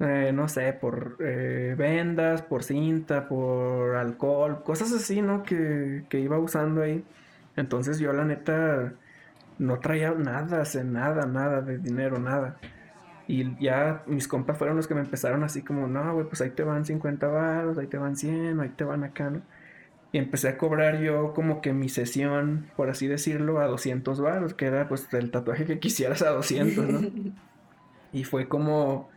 eh, 0.00 0.32
no 0.32 0.48
sé, 0.48 0.72
por 0.74 1.16
eh, 1.20 1.74
vendas, 1.76 2.42
por 2.42 2.62
cinta, 2.62 3.28
por 3.28 3.96
alcohol, 3.96 4.62
cosas 4.62 4.92
así, 4.92 5.22
¿no? 5.22 5.42
Que, 5.42 6.04
que 6.08 6.20
iba 6.20 6.38
usando 6.38 6.82
ahí. 6.82 7.04
Entonces 7.56 7.98
yo 7.98 8.12
la 8.12 8.24
neta 8.24 8.92
no 9.58 9.80
traía 9.80 10.12
nada, 10.12 10.60
hace 10.62 10.84
nada, 10.84 11.26
nada 11.26 11.62
de 11.62 11.78
dinero, 11.78 12.18
nada. 12.18 12.58
Y 13.28 13.54
ya 13.62 14.02
mis 14.06 14.26
compas 14.26 14.56
fueron 14.56 14.76
los 14.76 14.88
que 14.88 14.94
me 14.94 15.02
empezaron 15.02 15.44
así 15.44 15.62
como, 15.62 15.86
no, 15.86 16.14
güey, 16.14 16.26
pues 16.26 16.40
ahí 16.40 16.48
te 16.48 16.62
van 16.62 16.86
50 16.86 17.28
baros, 17.28 17.76
ahí 17.76 17.86
te 17.86 17.98
van 17.98 18.16
100, 18.16 18.58
ahí 18.58 18.70
te 18.70 18.84
van 18.84 19.04
acá, 19.04 19.28
¿no? 19.28 19.42
Y 20.12 20.16
empecé 20.16 20.48
a 20.48 20.56
cobrar 20.56 21.00
yo 21.00 21.34
como 21.34 21.60
que 21.60 21.74
mi 21.74 21.90
sesión, 21.90 22.70
por 22.74 22.88
así 22.88 23.06
decirlo, 23.06 23.60
a 23.60 23.66
200 23.66 24.18
baros, 24.22 24.54
que 24.54 24.64
era 24.64 24.88
pues 24.88 25.12
el 25.12 25.30
tatuaje 25.30 25.66
que 25.66 25.78
quisieras 25.78 26.22
a 26.22 26.30
200, 26.30 26.88
¿no? 26.88 27.00
y 28.14 28.24
fue 28.24 28.48
como, 28.48 29.10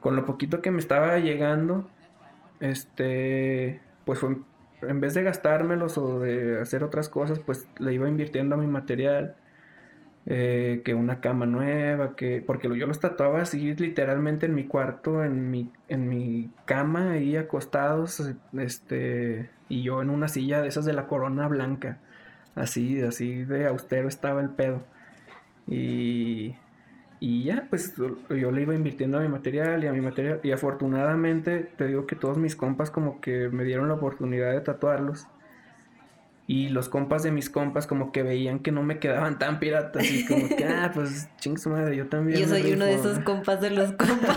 con 0.00 0.16
lo 0.16 0.26
poquito 0.26 0.60
que 0.60 0.70
me 0.70 0.78
estaba 0.78 1.18
llegando, 1.18 1.88
este, 2.60 3.80
pues 4.04 4.18
fue, 4.18 4.36
en 4.82 5.00
vez 5.00 5.14
de 5.14 5.22
gastármelos 5.22 5.96
o 5.96 6.20
de 6.20 6.60
hacer 6.60 6.84
otras 6.84 7.08
cosas, 7.08 7.38
pues 7.38 7.66
le 7.78 7.94
iba 7.94 8.06
invirtiendo 8.06 8.54
a 8.56 8.58
mi 8.58 8.66
material 8.66 9.36
eh, 10.26 10.82
que 10.84 10.94
una 10.94 11.20
cama 11.20 11.46
nueva, 11.46 12.14
que 12.14 12.42
porque 12.46 12.68
yo 12.78 12.86
los 12.86 13.00
tatuaba 13.00 13.42
así 13.42 13.74
literalmente 13.74 14.46
en 14.46 14.54
mi 14.54 14.64
cuarto, 14.66 15.24
en 15.24 15.50
mi, 15.50 15.72
en 15.88 16.08
mi 16.08 16.50
cama, 16.66 17.12
ahí 17.12 17.36
acostados, 17.36 18.30
este, 18.58 19.50
y 19.68 19.82
yo 19.82 20.02
en 20.02 20.10
una 20.10 20.28
silla 20.28 20.60
de 20.60 20.68
esas 20.68 20.84
de 20.84 20.92
la 20.92 21.06
corona 21.06 21.48
blanca, 21.48 21.98
así, 22.54 23.00
así 23.02 23.44
de 23.44 23.66
austero 23.66 24.08
estaba 24.08 24.40
el 24.40 24.50
pedo. 24.50 24.82
Y, 25.66 26.54
y 27.20 27.44
ya, 27.44 27.66
pues 27.70 27.94
yo 27.96 28.50
le 28.50 28.62
iba 28.62 28.74
invirtiendo 28.74 29.18
a 29.18 29.22
mi 29.22 29.28
material 29.28 29.82
y 29.84 29.86
a 29.86 29.92
mi 29.92 30.00
material, 30.00 30.40
y 30.42 30.52
afortunadamente 30.52 31.60
te 31.76 31.86
digo 31.86 32.06
que 32.06 32.16
todos 32.16 32.38
mis 32.38 32.56
compas 32.56 32.90
como 32.90 33.20
que 33.20 33.48
me 33.48 33.64
dieron 33.64 33.88
la 33.88 33.94
oportunidad 33.94 34.52
de 34.52 34.60
tatuarlos. 34.60 35.26
Y 36.50 36.68
los 36.68 36.88
compas 36.88 37.22
de 37.22 37.30
mis 37.30 37.48
compas 37.48 37.86
como 37.86 38.10
que 38.10 38.24
veían 38.24 38.58
que 38.58 38.72
no 38.72 38.82
me 38.82 38.98
quedaban 38.98 39.38
tan 39.38 39.60
piratas 39.60 40.10
y 40.10 40.26
como 40.26 40.48
que, 40.48 40.64
ah, 40.68 40.90
pues 40.92 41.28
ching 41.38 41.56
su 41.56 41.70
madre, 41.70 41.94
yo 41.94 42.08
también. 42.08 42.40
Yo 42.40 42.48
soy 42.48 42.72
uno 42.72 42.86
de 42.86 42.94
esos 42.94 43.20
compas 43.20 43.60
de 43.60 43.70
los 43.70 43.92
compas. 43.96 44.36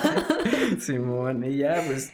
Simón, 0.77 1.43
y 1.43 1.57
ya, 1.57 1.81
pues 1.87 2.13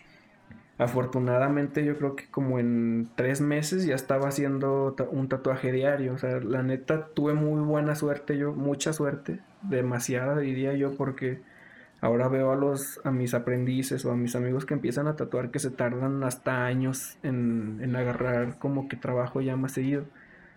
afortunadamente 0.77 1.83
yo 1.83 1.97
creo 1.97 2.15
que 2.15 2.29
como 2.31 2.59
en 2.59 3.09
tres 3.15 3.41
meses 3.41 3.85
ya 3.85 3.95
estaba 3.95 4.29
haciendo 4.29 4.95
un 5.11 5.27
tatuaje 5.27 5.73
diario. 5.73 6.13
O 6.13 6.17
sea, 6.17 6.39
la 6.39 6.63
neta 6.63 7.07
tuve 7.07 7.33
muy 7.33 7.59
buena 7.59 7.93
suerte 7.95 8.37
yo, 8.37 8.53
mucha 8.53 8.93
suerte, 8.93 9.41
demasiada 9.63 10.39
diría 10.39 10.75
yo, 10.75 10.95
porque 10.95 11.41
Ahora 12.01 12.29
veo 12.29 12.51
a 12.51 12.55
los 12.55 13.01
a 13.03 13.11
mis 13.11 13.33
aprendices 13.33 14.05
o 14.05 14.11
a 14.11 14.15
mis 14.15 14.35
amigos 14.35 14.65
que 14.65 14.73
empiezan 14.73 15.07
a 15.07 15.15
tatuar 15.15 15.51
que 15.51 15.59
se 15.59 15.69
tardan 15.69 16.23
hasta 16.23 16.65
años 16.65 17.17
en, 17.23 17.79
en 17.81 17.95
agarrar 17.95 18.57
como 18.57 18.87
que 18.87 18.95
trabajo 18.95 19.41
ya 19.41 19.55
más 19.55 19.73
seguido. 19.73 20.05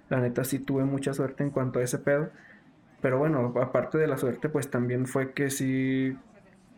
La 0.08 0.20
neta 0.20 0.44
sí 0.44 0.58
tuve 0.58 0.84
mucha 0.84 1.14
suerte 1.14 1.42
en 1.42 1.50
cuanto 1.50 1.80
a 1.80 1.82
ese 1.82 1.98
pedo. 1.98 2.30
Pero 3.00 3.18
bueno, 3.18 3.52
aparte 3.60 3.98
de 3.98 4.06
la 4.06 4.16
suerte, 4.16 4.48
pues 4.48 4.70
también 4.70 5.06
fue 5.06 5.32
que 5.32 5.50
sí 5.50 6.16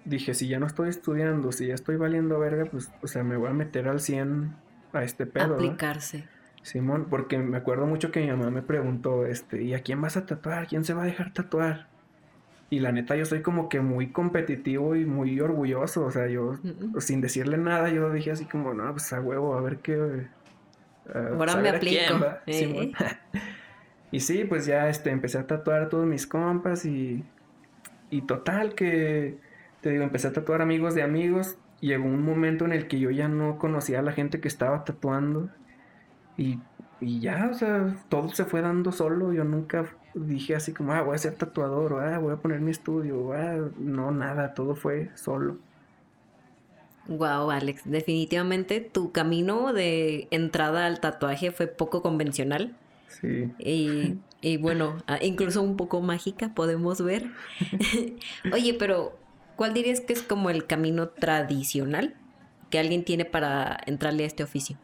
dije, 0.05 0.35
si 0.35 0.48
ya 0.48 0.59
no 0.59 0.66
estoy 0.66 0.88
estudiando, 0.88 1.53
si 1.53 1.66
ya 1.66 1.74
estoy 1.74 1.96
valiendo 1.96 2.38
verga, 2.38 2.66
pues, 2.66 2.92
o 3.03 3.07
sea, 3.07 3.22
me 3.22 3.37
voy 3.37 3.48
a 3.48 3.53
meter 3.53 3.88
al 3.88 4.00
100 4.00 4.55
a 4.92 5.03
este 5.03 5.27
pedo. 5.27 5.55
Aplicarse. 5.55 6.24
Simón, 6.62 7.09
porque 7.11 7.38
me 7.38 7.59
acuerdo 7.59 7.87
mucho 7.87 8.11
que 8.11 8.20
mi 8.20 8.29
mamá 8.29 8.50
me 8.50 8.62
preguntó, 8.62 9.27
este, 9.27 9.62
¿y 9.62 9.74
a 9.74 9.81
quién 9.81 10.00
vas 10.00 10.16
a 10.16 10.24
tatuar? 10.24 10.66
¿Quién 10.66 10.85
se 10.85 10.94
va 10.94 11.03
a 11.03 11.07
dejar 11.07 11.33
tatuar? 11.33 11.88
Y 12.70 12.81
la 12.81 12.92
neta, 12.92 13.14
yo 13.14 13.24
soy 13.24 13.42
como 13.42 13.68
que 13.68 13.81
muy 13.81 14.09
competitivo 14.11 14.96
y 14.96 15.05
muy 15.05 15.38
orgulloso. 15.40 16.07
O 16.07 16.11
sea, 16.11 16.27
yo, 16.29 16.55
sin 16.98 17.20
decirle 17.20 17.59
nada, 17.59 17.90
yo 17.90 18.11
dije 18.11 18.31
así 18.31 18.46
como, 18.46 18.74
no, 18.74 18.90
pues 18.92 19.12
a 19.12 19.20
huevo, 19.20 19.55
a 19.57 19.61
ver 19.61 19.79
qué. 19.79 20.27
Ahora 21.12 21.57
me 21.57 21.68
aplico. 21.68 22.24
Eh. 22.46 22.92
y 24.11 24.20
sí, 24.20 24.44
pues 24.44 24.66
ya 24.66 24.88
este, 24.88 25.11
empecé 25.11 25.38
a 25.38 25.46
tatuar 25.46 25.83
a 25.83 25.88
todos 25.88 26.07
mis 26.07 26.27
compas 26.27 26.85
y. 26.85 27.24
Y 28.11 28.22
total, 28.22 28.74
que. 28.74 29.38
Te 29.81 29.90
digo, 29.90 30.03
empecé 30.03 30.29
a 30.29 30.33
tatuar 30.33 30.62
amigos 30.62 30.94
de 30.94 31.03
amigos. 31.03 31.59
Llegó 31.81 32.05
un 32.05 32.24
momento 32.24 32.64
en 32.64 32.72
el 32.72 32.88
que 32.88 32.98
yo 32.98 33.11
ya 33.11 33.29
no 33.29 33.59
conocía 33.59 33.98
a 33.98 34.03
la 34.03 34.12
gente 34.12 34.40
que 34.40 34.48
estaba 34.48 34.85
tatuando. 34.85 35.50
Y, 36.38 36.59
y 37.00 37.20
ya, 37.20 37.48
o 37.50 37.55
sea, 37.55 37.94
todo 38.09 38.31
se 38.31 38.46
fue 38.46 38.62
dando 38.62 38.90
solo. 38.90 39.35
Yo 39.35 39.44
nunca 39.44 39.85
dije 40.14 40.55
así 40.55 40.72
como, 40.72 40.92
ah, 40.92 41.03
voy 41.03 41.14
a 41.14 41.18
ser 41.18 41.35
tatuador, 41.35 41.94
o 41.94 42.00
ah, 42.00 42.18
voy 42.18 42.33
a 42.33 42.37
poner 42.37 42.61
mi 42.61 42.70
estudio, 42.70 43.33
ah, 43.33 43.68
no, 43.79 44.11
nada, 44.11 44.55
todo 44.55 44.74
fue 44.74 45.11
solo. 45.14 45.59
Wow, 47.07 47.50
Alex, 47.50 47.83
definitivamente 47.85 48.81
tu 48.81 49.12
camino 49.12 49.72
de 49.72 50.27
entrada 50.31 50.87
al 50.87 51.00
tatuaje 51.00 51.50
fue 51.50 51.66
poco 51.66 52.00
convencional. 52.00 52.74
Sí. 53.09 53.53
Y, 53.59 54.18
y 54.40 54.57
bueno, 54.57 54.96
ah, 55.07 55.18
incluso 55.20 55.62
un 55.62 55.77
poco 55.77 56.00
mágica, 56.00 56.55
podemos 56.55 57.03
ver. 57.03 57.31
Oye, 58.53 58.74
pero 58.74 59.18
¿cuál 59.57 59.74
dirías 59.74 60.00
que 60.00 60.14
es 60.14 60.22
como 60.22 60.48
el 60.48 60.66
camino 60.66 61.09
tradicional 61.09 62.14
que 62.70 62.79
alguien 62.79 63.05
tiene 63.05 63.27
para 63.27 63.79
entrarle 63.87 64.24
a 64.24 64.27
este 64.27 64.42
oficio? 64.42 64.79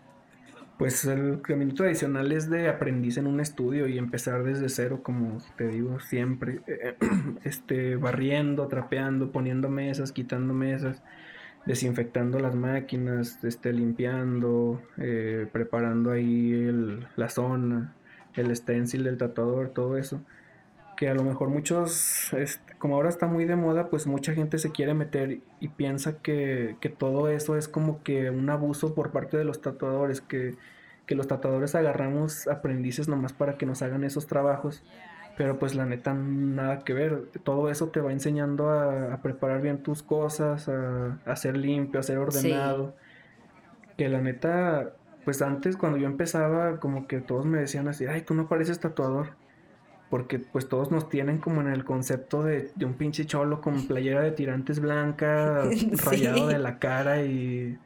Pues 0.80 1.04
el 1.04 1.42
camino 1.42 1.74
tradicional 1.74 2.32
es 2.32 2.48
de 2.48 2.70
aprendiz 2.70 3.18
en 3.18 3.26
un 3.26 3.38
estudio 3.40 3.86
y 3.86 3.98
empezar 3.98 4.44
desde 4.44 4.70
cero, 4.70 5.00
como 5.02 5.36
te 5.58 5.68
digo 5.68 6.00
siempre, 6.00 6.62
eh, 6.66 6.96
este, 7.44 7.96
barriendo, 7.96 8.66
trapeando, 8.66 9.30
poniendo 9.30 9.68
mesas, 9.68 10.10
quitando 10.10 10.54
mesas, 10.54 11.02
desinfectando 11.66 12.38
las 12.38 12.54
máquinas, 12.54 13.44
este, 13.44 13.74
limpiando, 13.74 14.80
eh, 14.96 15.46
preparando 15.52 16.12
ahí 16.12 16.50
la 17.14 17.28
zona, 17.28 17.94
el 18.34 18.56
stencil 18.56 19.04
del 19.04 19.18
tatuador, 19.18 19.74
todo 19.74 19.98
eso. 19.98 20.22
Que 20.96 21.10
a 21.10 21.14
lo 21.14 21.24
mejor 21.24 21.50
muchos, 21.50 22.32
este, 22.32 22.69
como 22.80 22.94
ahora 22.96 23.10
está 23.10 23.26
muy 23.26 23.44
de 23.44 23.56
moda, 23.56 23.90
pues 23.90 24.06
mucha 24.06 24.32
gente 24.32 24.56
se 24.56 24.72
quiere 24.72 24.94
meter 24.94 25.40
y 25.60 25.68
piensa 25.68 26.16
que, 26.22 26.76
que 26.80 26.88
todo 26.88 27.28
eso 27.28 27.56
es 27.56 27.68
como 27.68 28.02
que 28.02 28.30
un 28.30 28.48
abuso 28.48 28.94
por 28.94 29.12
parte 29.12 29.36
de 29.36 29.44
los 29.44 29.60
tatuadores, 29.60 30.22
que, 30.22 30.56
que 31.04 31.14
los 31.14 31.28
tatuadores 31.28 31.74
agarramos 31.74 32.48
aprendices 32.48 33.06
nomás 33.06 33.34
para 33.34 33.58
que 33.58 33.66
nos 33.66 33.82
hagan 33.82 34.02
esos 34.02 34.26
trabajos. 34.26 34.82
Pero 35.36 35.58
pues 35.58 35.74
la 35.74 35.84
neta 35.84 36.14
nada 36.14 36.78
que 36.78 36.94
ver. 36.94 37.26
Todo 37.44 37.70
eso 37.70 37.88
te 37.88 38.00
va 38.00 38.12
enseñando 38.12 38.70
a, 38.70 39.20
preparar 39.22 39.60
bien 39.60 39.82
tus 39.82 40.02
cosas, 40.02 40.66
a, 40.70 41.18
a 41.26 41.36
ser 41.36 41.58
limpio, 41.58 42.00
a 42.00 42.02
ser 42.02 42.16
ordenado. 42.16 42.96
Que 43.98 44.08
la 44.08 44.22
neta, 44.22 44.94
pues 45.26 45.42
antes 45.42 45.76
cuando 45.76 45.98
yo 45.98 46.06
empezaba, 46.06 46.80
como 46.80 47.06
que 47.06 47.20
todos 47.20 47.44
me 47.44 47.58
decían 47.58 47.88
así, 47.88 48.06
ay, 48.06 48.22
tú 48.22 48.32
no 48.32 48.48
pareces 48.48 48.80
tatuador 48.80 49.39
porque 50.11 50.40
pues 50.40 50.68
todos 50.68 50.90
nos 50.90 51.09
tienen 51.09 51.38
como 51.38 51.61
en 51.61 51.68
el 51.68 51.85
concepto 51.85 52.42
de, 52.42 52.73
un 52.85 52.94
pinche 52.94 53.25
cholo 53.27 53.61
con 53.61 53.87
playera 53.87 54.20
de 54.20 54.33
tirantes 54.33 54.81
blanca, 54.81 55.62
rayado 56.05 56.49
de 56.49 56.59
la 56.59 56.81
cara 56.81 57.23
y 57.23 57.79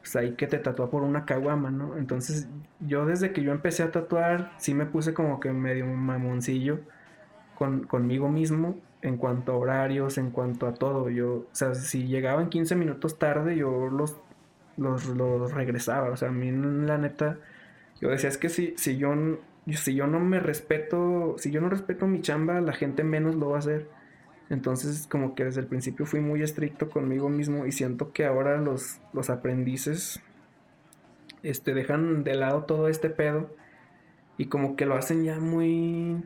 pues 0.00 0.16
ahí 0.16 0.32
que 0.32 0.46
te 0.46 0.58
tatúa 0.58 0.90
por 0.90 1.02
una 1.02 1.26
caguama, 1.26 1.70
¿no? 1.70 1.98
Entonces 1.98 2.48
yo 2.80 3.04
desde 3.04 3.32
que 3.32 3.42
yo 3.42 3.52
empecé 3.52 3.82
a 3.82 3.92
tatuar 3.92 4.52
sí 4.56 4.72
me 4.72 4.86
puse 4.86 5.12
como 5.12 5.38
que 5.38 5.52
medio 5.52 5.86
mamoncillo 5.86 6.80
con, 7.56 7.84
conmigo 7.84 8.30
mismo 8.30 8.78
en 9.02 9.18
cuanto 9.18 9.52
a 9.52 9.56
horarios, 9.56 10.16
en 10.16 10.30
cuanto 10.30 10.66
a 10.66 10.74
todo. 10.74 11.10
Yo, 11.10 11.34
o 11.34 11.48
sea, 11.52 11.74
si 11.74 12.06
llegaban 12.06 12.48
15 12.48 12.74
minutos 12.74 13.18
tarde 13.18 13.54
yo 13.54 13.88
los, 13.88 14.16
los, 14.78 15.06
los 15.06 15.52
regresaba, 15.52 16.10
o 16.10 16.16
sea, 16.16 16.28
a 16.28 16.32
mí 16.32 16.50
la 16.50 16.96
neta, 16.96 17.38
yo 18.00 18.08
decía, 18.08 18.30
es 18.30 18.38
que 18.38 18.48
si, 18.48 18.74
si 18.76 18.96
yo 18.96 19.14
si 19.74 19.94
yo 19.94 20.06
no 20.06 20.20
me 20.20 20.38
respeto, 20.38 21.34
si 21.38 21.50
yo 21.50 21.60
no 21.60 21.68
respeto 21.68 22.06
mi 22.06 22.20
chamba, 22.20 22.60
la 22.60 22.72
gente 22.72 23.02
menos 23.02 23.34
lo 23.34 23.50
va 23.50 23.56
a 23.56 23.58
hacer. 23.58 23.88
Entonces, 24.48 25.08
como 25.08 25.34
que 25.34 25.44
desde 25.44 25.60
el 25.60 25.66
principio 25.66 26.06
fui 26.06 26.20
muy 26.20 26.42
estricto 26.42 26.88
conmigo 26.88 27.28
mismo 27.28 27.66
y 27.66 27.72
siento 27.72 28.12
que 28.12 28.24
ahora 28.24 28.58
los, 28.58 29.00
los 29.12 29.28
aprendices 29.28 30.20
este, 31.42 31.74
dejan 31.74 32.22
de 32.22 32.34
lado 32.34 32.64
todo 32.64 32.88
este 32.88 33.10
pedo 33.10 33.50
y 34.38 34.46
como 34.46 34.76
que 34.76 34.86
lo 34.86 34.94
hacen 34.94 35.24
ya 35.24 35.40
muy, 35.40 36.22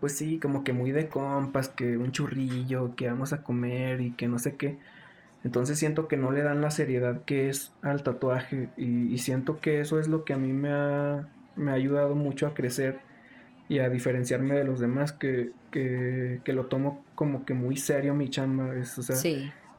pues 0.00 0.16
sí, 0.16 0.38
como 0.38 0.62
que 0.62 0.74
muy 0.74 0.92
de 0.92 1.08
compas, 1.08 1.68
que 1.70 1.96
un 1.96 2.12
churrillo, 2.12 2.94
que 2.96 3.08
vamos 3.08 3.32
a 3.32 3.42
comer 3.42 4.02
y 4.02 4.10
que 4.12 4.28
no 4.28 4.38
sé 4.38 4.56
qué. 4.56 4.78
Entonces 5.42 5.78
siento 5.78 6.08
que 6.08 6.18
no 6.18 6.32
le 6.32 6.42
dan 6.42 6.60
la 6.60 6.70
seriedad 6.70 7.24
que 7.24 7.48
es 7.48 7.72
al 7.82 8.02
tatuaje 8.02 8.68
y, 8.76 9.12
y 9.12 9.18
siento 9.18 9.60
que 9.60 9.80
eso 9.80 9.98
es 9.98 10.08
lo 10.08 10.24
que 10.24 10.34
a 10.34 10.38
mí 10.38 10.52
me 10.52 10.70
ha, 10.70 11.28
me 11.56 11.70
ha 11.70 11.74
ayudado 11.74 12.14
mucho 12.14 12.46
a 12.46 12.54
crecer 12.54 13.00
y 13.68 13.78
a 13.78 13.88
diferenciarme 13.88 14.54
de 14.54 14.64
los 14.64 14.80
demás, 14.80 15.12
que, 15.12 15.52
que, 15.70 16.40
que 16.44 16.52
lo 16.52 16.66
tomo 16.66 17.04
como 17.14 17.44
que 17.44 17.54
muy 17.54 17.76
serio 17.76 18.14
mi 18.14 18.28
chamba. 18.28 18.76
Es, 18.76 18.98
o 18.98 19.02
sea, 19.02 19.16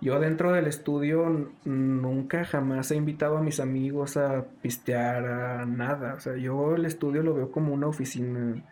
yo 0.02 0.20
dentro 0.20 0.52
del 0.52 0.68
estudio 0.68 1.52
nunca 1.64 2.46
jamás 2.46 2.92
he 2.92 2.96
invitado 2.96 3.38
a 3.38 3.42
mis 3.42 3.60
amigos 3.60 4.18
a 4.18 4.46
pistear, 4.62 5.26
a 5.26 5.66
nada. 5.66 6.16
O 6.16 6.20
sea, 6.20 6.36
yo 6.36 6.76
el 6.76 6.86
estudio 6.86 7.22
lo 7.22 7.34
veo 7.34 7.52
como 7.52 7.74
una 7.74 7.88
oficina. 7.88 8.64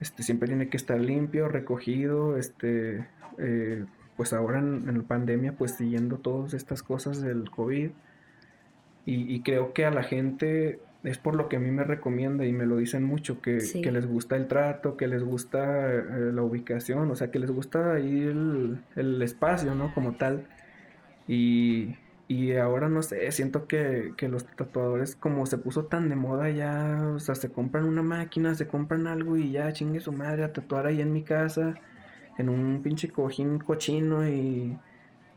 Este, 0.00 0.22
siempre 0.22 0.48
tiene 0.48 0.68
que 0.68 0.76
estar 0.76 1.00
limpio, 1.00 1.48
recogido, 1.48 2.36
este, 2.36 3.06
eh, 3.38 3.84
pues 4.16 4.32
ahora 4.32 4.58
en, 4.58 4.88
en, 4.88 4.98
la 4.98 5.04
pandemia, 5.04 5.52
pues 5.52 5.72
siguiendo 5.76 6.18
todas 6.18 6.52
estas 6.52 6.82
cosas 6.82 7.22
del 7.22 7.50
COVID. 7.50 7.90
Y, 9.06 9.34
y 9.34 9.42
creo 9.42 9.72
que 9.72 9.86
a 9.86 9.90
la 9.90 10.02
gente 10.02 10.80
es 11.04 11.18
por 11.18 11.34
lo 11.36 11.48
que 11.48 11.56
a 11.56 11.60
mí 11.60 11.70
me 11.70 11.84
recomienda 11.84 12.46
y 12.46 12.52
me 12.52 12.64
lo 12.64 12.78
dicen 12.78 13.04
mucho, 13.04 13.40
que, 13.42 13.58
les 13.58 14.06
gusta 14.06 14.36
el 14.36 14.48
trato, 14.48 14.96
que 14.96 15.06
les 15.06 15.22
gusta 15.22 15.92
eh, 15.92 16.32
la 16.32 16.42
ubicación, 16.42 17.10
o 17.10 17.14
sea, 17.14 17.30
que 17.30 17.38
les 17.38 17.50
gusta 17.50 17.92
ahí 17.92 18.22
el, 18.22 19.22
espacio, 19.22 19.74
¿no? 19.74 19.92
Como 19.94 20.16
tal. 20.16 20.46
Y, 21.28 21.96
ahora 22.60 22.88
no 22.88 23.02
sé, 23.02 23.30
siento 23.32 23.66
que, 23.68 24.14
que, 24.16 24.28
los 24.28 24.44
tatuadores 24.46 25.14
como 25.14 25.46
se 25.46 25.58
puso 25.58 25.84
tan 25.84 26.08
de 26.08 26.16
moda 26.16 26.50
ya, 26.50 27.12
o 27.14 27.18
sea, 27.18 27.34
se 27.34 27.50
compran 27.50 27.84
una 27.84 28.02
máquina, 28.02 28.54
se 28.54 28.66
compran 28.66 29.06
algo 29.06 29.36
y 29.36 29.52
ya 29.52 29.72
chingue 29.72 30.00
su 30.00 30.12
madre 30.12 30.42
a 30.44 30.52
tatuar 30.52 30.86
ahí 30.86 31.00
en 31.00 31.12
mi 31.12 31.22
casa, 31.22 31.74
en 32.38 32.48
un 32.48 32.82
pinche 32.82 33.10
cojín 33.10 33.58
cochino 33.58 34.26
y 34.26 34.76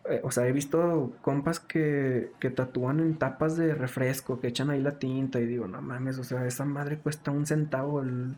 eh, 0.10 0.22
o 0.24 0.32
sea, 0.32 0.48
he 0.48 0.52
visto 0.52 1.14
compas 1.22 1.60
que, 1.60 2.32
que 2.40 2.50
tatúan 2.50 3.00
en 3.00 3.18
tapas 3.18 3.58
de 3.58 3.76
refresco, 3.76 4.40
que 4.40 4.48
echan 4.48 4.70
ahí 4.70 4.82
la 4.82 5.00
tinta 5.00 5.40
y 5.40 5.46
digo, 5.46 5.68
no 5.68 5.82
mames, 5.82 6.18
o 6.18 6.24
sea, 6.24 6.46
esa 6.46 6.66
madre 6.66 6.98
cuesta 6.98 7.32
un 7.32 7.46
centavo 7.46 8.02
el, 8.02 8.36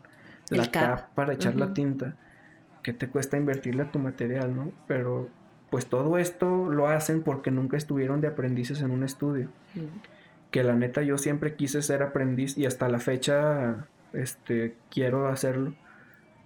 la 0.50 0.72
cap. 0.72 1.14
para 1.14 1.34
echar 1.34 1.56
la 1.56 1.74
tinta. 1.74 2.16
¿qué 2.84 2.94
te 2.94 3.08
cuesta 3.08 3.38
invertirle 3.38 3.84
a 3.84 3.92
tu 3.92 4.00
material, 4.00 4.56
no? 4.56 4.72
Pero 4.88 5.30
pues 5.70 5.86
todo 5.86 6.18
esto 6.18 6.70
lo 6.70 6.88
hacen 6.88 7.22
porque 7.22 7.52
nunca 7.52 7.78
estuvieron 7.78 8.22
de 8.22 8.28
aprendices 8.28 8.82
en 8.82 8.92
un 8.92 9.04
estudio. 9.04 9.50
Que 10.52 10.64
la 10.64 10.74
neta 10.76 11.04
yo 11.04 11.18
siempre 11.18 11.56
quise 11.56 11.82
ser 11.82 12.02
aprendiz 12.02 12.58
y 12.58 12.66
hasta 12.66 12.90
la 12.90 13.00
fecha 13.00 13.88
este, 14.14 14.76
quiero 14.90 15.28
hacerlo. 15.28 15.74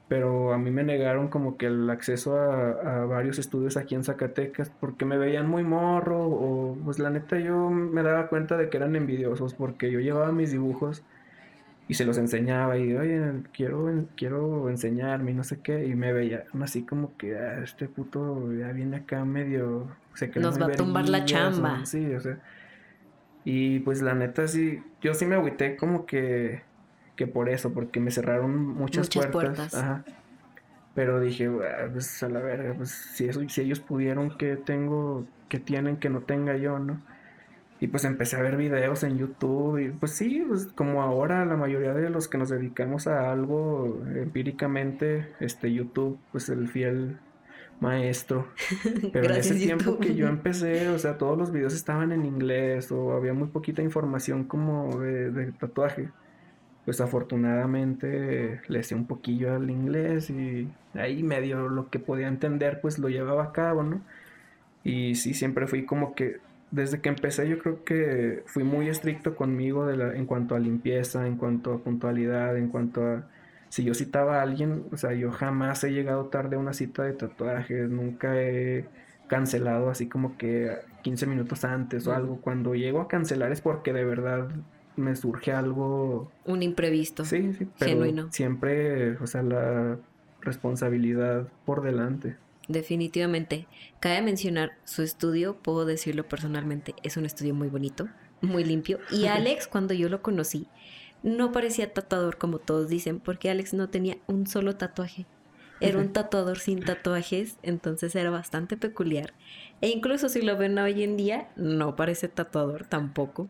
Pero 0.08 0.54
a 0.54 0.58
mí 0.58 0.70
me 0.70 0.84
negaron 0.84 1.30
como 1.30 1.58
que 1.58 1.68
el 1.68 1.90
acceso 1.90 2.38
a, 2.38 3.06
varios 3.06 3.40
estudios 3.40 3.78
aquí 3.78 3.96
en 3.96 4.04
Zacatecas 4.04 4.70
porque 4.70 5.06
me 5.06 5.18
veían 5.18 5.50
muy 5.50 5.64
morro 5.64 6.28
o 6.28 6.78
pues 6.84 7.00
la 7.00 7.10
neta 7.10 7.40
yo 7.40 7.70
me 7.70 8.04
daba 8.04 8.28
cuenta 8.28 8.58
de 8.58 8.70
que 8.70 8.78
eran 8.78 8.96
envidiosos 8.96 9.54
porque 9.54 9.92
yo 9.92 10.00
llevaba 10.00 10.32
mis 10.32 10.52
dibujos 10.52 11.04
y 11.88 11.96
se 11.96 12.06
los 12.06 12.18
enseñaba 12.18 12.78
y 12.78 12.96
oye 12.96 13.44
quiero 13.54 14.06
quiero 14.16 14.70
enseñarme 14.70 15.32
y 15.32 15.34
no 15.34 15.44
sé 15.44 15.60
qué 15.62 15.86
y 15.86 15.96
me 15.96 16.14
veían 16.14 16.44
así 16.62 16.84
como 16.84 17.16
que 17.18 17.38
ah, 17.38 17.62
este 17.64 17.88
puto 17.88 18.54
ya 18.54 18.72
viene 18.72 18.98
acá 18.98 19.26
medio 19.26 19.88
se 20.14 20.28
nos 20.40 20.62
va 20.62 20.68
a 20.68 20.72
tumbar 20.72 21.10
la 21.10 21.26
chamba. 21.26 21.86
Sí 21.86 22.14
o 22.14 22.22
sea 22.22 22.40
y 23.46 23.80
pues 23.80 24.02
la 24.02 24.14
neta 24.14 24.48
sí 24.48 24.82
yo 25.02 25.14
sí 25.14 25.26
me 25.26 25.36
agüité 25.36 25.76
como 25.76 26.06
que 26.06 26.62
que 27.16 27.28
por 27.28 27.50
eso 27.50 27.74
porque 27.74 28.00
me 28.00 28.12
cerraron 28.12 28.66
muchas, 28.68 29.10
puertas, 29.10 29.74
Ajá. 29.74 30.04
pero 30.96 31.20
dije 31.20 31.50
pues 31.92 32.24
a 32.24 32.30
la 32.30 32.40
verga 32.40 32.74
pues 32.76 32.90
si 32.90 33.26
eso 33.26 33.48
si 33.48 33.62
ellos 33.62 33.80
pudieron 33.80 34.38
que 34.38 34.56
tengo 34.56 35.26
que 35.50 35.60
tienen 35.60 35.98
que 35.98 36.10
no 36.10 36.22
tenga 36.22 36.58
yo 36.58 36.80
no 36.80 37.02
y 37.84 37.88
pues 37.88 38.06
empecé 38.06 38.38
a 38.38 38.42
ver 38.42 38.56
videos 38.56 39.04
en 39.04 39.18
YouTube 39.18 39.78
y 39.78 39.90
pues 39.90 40.14
sí, 40.14 40.42
pues 40.48 40.68
como 40.68 41.02
ahora 41.02 41.44
la 41.44 41.58
mayoría 41.58 41.94
de 41.94 42.10
los 42.10 42.30
que 42.30 42.38
nos 42.38 42.48
dedicamos 42.48 43.08
a 43.08 43.30
algo 43.30 44.02
empíricamente, 44.16 45.28
este 45.42 45.74
YouTube, 45.74 46.18
pues 46.32 46.48
el 46.48 46.70
fiel 46.70 47.18
maestro. 47.82 48.48
Pero 49.12 49.34
en 49.34 49.40
ese 49.42 49.56
tiempo 49.56 50.00
que 50.00 50.16
yo 50.16 50.28
empecé, 50.30 50.88
o 50.88 50.98
sea, 50.98 51.18
todos 51.18 51.38
los 51.38 51.52
videos 51.52 51.74
estaban 51.74 52.14
en 52.14 52.26
inglés 52.26 52.90
o 52.90 53.12
había 53.12 53.34
muy 53.34 53.50
poquita 53.50 53.82
información 53.82 54.46
como 54.46 55.02
de, 55.02 55.52
tatuaje. 55.60 56.10
Pues 56.86 57.00
afortunadamente 57.02 58.62
le 58.68 58.80
hice 58.80 58.96
un 58.96 59.08
poquillo 59.08 59.56
al 59.56 59.70
inglés 59.70 60.30
y 60.30 60.70
ahí 60.96 61.24
medio 61.24 61.70
lo 61.70 61.90
que 61.90 62.00
podía 62.00 62.28
entender 62.28 62.82
pues 62.82 63.00
lo 63.00 63.10
llevaba 63.10 63.46
a 63.46 63.52
cabo, 63.54 63.84
¿no? 63.84 64.02
Y 64.84 65.16
sí, 65.16 65.34
siempre 65.34 65.68
fui 65.68 65.86
como 65.86 66.14
que 66.14 66.40
desde 66.72 67.02
que 67.02 67.10
empecé 67.10 67.48
yo 67.48 67.60
creo 67.60 67.84
que 67.84 68.44
fui 68.48 68.64
muy 68.64 68.90
estricto 68.90 69.36
conmigo 69.36 69.86
de 69.86 69.96
la, 69.98 70.16
en 70.16 70.26
cuanto 70.26 70.56
a 70.56 70.60
limpieza, 70.60 71.28
en 71.28 71.38
cuanto 71.38 71.74
a 71.74 71.80
puntualidad, 71.80 72.58
en 72.58 72.70
cuanto 72.70 73.06
a... 73.06 73.28
Si 73.70 73.84
yo 73.84 73.94
citaba 73.94 74.40
a 74.40 74.42
alguien, 74.44 74.86
o 74.92 74.98
sea, 74.98 75.14
yo 75.14 75.32
jamás 75.32 75.84
he 75.84 75.92
llegado 75.92 76.26
tarde 76.26 76.56
a 76.56 76.60
una 76.60 76.74
cita 76.74 77.04
de 77.04 77.14
tatuajes, 77.14 77.90
nunca 77.90 78.42
he 78.42 78.86
cancelado 79.28 79.90
así 79.90 80.08
como 80.08 80.38
que 80.38 80.78
15 81.04 81.28
minutos 81.28 81.64
antes 81.64 82.08
o 82.08 82.14
algo. 82.14 82.42
Cuando 82.42 82.76
llego 82.76 83.02
a 83.02 83.08
cancelar 83.08 83.52
es 83.52 83.62
porque 83.62 83.94
de 83.94 84.06
verdad 84.06 84.50
me 84.96 85.16
surge 85.16 85.52
algo... 85.52 86.32
Un 86.46 86.64
imprevisto. 86.64 87.26
Sí, 87.26 87.54
sí, 87.54 87.68
pero 87.78 87.92
genuino. 87.92 88.32
siempre, 88.32 89.18
o 89.18 89.28
sea, 89.28 89.44
la 89.44 89.98
responsabilidad 90.42 91.48
por 91.66 91.82
delante. 91.82 92.38
Definitivamente. 92.68 93.68
Cabe 94.00 94.22
mencionar 94.22 94.74
su 94.86 95.02
estudio, 95.02 95.56
puedo 95.56 95.86
decirlo 95.86 96.28
personalmente, 96.28 96.96
es 97.04 97.18
un 97.18 97.26
estudio 97.26 97.54
muy 97.54 97.68
bonito, 97.68 98.08
muy 98.42 98.64
limpio. 98.64 99.00
Y 99.12 99.26
Alex, 99.28 99.68
cuando 99.68 99.94
yo 99.94 100.10
lo 100.10 100.22
conocí, 100.22 100.68
no 101.24 101.52
parecía 101.52 101.94
tatuador 101.94 102.38
como 102.38 102.60
todos 102.60 102.90
dicen, 102.90 103.20
porque 103.20 103.50
Alex 103.50 103.74
no 103.74 103.90
tenía 103.90 104.18
un 104.28 104.48
solo 104.48 104.76
tatuaje. 104.76 105.26
Era 105.80 105.98
un 106.00 106.10
tatuador 106.14 106.60
sin 106.60 106.82
tatuajes, 106.82 107.58
entonces 107.64 108.16
era 108.16 108.30
bastante 108.30 108.78
peculiar. 108.78 109.34
E 109.82 109.90
incluso 109.90 110.30
si 110.30 110.42
lo 110.42 110.58
ven 110.58 110.78
hoy 110.78 111.04
en 111.04 111.18
día, 111.18 111.50
no 111.56 111.96
parece 111.96 112.28
tatuador 112.28 112.86
tampoco 112.86 113.50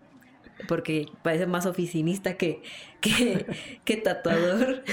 porque 0.67 1.07
parece 1.23 1.47
más 1.47 1.65
oficinista 1.65 2.35
que, 2.35 2.61
que, 3.01 3.45
que 3.85 3.97
tatuador. 3.97 4.83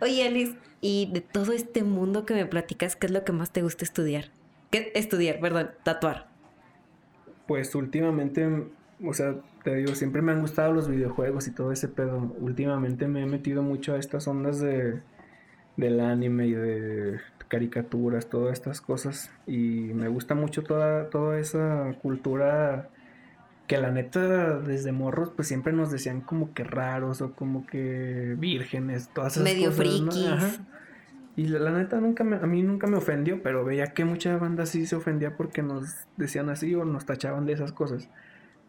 Oye, 0.00 0.26
Alice, 0.26 0.56
y 0.80 1.10
de 1.12 1.20
todo 1.20 1.52
este 1.52 1.84
mundo 1.84 2.26
que 2.26 2.34
me 2.34 2.46
platicas, 2.46 2.96
¿qué 2.96 3.06
es 3.06 3.12
lo 3.12 3.24
que 3.24 3.32
más 3.32 3.52
te 3.52 3.62
gusta 3.62 3.84
estudiar? 3.84 4.26
¿Qué 4.70 4.92
estudiar, 4.94 5.40
perdón, 5.40 5.70
tatuar? 5.82 6.28
Pues 7.46 7.74
últimamente, 7.74 8.48
o 9.04 9.12
sea, 9.12 9.34
te 9.64 9.74
digo, 9.74 9.94
siempre 9.94 10.22
me 10.22 10.32
han 10.32 10.40
gustado 10.40 10.72
los 10.72 10.88
videojuegos 10.88 11.48
y 11.48 11.50
todo 11.52 11.72
ese 11.72 11.88
pedo. 11.88 12.34
Últimamente 12.38 13.08
me 13.08 13.22
he 13.22 13.26
metido 13.26 13.62
mucho 13.62 13.94
a 13.94 13.98
estas 13.98 14.26
ondas 14.28 14.60
de 14.60 15.00
del 15.76 16.00
anime 16.00 16.46
y 16.46 16.52
de 16.52 17.20
caricaturas, 17.48 18.28
todas 18.28 18.52
estas 18.52 18.80
cosas 18.80 19.32
y 19.46 19.90
me 19.94 20.08
gusta 20.08 20.34
mucho 20.34 20.62
toda 20.62 21.10
toda 21.10 21.38
esa 21.38 21.96
cultura 22.02 22.90
que 23.70 23.78
la 23.78 23.92
neta 23.92 24.58
desde 24.58 24.90
morros 24.90 25.30
pues 25.30 25.46
siempre 25.46 25.72
nos 25.72 25.92
decían 25.92 26.22
como 26.22 26.52
que 26.54 26.64
raros 26.64 27.20
o 27.22 27.34
como 27.34 27.68
que 27.68 28.34
vírgenes, 28.36 29.10
todas 29.14 29.34
esas 29.34 29.44
Medio 29.44 29.70
frikis. 29.70 30.60
Y 31.36 31.46
la, 31.46 31.70
neta 31.70 32.00
nunca 32.00 32.24
a 32.24 32.46
mí 32.48 32.64
nunca 32.64 32.88
me 32.88 32.96
ofendió, 32.96 33.44
pero 33.44 33.64
veía 33.64 33.86
que 33.94 34.04
mucha 34.04 34.36
banda 34.38 34.66
sí 34.66 34.86
se 34.86 34.96
ofendía 34.96 35.36
porque 35.36 35.62
nos 35.62 35.94
decían 36.16 36.50
así 36.50 36.74
o 36.74 36.84
nos 36.84 37.06
tachaban 37.06 37.46
de 37.46 37.52
esas 37.52 37.70
cosas. 37.70 38.08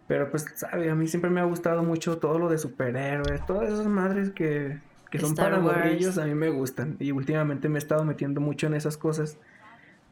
Pero 0.07 0.29
pues, 0.29 0.45
sabe, 0.53 0.91
a 0.91 0.93
mí 0.93 1.07
siempre 1.07 1.31
me 1.31 1.39
ha 1.39 1.45
gustado 1.45 1.81
mucho 1.81 2.19
todo 2.19 2.37
lo 2.37 2.47
de 2.47 2.59
superhéroes, 2.59 3.43
todas 3.47 3.71
esas 3.71 3.87
madres 3.87 4.29
que, 4.29 4.77
que 5.09 5.17
son 5.17 5.33
para 5.33 5.59
morrillos, 5.59 6.19
a 6.19 6.25
mí 6.25 6.35
me 6.35 6.51
gustan. 6.51 6.97
Y 6.99 7.09
últimamente 7.09 7.69
me 7.69 7.77
he 7.77 7.79
estado 7.79 8.05
metiendo 8.05 8.39
mucho 8.39 8.67
en 8.67 8.75
esas 8.75 8.97
cosas. 8.97 9.39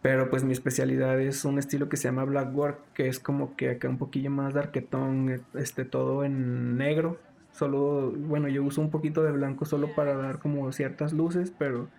Pero 0.02 0.30
pues 0.30 0.44
mi 0.44 0.54
especialidad 0.54 1.20
es 1.20 1.44
un 1.44 1.60
estilo 1.60 1.90
que 1.90 1.98
se 1.98 2.04
llama 2.04 2.24
Black 2.24 2.56
Work, 2.56 2.94
que 2.94 3.10
es 3.10 3.20
como 3.20 3.56
que 3.58 3.72
acá 3.72 3.90
un 3.90 3.98
poquillo 3.98 4.32
más 4.32 4.54
darketón, 4.54 5.44
este 5.56 5.84
todo 5.84 6.24
en 6.24 6.78
negro. 6.78 7.20
Solo, 7.52 8.12
bueno, 8.12 8.48
yo 8.48 8.64
uso 8.64 8.80
un 8.80 8.92
poquito 8.92 9.24
de 9.24 9.32
blanco 9.32 9.66
solo 9.66 9.94
para 9.96 10.16
dar 10.16 10.40
como 10.40 10.72
ciertas 10.72 11.12
luces, 11.12 11.52
pero 11.58 11.90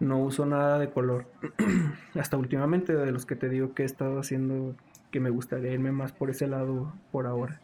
no 0.00 0.18
uso 0.18 0.44
nada 0.44 0.78
de 0.80 0.90
color. 0.90 1.26
Hasta 2.18 2.36
últimamente 2.36 2.94
de 2.96 3.12
los 3.12 3.26
que 3.26 3.36
te 3.36 3.48
digo 3.48 3.74
que 3.74 3.82
he 3.82 3.86
estado 3.86 4.18
haciendo 4.18 4.74
que 5.12 5.20
me 5.20 5.30
gustaría 5.30 5.72
irme 5.72 5.92
más 5.92 6.12
por 6.12 6.30
ese 6.30 6.48
lado 6.48 6.92
por 7.12 7.26
ahora. 7.26 7.60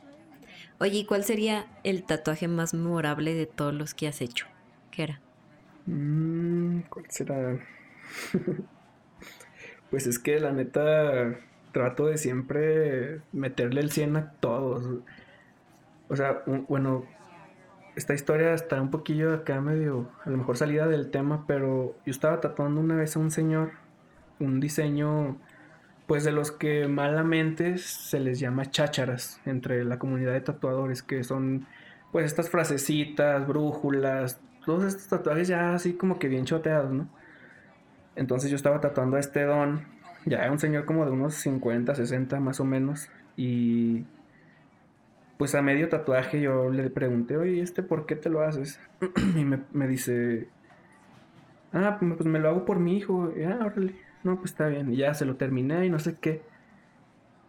Oye, 0.79 0.99
¿y 0.99 1.07
cuál 1.07 1.25
sería 1.25 1.67
el 1.83 2.05
tatuaje 2.05 2.47
más 2.47 2.75
memorable 2.75 3.35
de 3.35 3.47
todos 3.47 3.75
los 3.75 3.95
que 3.95 4.07
has 4.07 4.21
hecho? 4.21 4.47
¿Qué 4.91 5.05
era? 5.05 5.21
Mm, 5.87 6.81
¿Cuál 6.89 7.07
será? 7.09 7.59
Pues 9.91 10.07
es 10.07 10.19
que 10.19 10.41
la 10.41 10.53
neta 10.53 11.37
trato 11.73 12.07
de 12.07 12.19
siempre 12.19 13.21
meterle 13.33 13.81
el 13.81 13.91
100 13.91 14.17
a 14.17 14.33
todos. 14.41 15.03
O 16.09 16.17
sea, 16.17 16.43
bueno, 16.69 17.05
esta 17.97 18.15
historia 18.15 18.55
está 18.55 18.81
un 18.81 18.91
poquillo 18.91 19.35
acá 19.35 19.61
medio, 19.61 20.09
a 20.25 20.31
lo 20.31 20.39
mejor 20.39 20.57
salida 20.57 20.87
del 20.87 21.11
tema, 21.11 21.45
pero 21.47 21.97
yo 22.05 22.11
estaba 22.11 22.41
tatuando 22.41 22.81
una 22.81 22.97
vez 22.97 23.17
a 23.17 23.19
un 23.19 23.31
señor 23.31 23.73
un 24.39 24.61
diseño, 24.61 25.39
pues 26.07 26.25
de 26.25 26.33
los 26.33 26.53
que 26.53 26.89
malamente 26.89 27.79
se 27.79 28.21
les 28.21 28.39
llama 28.39 28.71
chácharas 28.71 29.41
entre 29.47 29.85
la 29.85 29.99
comunidad 29.99 30.33
de 30.33 30.41
tatuadores, 30.41 31.03
que 31.03 31.25
son 31.25 31.67
pues 32.13 32.27
estas 32.27 32.51
frasecitas, 32.51 33.47
brújulas, 33.47 34.41
todos 34.65 34.85
estos 34.85 35.09
tatuajes 35.09 35.49
ya 35.49 35.75
así 35.75 35.95
como 35.95 36.19
que 36.19 36.29
bien 36.29 36.45
choteados, 36.45 36.93
¿no? 36.93 37.09
Entonces 38.17 38.51
yo 38.51 38.57
estaba 38.57 38.81
tatuando 38.81 39.17
a 39.17 39.21
este 39.21 39.45
don, 39.45 39.83
ya 40.25 40.39
era 40.39 40.51
un 40.51 40.59
señor 40.59 40.87
como 40.87 41.05
de 41.05 41.13
unos 41.13 41.35
50, 41.35 41.95
60 41.95 42.41
más 42.41 42.61
o 42.61 42.65
menos, 42.65 43.09
y 43.37 44.05
pues 45.37 45.55
a 45.55 45.63
medio 45.63 45.89
tatuaje 45.89 46.41
yo 46.41 46.71
le 46.71 46.89
pregunté, 46.91 47.37
oye, 47.37 47.61
¿este 47.61 47.83
por 47.83 48.07
qué 48.07 48.17
te 48.17 48.31
lo 48.31 48.41
haces? 48.41 48.81
y 49.37 49.45
me, 49.45 49.87
dice, 49.87 50.49
ah, 51.73 51.99
pues 52.01 52.27
me 52.27 52.39
lo 52.39 52.49
hago 52.49 52.65
por 52.65 52.81
mi 52.81 52.97
hijo, 52.97 53.33
y, 53.37 53.43
ah, 53.45 53.59
órale, 53.61 53.95
no, 54.25 54.37
pues 54.37 54.53
está 54.53 54.67
bien, 54.69 54.93
y 54.93 54.97
ya 54.97 55.15
se 55.15 55.27
lo 55.27 55.37
terminé 55.37 55.85
y 55.87 55.91
no 55.91 55.99
sé 55.99 56.17
qué. 56.19 56.43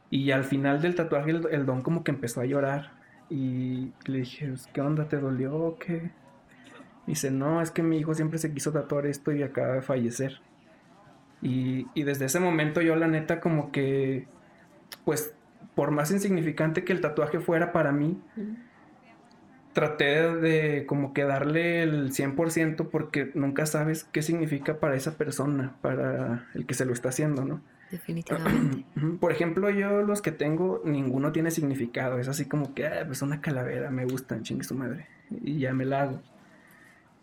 Y 0.10 0.32
al 0.32 0.44
final 0.44 0.82
del 0.82 0.96
tatuaje 0.96 1.32
el, 1.32 1.66
don 1.66 1.82
como 1.82 2.04
que 2.04 2.12
empezó 2.12 2.42
a 2.42 2.46
llorar 2.46 2.92
y 3.30 3.92
le 4.06 4.20
dije, 4.20 4.48
pues, 4.48 4.68
¿qué 4.68 4.82
onda? 4.82 5.08
¿Te 5.10 5.18
dolió 5.18 5.56
o 5.56 5.78
qué? 5.78 6.12
dice, 7.06 7.32
no, 7.32 7.62
es 7.62 7.72
que 7.72 7.84
mi 7.84 7.98
hijo 7.98 8.14
siempre 8.14 8.38
se 8.38 8.54
quiso 8.54 8.74
tatuar 8.74 9.06
esto 9.06 9.32
y 9.32 9.42
acaba 9.42 9.76
de 9.76 9.82
fallecer. 9.82 10.42
Y, 11.42 11.86
desde 12.04 12.26
ese 12.26 12.40
momento 12.40 12.82
yo 12.82 12.96
la 12.96 13.08
neta 13.08 13.40
como 13.40 13.72
que, 13.72 14.28
pues, 15.06 15.34
por 15.76 15.92
más 15.92 16.12
insignificante 16.12 16.84
que 16.84 16.94
el 16.94 17.02
tatuaje 17.02 17.40
fuera 17.40 17.72
para 17.72 17.92
mí, 17.92 18.20
traté 19.74 20.34
de 20.34 20.86
como 20.88 21.14
que 21.14 21.24
darle 21.24 21.84
el 21.84 22.12
100% 22.12 22.90
porque 22.90 23.32
nunca 23.36 23.68
sabes 23.68 24.04
qué 24.06 24.24
significa 24.24 24.80
para 24.80 24.96
esa 24.96 25.18
persona, 25.18 25.76
para 25.82 26.48
el 26.56 26.66
que 26.66 26.74
se 26.74 26.86
lo 26.86 26.94
está 26.94 27.10
haciendo, 27.10 27.46
¿no? 27.46 27.62
Definitivamente. 27.92 28.86
Por 29.20 29.32
ejemplo, 29.32 29.70
yo 29.70 30.02
los 30.02 30.22
que 30.22 30.32
tengo, 30.32 30.82
ninguno 30.84 31.32
tiene 31.32 31.52
significado. 31.52 32.20
Es 32.20 32.28
así 32.28 32.46
como 32.46 32.74
que, 32.74 32.88
ah, 32.88 33.04
pues 33.06 33.22
una 33.22 33.42
calavera, 33.42 33.92
me 33.92 34.06
gustan, 34.06 34.44
chingue 34.44 34.64
su 34.64 34.76
madre. 34.76 35.08
Y 35.30 35.60
ya 35.60 35.74
me 35.74 35.86
la 35.86 36.02
hago. 36.02 36.22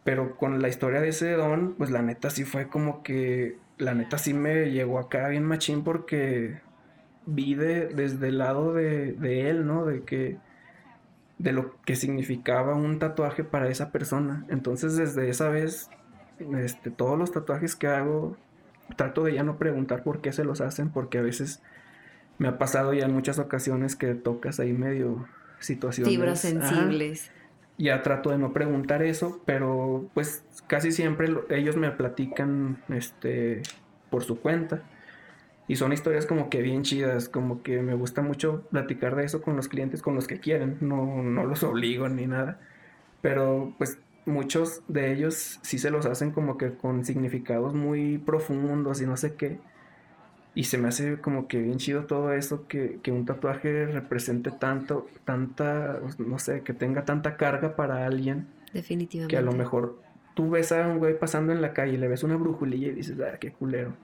Pero 0.04 0.36
con 0.36 0.60
la 0.60 0.68
historia 0.68 1.00
de 1.00 1.08
ese 1.08 1.32
don, 1.32 1.74
pues 1.74 1.90
la 1.90 2.02
neta 2.02 2.30
sí 2.30 2.44
fue 2.44 2.68
como 2.68 3.02
que, 3.02 3.56
la 3.78 3.94
neta 3.94 4.18
sí 4.18 4.34
me 4.34 4.70
llegó 4.70 4.98
acá 4.98 5.28
bien 5.28 5.44
machín 5.44 5.84
porque 5.84 6.60
vi 7.26 7.54
desde 7.54 8.28
el 8.28 8.38
lado 8.38 8.72
de, 8.72 9.12
de 9.12 9.50
él, 9.50 9.66
¿no? 9.66 9.84
De 9.84 10.02
que 10.02 10.38
de 11.38 11.52
lo 11.52 11.80
que 11.82 11.96
significaba 11.96 12.74
un 12.74 12.98
tatuaje 12.98 13.44
para 13.44 13.68
esa 13.68 13.90
persona. 13.90 14.46
Entonces 14.48 14.96
desde 14.96 15.28
esa 15.28 15.48
vez, 15.48 15.90
este, 16.38 16.90
todos 16.90 17.18
los 17.18 17.32
tatuajes 17.32 17.74
que 17.76 17.88
hago, 17.88 18.36
trato 18.96 19.24
de 19.24 19.34
ya 19.34 19.42
no 19.42 19.58
preguntar 19.58 20.02
por 20.02 20.20
qué 20.20 20.32
se 20.32 20.44
los 20.44 20.60
hacen, 20.60 20.90
porque 20.90 21.18
a 21.18 21.22
veces 21.22 21.62
me 22.38 22.48
ha 22.48 22.58
pasado 22.58 22.92
ya 22.94 23.06
en 23.06 23.12
muchas 23.12 23.38
ocasiones 23.38 23.96
que 23.96 24.14
tocas 24.14 24.60
ahí 24.60 24.72
medio 24.72 25.26
situaciones. 25.58 26.12
Fibras 26.12 26.40
sensibles. 26.40 27.30
Ya 27.78 28.02
trato 28.02 28.30
de 28.30 28.38
no 28.38 28.52
preguntar 28.52 29.02
eso, 29.02 29.42
pero 29.44 30.08
pues 30.14 30.44
casi 30.66 30.92
siempre 30.92 31.28
ellos 31.50 31.76
me 31.76 31.90
platican 31.90 32.82
este, 32.88 33.62
por 34.10 34.24
su 34.24 34.40
cuenta. 34.40 34.82
Y 35.66 35.76
son 35.76 35.92
historias 35.92 36.26
como 36.26 36.50
que 36.50 36.60
bien 36.60 36.82
chidas, 36.82 37.28
como 37.28 37.62
que 37.62 37.80
me 37.80 37.94
gusta 37.94 38.20
mucho 38.20 38.66
platicar 38.70 39.16
de 39.16 39.24
eso 39.24 39.40
con 39.40 39.56
los 39.56 39.68
clientes, 39.68 40.02
con 40.02 40.14
los 40.14 40.26
que 40.26 40.38
quieren, 40.38 40.76
no, 40.80 41.22
no 41.22 41.44
los 41.44 41.62
obligo 41.62 42.08
ni 42.08 42.26
nada. 42.26 42.60
Pero 43.22 43.74
pues 43.78 43.98
muchos 44.26 44.82
de 44.88 45.12
ellos 45.12 45.58
sí 45.62 45.78
se 45.78 45.90
los 45.90 46.06
hacen 46.06 46.32
como 46.32 46.58
que 46.58 46.74
con 46.74 47.04
significados 47.04 47.74
muy 47.74 48.18
profundos 48.18 49.00
y 49.00 49.06
no 49.06 49.16
sé 49.16 49.34
qué. 49.34 49.58
Y 50.54 50.64
se 50.64 50.78
me 50.78 50.88
hace 50.88 51.20
como 51.20 51.48
que 51.48 51.60
bien 51.60 51.78
chido 51.78 52.04
todo 52.04 52.32
eso, 52.32 52.66
que, 52.68 52.98
que 53.02 53.10
un 53.10 53.24
tatuaje 53.24 53.86
represente 53.86 54.50
tanto, 54.52 55.08
tanta, 55.24 56.00
no 56.18 56.38
sé, 56.38 56.62
que 56.62 56.72
tenga 56.72 57.04
tanta 57.04 57.36
carga 57.36 57.74
para 57.74 58.06
alguien. 58.06 58.46
Definitivamente. 58.72 59.34
Que 59.34 59.38
a 59.38 59.42
lo 59.42 59.52
mejor 59.52 60.00
tú 60.34 60.50
ves 60.50 60.70
a 60.72 60.86
un 60.86 60.98
güey 60.98 61.18
pasando 61.18 61.52
en 61.52 61.60
la 61.60 61.72
calle 61.72 61.94
y 61.94 61.96
le 61.96 62.08
ves 62.08 62.22
una 62.22 62.36
brujulilla 62.36 62.88
y 62.88 62.92
dices, 62.92 63.18
ah, 63.20 63.38
qué 63.38 63.52
culero 63.52 63.94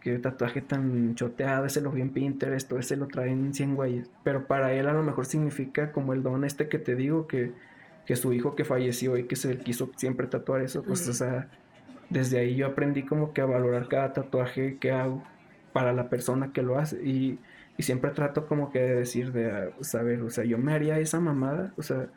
qué 0.00 0.18
tatuaje 0.18 0.60
tan 0.60 1.14
choteado, 1.14 1.66
ese 1.66 1.80
lo 1.80 1.90
vi 1.90 2.02
en 2.02 2.10
Pinterest, 2.10 2.70
ese 2.72 2.96
lo 2.96 3.08
traen 3.08 3.52
100 3.54 3.74
güeyes. 3.74 4.10
Pero 4.22 4.46
para 4.46 4.72
él 4.72 4.88
a 4.88 4.92
lo 4.92 5.02
mejor 5.02 5.26
significa 5.26 5.92
como 5.92 6.12
el 6.12 6.22
don 6.22 6.44
este 6.44 6.68
que 6.68 6.78
te 6.78 6.94
digo, 6.94 7.26
que, 7.26 7.52
que 8.06 8.16
su 8.16 8.32
hijo 8.32 8.54
que 8.54 8.64
falleció 8.64 9.16
y 9.16 9.24
que 9.24 9.36
se 9.36 9.58
quiso 9.58 9.90
siempre 9.96 10.26
tatuar 10.26 10.62
eso, 10.62 10.82
pues 10.82 11.06
o 11.08 11.12
sea, 11.12 11.48
desde 12.08 12.38
ahí 12.38 12.56
yo 12.56 12.66
aprendí 12.66 13.04
como 13.04 13.32
que 13.32 13.40
a 13.40 13.46
valorar 13.46 13.88
cada 13.88 14.12
tatuaje 14.12 14.78
que 14.78 14.92
hago 14.92 15.22
para 15.72 15.92
la 15.92 16.08
persona 16.08 16.52
que 16.52 16.62
lo 16.62 16.78
hace. 16.78 17.02
Y, 17.04 17.38
y 17.76 17.82
siempre 17.82 18.10
trato 18.10 18.46
como 18.46 18.70
que 18.70 18.80
de 18.80 18.94
decir, 18.94 19.32
de 19.32 19.72
saber, 19.80 20.22
o 20.22 20.30
sea, 20.30 20.44
yo 20.44 20.58
me 20.58 20.72
haría 20.72 20.98
esa 20.98 21.20
mamada, 21.20 21.72
o 21.76 21.82
sea, 21.82 22.08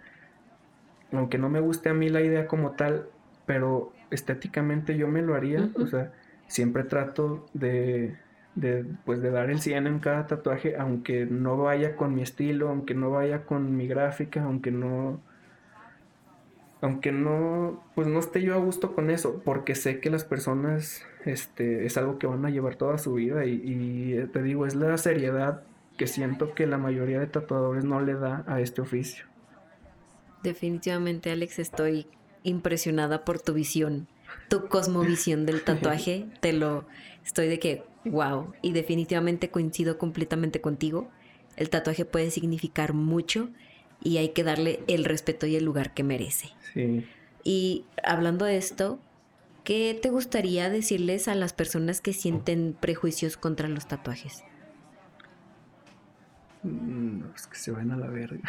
aunque 1.12 1.38
no 1.38 1.49
me 1.49 1.60
guste 1.60 1.89
a 1.89 1.93
mí 1.93 2.10
la 2.10 2.22
idea 2.22 2.47
como 2.47 2.72
tal, 2.72 3.08
pero 3.45 3.93
estéticamente 4.12 4.97
yo 4.97 5.08
me 5.08 5.22
lo 5.22 5.36
haría, 5.36 5.70
o 5.76 5.88
sea 5.88 6.12
siempre 6.54 6.84
trato 6.84 7.47
de, 7.54 8.16
de, 8.56 8.86
pues 9.06 9.22
de 9.22 9.32
dar 9.32 9.49
el 9.49 9.60
100 9.60 9.88
en 9.88 9.99
cada 9.99 10.28
tatuaje, 10.28 10.76
aunque 10.78 11.26
no 11.26 11.58
vaya 11.58 11.95
con 11.95 12.14
mi 12.14 12.22
estilo, 12.22 12.70
aunque 12.70 12.93
no 12.93 13.10
vaya 13.10 13.45
con 13.45 13.76
mi 13.76 13.88
gráfica, 13.88 14.43
aunque 14.43 14.72
no 14.72 15.20
aunque 16.82 17.14
no 17.14 17.82
pues 17.95 18.08
no 18.08 18.20
esté 18.20 18.41
yo 18.41 18.54
a 18.56 18.58
gusto 18.58 18.93
con 18.93 19.10
eso, 19.10 19.41
porque 19.43 19.74
sé 19.74 19.99
que 19.99 20.10
las 20.10 20.26
personas 20.26 21.04
este 21.26 21.86
es 21.86 21.97
algo 21.97 22.19
que 22.19 22.28
van 22.28 22.45
a 22.45 22.49
llevar 22.49 22.76
toda 22.76 22.97
su 22.97 23.13
vida 23.13 23.45
y, 23.45 23.61
y 23.63 24.28
te 24.32 24.41
digo, 24.41 24.65
es 24.65 24.76
la 24.76 24.97
seriedad 24.97 25.63
que 25.97 26.07
siento 26.07 26.53
que 26.53 26.65
la 26.67 26.78
mayoría 26.78 27.19
de 27.19 27.28
tatuadores 27.28 27.86
no 27.86 28.01
le 28.01 28.15
da 28.15 28.43
a 28.47 28.61
este 28.61 28.82
oficio. 28.82 29.26
Definitivamente, 30.41 31.32
Alex, 31.32 31.59
estoy 31.59 32.07
impresionada 32.43 33.24
por 33.24 33.39
tu 33.39 33.53
visión 33.53 34.07
tu 34.47 34.67
cosmovisión 34.67 35.45
del 35.45 35.63
tatuaje, 35.63 36.26
te 36.39 36.53
lo 36.53 36.86
estoy 37.26 37.47
de 37.47 37.59
que, 37.59 37.84
wow, 38.05 38.53
y 38.61 38.71
definitivamente 38.74 39.49
coincido 39.49 39.97
completamente 39.97 40.61
contigo. 40.61 41.09
El 41.55 41.69
tatuaje 41.69 42.05
puede 42.05 42.32
significar 42.32 42.93
mucho 42.93 43.49
y 44.01 44.17
hay 44.17 44.30
que 44.30 44.43
darle 44.43 44.82
el 44.88 45.05
respeto 45.05 45.45
y 45.45 45.55
el 45.55 45.63
lugar 45.63 45.93
que 45.93 46.03
merece. 46.03 46.49
Sí. 46.74 47.05
Y 47.43 47.86
hablando 48.03 48.45
de 48.45 48.57
esto, 48.57 48.99
¿qué 49.64 49.97
te 50.01 50.09
gustaría 50.09 50.70
decirles 50.70 51.28
a 51.28 51.36
las 51.36 51.53
personas 51.53 52.01
que 52.01 52.14
sienten 52.14 52.76
prejuicios 52.80 53.38
contra 53.38 53.68
los 53.68 53.88
tatuajes? 53.88 54.43
No, 56.64 57.26
es 57.36 57.47
que 57.47 57.57
se 57.57 57.72
van 57.72 57.91
a 57.91 57.97
la 57.97 58.07
verga. 58.07 58.39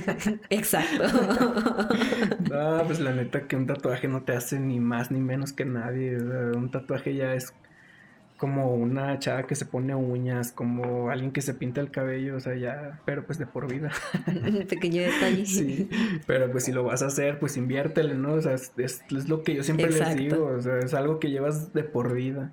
Exacto. 0.50 1.04
no, 2.50 2.84
pues 2.86 3.00
la 3.00 3.12
neta 3.12 3.48
que 3.48 3.56
un 3.56 3.66
tatuaje 3.66 4.06
no 4.06 4.22
te 4.22 4.32
hace 4.32 4.60
ni 4.60 4.78
más 4.78 5.10
ni 5.10 5.20
menos 5.20 5.52
que 5.52 5.64
nadie. 5.64 6.16
un 6.16 6.70
tatuaje 6.70 7.16
ya 7.16 7.34
es 7.34 7.52
como 8.36 8.74
una 8.74 9.18
chava 9.18 9.46
que 9.46 9.54
se 9.54 9.64
pone 9.64 9.94
uñas, 9.94 10.52
como 10.52 11.10
alguien 11.10 11.30
que 11.30 11.40
se 11.40 11.54
pinta 11.54 11.80
el 11.80 11.90
cabello, 11.90 12.36
o 12.36 12.40
sea, 12.40 12.56
ya, 12.56 13.00
pero 13.04 13.24
pues 13.24 13.38
de 13.38 13.46
por 13.46 13.70
vida. 13.70 13.90
Pequeño 14.68 15.02
detalle. 15.02 15.44
Sí, 15.54 15.88
pero 16.26 16.50
pues 16.50 16.64
si 16.64 16.72
lo 16.72 16.84
vas 16.84 17.02
a 17.02 17.06
hacer, 17.06 17.38
pues 17.38 17.56
inviértele, 17.56 18.14
¿no? 18.14 18.34
O 18.34 18.42
sea, 18.42 18.54
es, 18.54 18.72
es 18.76 19.28
lo 19.28 19.42
que 19.42 19.54
yo 19.54 19.62
siempre 19.62 19.90
les 19.90 20.16
digo, 20.16 20.46
o 20.46 20.60
sea, 20.60 20.78
es 20.78 20.94
algo 20.94 21.20
que 21.20 21.30
llevas 21.30 21.72
de 21.72 21.84
por 21.84 22.14
vida. 22.14 22.52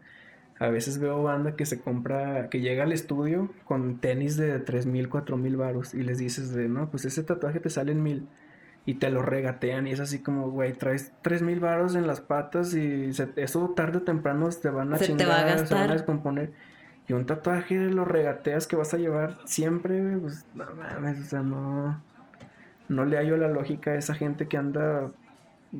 A 0.59 0.69
veces 0.69 0.99
veo 0.99 1.23
banda 1.23 1.55
que 1.55 1.65
se 1.65 1.79
compra, 1.79 2.49
que 2.49 2.59
llega 2.59 2.83
al 2.83 2.91
estudio 2.91 3.51
con 3.65 3.99
tenis 3.99 4.37
de 4.37 4.59
tres 4.59 4.85
mil, 4.85 5.09
cuatro 5.09 5.35
mil 5.35 5.57
varos 5.57 5.95
y 5.95 6.03
les 6.03 6.19
dices 6.19 6.53
de, 6.53 6.69
no, 6.69 6.91
pues 6.91 7.05
ese 7.05 7.23
tatuaje 7.23 7.59
te 7.59 7.71
sale 7.71 7.91
en 7.91 8.03
mil 8.03 8.27
y 8.85 8.95
te 8.95 9.09
lo 9.09 9.21
regatean 9.21 9.87
y 9.87 9.91
es 9.91 9.99
así 9.99 10.19
como, 10.19 10.49
güey, 10.49 10.73
traes 10.73 11.11
tres 11.21 11.41
mil 11.41 11.59
varos 11.59 11.95
en 11.95 12.07
las 12.07 12.19
patas 12.19 12.73
y 12.73 13.11
eso 13.35 13.69
tarde 13.75 13.99
o 13.99 14.01
temprano 14.01 14.49
te 14.49 14.69
van 14.69 14.93
a 14.93 14.99
chingar, 14.99 15.67
se 15.67 15.73
van 15.73 15.89
a 15.89 15.93
descomponer. 15.93 16.51
Y 17.07 17.13
un 17.13 17.25
tatuaje 17.25 17.75
lo 17.75 18.05
regateas 18.05 18.67
que 18.67 18.75
vas 18.75 18.93
a 18.93 18.97
llevar 18.97 19.37
siempre, 19.45 20.17
pues 20.17 20.45
no 20.55 20.65
mames, 20.75 21.19
o 21.19 21.23
sea, 21.23 21.41
no, 21.41 22.01
no 22.89 23.05
le 23.05 23.17
hallo 23.17 23.37
la 23.37 23.49
lógica 23.49 23.91
a 23.91 23.95
esa 23.95 24.15
gente 24.15 24.47
que 24.47 24.57
anda 24.57 25.11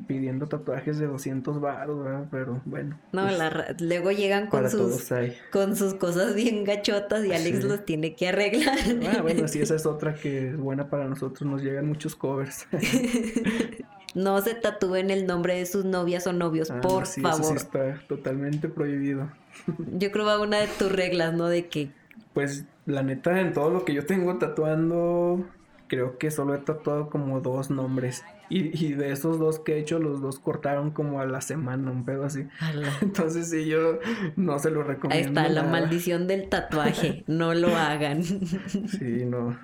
pidiendo 0.06 0.46
tatuajes 0.46 0.98
de 0.98 1.06
200 1.06 1.60
baros, 1.60 2.02
¿verdad? 2.02 2.26
Pero 2.30 2.62
bueno. 2.64 2.98
No, 3.12 3.26
pues, 3.26 3.80
luego 3.80 4.10
llegan 4.10 4.48
con 4.48 4.68
sus, 4.70 5.10
con 5.50 5.76
sus 5.76 5.94
cosas 5.94 6.34
bien 6.34 6.64
gachotas 6.64 7.24
y 7.24 7.32
Alex 7.32 7.64
los 7.64 7.84
tiene 7.84 8.14
que 8.14 8.28
arreglar. 8.28 8.78
Ah, 9.14 9.22
bueno, 9.22 9.46
sí, 9.48 9.60
esa 9.60 9.74
es 9.74 9.86
otra 9.86 10.14
que 10.14 10.48
es 10.48 10.56
buena 10.56 10.88
para 10.88 11.06
nosotros. 11.06 11.48
Nos 11.48 11.62
llegan 11.62 11.86
muchos 11.86 12.16
covers. 12.16 12.66
no 14.14 14.40
se 14.40 14.54
tatúen 14.54 15.10
el 15.10 15.26
nombre 15.26 15.56
de 15.56 15.66
sus 15.66 15.84
novias 15.84 16.26
o 16.26 16.32
novios, 16.32 16.70
ah, 16.70 16.80
por 16.80 17.06
favor. 17.06 17.40
Eso 17.40 17.50
sí 17.50 17.54
está 17.54 18.00
totalmente 18.08 18.68
prohibido. 18.68 19.30
Yo 19.98 20.10
creo 20.10 20.24
que 20.24 20.30
va 20.30 20.40
una 20.40 20.58
de 20.58 20.68
tus 20.68 20.90
reglas, 20.90 21.34
¿no? 21.34 21.48
De 21.48 21.66
que... 21.66 21.90
Pues 22.32 22.64
la 22.86 23.02
neta, 23.02 23.40
en 23.40 23.52
todo 23.52 23.70
lo 23.70 23.84
que 23.84 23.92
yo 23.92 24.06
tengo 24.06 24.38
tatuando, 24.38 25.44
creo 25.86 26.16
que 26.16 26.30
solo 26.30 26.54
he 26.54 26.58
tatuado 26.58 27.10
como 27.10 27.40
dos 27.40 27.70
nombres. 27.70 28.24
Y, 28.54 28.92
de 28.92 29.12
esos 29.12 29.38
dos 29.38 29.58
que 29.60 29.76
he 29.76 29.78
hecho, 29.78 29.98
los 29.98 30.20
dos 30.20 30.38
cortaron 30.38 30.90
como 30.90 31.20
a 31.20 31.26
la 31.26 31.40
semana, 31.40 31.90
un 31.90 32.04
pedo 32.04 32.24
así. 32.24 32.46
Entonces 33.00 33.48
sí, 33.48 33.64
yo 33.64 33.98
no 34.36 34.58
se 34.58 34.70
lo 34.70 34.82
recomiendo. 34.82 35.40
Ahí 35.40 35.46
está, 35.46 35.48
la 35.48 35.62
maldición 35.62 36.26
del 36.26 36.50
tatuaje. 36.50 37.24
no 37.26 37.54
lo 37.54 37.74
hagan. 37.74 38.22
sí, 38.24 39.24
no. 39.24 39.58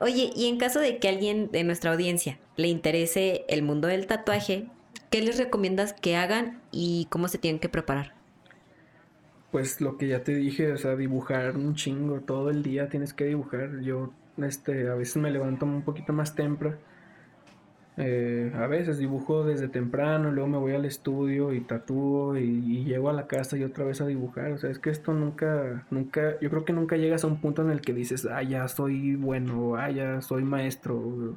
Oye, 0.00 0.32
y 0.34 0.46
en 0.48 0.58
caso 0.58 0.80
de 0.80 0.98
que 0.98 1.08
alguien 1.08 1.50
de 1.52 1.62
nuestra 1.62 1.92
audiencia 1.92 2.40
le 2.56 2.66
interese 2.66 3.44
el 3.48 3.62
mundo 3.62 3.86
del 3.86 4.08
tatuaje, 4.08 4.66
¿qué 5.10 5.22
les 5.22 5.38
recomiendas 5.38 5.92
que 5.92 6.16
hagan 6.16 6.60
y 6.72 7.06
cómo 7.10 7.28
se 7.28 7.38
tienen 7.38 7.60
que 7.60 7.68
preparar? 7.68 8.14
Pues 9.52 9.80
lo 9.80 9.96
que 9.96 10.08
ya 10.08 10.24
te 10.24 10.34
dije, 10.34 10.72
o 10.72 10.76
sea, 10.76 10.96
dibujar 10.96 11.56
un 11.56 11.76
chingo, 11.76 12.20
todo 12.20 12.50
el 12.50 12.64
día 12.64 12.88
tienes 12.88 13.14
que 13.14 13.26
dibujar. 13.26 13.80
Yo 13.80 14.12
este, 14.38 14.88
a 14.88 14.94
veces 14.94 15.16
me 15.18 15.30
levanto 15.30 15.66
un 15.66 15.82
poquito 15.82 16.12
más 16.12 16.34
temprano 16.34 16.87
eh, 18.00 18.52
a 18.54 18.68
veces 18.68 18.98
dibujo 18.98 19.42
desde 19.44 19.66
temprano, 19.66 20.30
luego 20.30 20.48
me 20.48 20.56
voy 20.56 20.72
al 20.72 20.84
estudio 20.84 21.52
y 21.52 21.60
tatúo 21.60 22.36
y, 22.36 22.84
llego 22.84 23.10
a 23.10 23.12
la 23.12 23.26
casa 23.26 23.56
y 23.56 23.64
otra 23.64 23.84
vez 23.84 24.00
a 24.00 24.06
dibujar. 24.06 24.52
O 24.52 24.58
sea, 24.58 24.70
es 24.70 24.78
que 24.78 24.90
esto 24.90 25.12
nunca, 25.12 25.84
nunca, 25.90 26.38
yo 26.40 26.48
creo 26.48 26.64
que 26.64 26.72
nunca 26.72 26.96
llegas 26.96 27.24
a 27.24 27.26
un 27.26 27.40
punto 27.40 27.62
en 27.62 27.70
el 27.70 27.80
que 27.80 27.92
dices, 27.92 28.24
ah, 28.26 28.42
ya 28.44 28.68
soy 28.68 29.16
bueno, 29.16 29.74
ah, 29.74 29.90
ya 29.90 30.22
soy 30.22 30.44
maestro. 30.44 31.36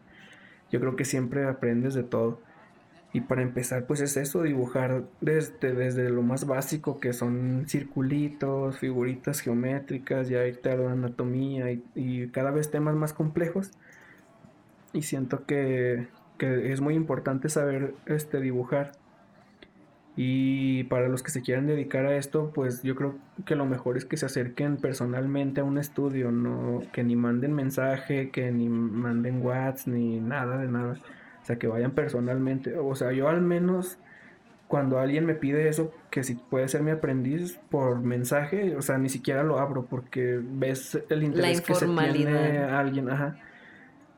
Yo 0.72 0.80
creo 0.80 0.96
que 0.96 1.04
siempre 1.04 1.48
aprendes 1.48 1.96
de 1.96 2.04
todo. 2.04 2.40
Y 3.14 3.22
para 3.22 3.42
empezar, 3.42 3.88
pues 3.88 4.00
es 4.02 4.16
eso, 4.16 4.44
dibujar 4.44 5.04
desde, 5.20 5.74
desde 5.74 6.10
lo 6.12 6.22
más 6.22 6.46
básico, 6.46 7.00
que 7.00 7.14
son 7.14 7.66
circulitos, 7.68 8.78
figuritas 8.78 9.42
geométricas, 9.42 10.30
ya 10.30 10.46
irte 10.46 10.70
a 10.70 10.74
anatomía 10.92 11.72
y 11.96 12.28
cada 12.30 12.52
vez 12.52 12.70
temas 12.72 12.96
más 12.96 13.14
complejos. 13.14 13.72
Y 14.94 15.02
siento 15.04 15.46
que, 15.46 16.08
que 16.42 16.72
es 16.72 16.82
muy 16.82 16.96
importante 16.96 17.50
saber 17.50 17.94
este, 18.08 18.42
dibujar. 18.42 18.94
Y 20.16 20.86
para 20.86 21.08
los 21.08 21.22
que 21.22 21.30
se 21.30 21.44
quieran 21.44 21.68
dedicar 21.68 22.08
a 22.08 22.18
esto, 22.18 22.52
pues 22.52 22.82
yo 22.82 22.96
creo 22.96 23.20
que 23.46 23.56
lo 23.56 23.68
mejor 23.68 23.96
es 23.96 24.06
que 24.06 24.18
se 24.18 24.26
acerquen 24.26 24.78
personalmente 24.78 25.62
a 25.62 25.64
un 25.64 25.78
estudio, 25.78 26.32
no 26.32 26.82
que 26.94 27.04
ni 27.04 27.16
manden 27.16 27.54
mensaje, 27.54 28.32
que 28.32 28.52
ni 28.52 28.70
manden 28.70 29.46
WhatsApp, 29.46 29.94
ni 29.94 30.20
nada 30.20 30.58
de 30.58 30.68
nada. 30.68 30.96
O 31.44 31.46
sea, 31.46 31.58
que 31.58 31.68
vayan 31.68 31.92
personalmente. 31.92 32.76
O 32.76 32.96
sea, 32.96 33.12
yo 33.12 33.30
al 33.30 33.42
menos 33.42 34.00
cuando 34.68 34.98
alguien 34.98 35.28
me 35.28 35.36
pide 35.36 35.70
eso, 35.70 35.94
que 36.10 36.24
si 36.24 36.34
puede 36.34 36.68
ser 36.70 36.82
mi 36.82 36.90
aprendiz 36.90 37.60
por 37.70 38.00
mensaje, 38.00 38.76
o 38.76 38.82
sea, 38.82 38.98
ni 38.98 39.10
siquiera 39.10 39.44
lo 39.44 39.60
abro 39.60 39.86
porque 39.86 40.42
ves 40.42 41.00
el 41.10 41.22
interés 41.22 41.62
que 41.62 41.76
se 41.76 41.86
tiene 41.86 42.58
alguien, 42.64 43.12
ajá. 43.12 43.38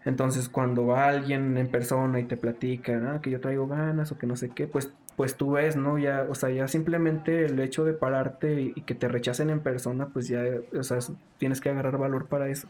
Entonces, 0.06 0.50
cuando 0.50 0.86
va 0.88 1.08
alguien 1.08 1.58
en 1.58 1.68
persona 1.70 2.20
y 2.20 2.26
te 2.26 2.38
platica, 2.38 3.22
que 3.22 3.32
yo 3.32 3.40
traigo 3.40 3.68
ganas 3.68 4.12
o 4.12 4.18
que 4.18 4.28
no 4.28 4.36
sé 4.36 4.50
qué, 4.50 4.68
pues, 4.68 4.92
pues 5.16 5.36
tú 5.38 5.52
ves, 5.52 5.78
¿no? 5.78 5.98
Ya, 5.98 6.26
o 6.30 6.36
sea, 6.36 6.50
ya 6.50 6.68
simplemente 6.68 7.46
el 7.46 7.60
hecho 7.60 7.86
de 7.86 7.94
pararte 7.94 8.62
y, 8.62 8.74
y 8.76 8.82
que 8.82 8.96
te 8.96 9.08
rechacen 9.08 9.50
en 9.50 9.62
persona, 9.62 10.08
pues 10.08 10.28
ya, 10.28 10.44
o 10.78 10.84
sea, 10.84 11.00
tienes 11.38 11.62
que 11.62 11.70
agarrar 11.70 11.98
valor 11.98 12.28
para 12.28 12.50
eso. 12.50 12.68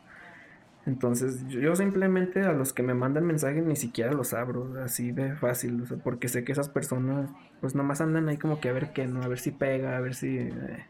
Entonces, 0.86 1.48
yo 1.48 1.76
simplemente 1.76 2.42
a 2.42 2.52
los 2.52 2.74
que 2.74 2.84
me 2.84 2.94
mandan 2.94 3.26
mensajes 3.26 3.64
ni 3.64 3.78
siquiera 3.78 4.12
los 4.12 4.34
abro, 4.34 4.74
así 4.84 5.12
de 5.12 5.34
fácil, 5.36 5.82
o 5.82 5.86
sea, 5.86 5.98
porque 5.98 6.28
sé 6.28 6.44
que 6.44 6.52
esas 6.52 6.68
personas, 6.68 7.30
pues 7.62 7.74
nomás 7.74 8.02
andan 8.02 8.28
ahí 8.28 8.38
como 8.38 8.60
que 8.60 8.70
a 8.70 8.74
ver 8.74 8.92
qué, 8.92 9.08
¿no? 9.08 9.24
A 9.24 9.28
ver 9.28 9.40
si 9.40 9.52
pega, 9.52 9.96
a 9.96 10.02
ver 10.02 10.14
si... 10.14 10.38
Eh. 10.38 10.86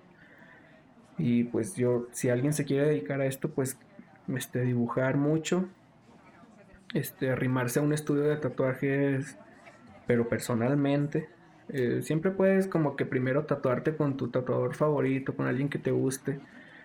Y 1.19 1.43
pues 1.45 1.75
yo, 1.75 2.07
si 2.11 2.29
alguien 2.29 2.53
se 2.53 2.65
quiere 2.65 2.87
dedicar 2.87 3.21
a 3.21 3.27
esto, 3.27 3.49
pues, 3.49 3.77
este, 4.35 4.61
dibujar 4.61 5.15
mucho, 5.17 5.67
este, 6.93 7.31
arrimarse 7.31 7.79
a 7.79 7.83
un 7.83 7.93
estudio 7.93 8.23
de 8.23 8.37
tatuajes, 8.37 9.37
pero 10.07 10.27
personalmente. 10.29 11.29
Eh, 11.69 12.01
siempre 12.01 12.31
puedes 12.31 12.67
como 12.67 12.95
que 12.95 13.05
primero 13.05 13.45
tatuarte 13.45 13.95
con 13.95 14.17
tu 14.17 14.29
tatuador 14.29 14.75
favorito, 14.75 15.35
con 15.35 15.47
alguien 15.47 15.69
que 15.69 15.79
te 15.79 15.91
guste 15.91 16.39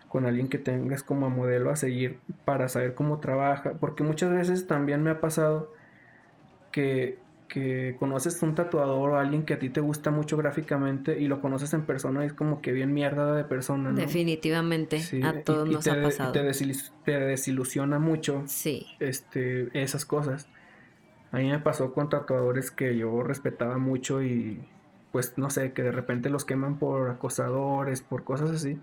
con 0.09 0.24
alguien 0.24 0.48
que 0.48 0.59
tengas 0.59 1.02
como 1.02 1.30
modelo 1.30 1.70
a 1.70 1.76
seguir 1.76 2.18
para 2.44 2.68
saber 2.68 2.94
cómo 2.94 3.20
trabaja, 3.20 3.74
porque 3.78 4.02
muchas 4.02 4.30
veces 4.30 4.66
también 4.66 5.02
me 5.02 5.11
ha 5.11 5.20
pasado 5.20 5.72
que, 6.72 7.18
que 7.49 7.96
conoces 7.99 8.40
un 8.42 8.55
tatuador 8.55 9.11
o 9.11 9.18
alguien 9.18 9.44
que 9.44 9.55
a 9.55 9.59
ti 9.59 9.70
te 9.70 9.80
gusta 9.80 10.11
mucho 10.11 10.36
gráficamente 10.36 11.18
y 11.18 11.28
lo 11.28 11.40
conoces 11.40 11.72
en 11.72 11.82
persona 11.82 12.22
y 12.22 12.26
es 12.26 12.34
como 12.34 12.61
que 12.61 12.72
bien 12.72 12.92
mierda 12.92 13.34
de 13.34 13.42
persona, 13.44 13.90
¿no? 13.90 13.96
Definitivamente, 13.96 15.01
a 15.24 15.42
todos 15.42 15.68
nos 15.68 15.86
ha 15.88 16.01
pasado. 16.01 16.32
Te, 16.32 16.40
te, 17.05 17.18
desilusiona 17.18 17.99
mucho 17.99 18.42
sí. 18.46 18.86
este, 19.01 19.68
esas 19.72 20.05
cosas. 20.05 20.46
A 21.32 21.38
mí 21.38 21.51
me 21.51 21.59
pasó 21.59 21.92
con 21.92 22.09
tatuadores 22.09 22.70
que 22.70 22.96
yo 22.96 23.22
respetaba 23.22 23.78
mucho 23.78 24.22
y 24.22 24.61
pues 25.11 25.38
no 25.38 25.49
sé, 25.51 25.72
que 25.72 25.82
de 25.82 25.90
repente 25.90 26.30
los 26.30 26.44
queman 26.44 26.78
por 26.78 27.11
acosadores, 27.11 28.03
por 28.03 28.24
cosas 28.24 28.51
así. 28.51 28.78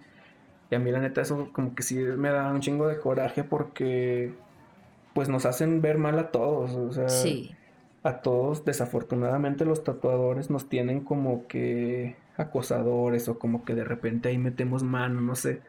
Y 0.72 0.76
a 0.76 0.80
mí 0.80 0.92
la 0.92 1.00
neta 1.00 1.22
eso 1.22 1.50
como 1.54 1.76
que 1.76 1.84
sí 1.84 1.96
me 1.96 2.30
da 2.30 2.52
un 2.52 2.62
chingo 2.62 2.88
de 2.88 3.00
coraje 3.00 3.44
porque 3.44 4.34
pues 5.14 5.30
nos 5.30 5.46
hacen 5.46 5.82
ver 5.82 5.98
mal 5.98 6.18
a 6.20 6.32
todos, 6.32 6.72
o 6.72 6.92
sea, 6.92 7.08
a 8.06 8.22
todos 8.22 8.64
desafortunadamente 8.64 9.66
los 9.66 9.84
tatuadores 9.84 10.52
nos 10.52 10.70
tienen 10.70 11.02
como 11.02 11.48
que 11.48 12.16
acosadores 12.38 13.28
o 13.28 13.40
como 13.40 13.66
que 13.66 13.74
de 13.74 13.84
repente 13.84 14.30
ahí 14.30 14.38
metemos 14.38 14.84
mano, 14.84 15.22
no 15.22 15.34
sé. 15.36 15.62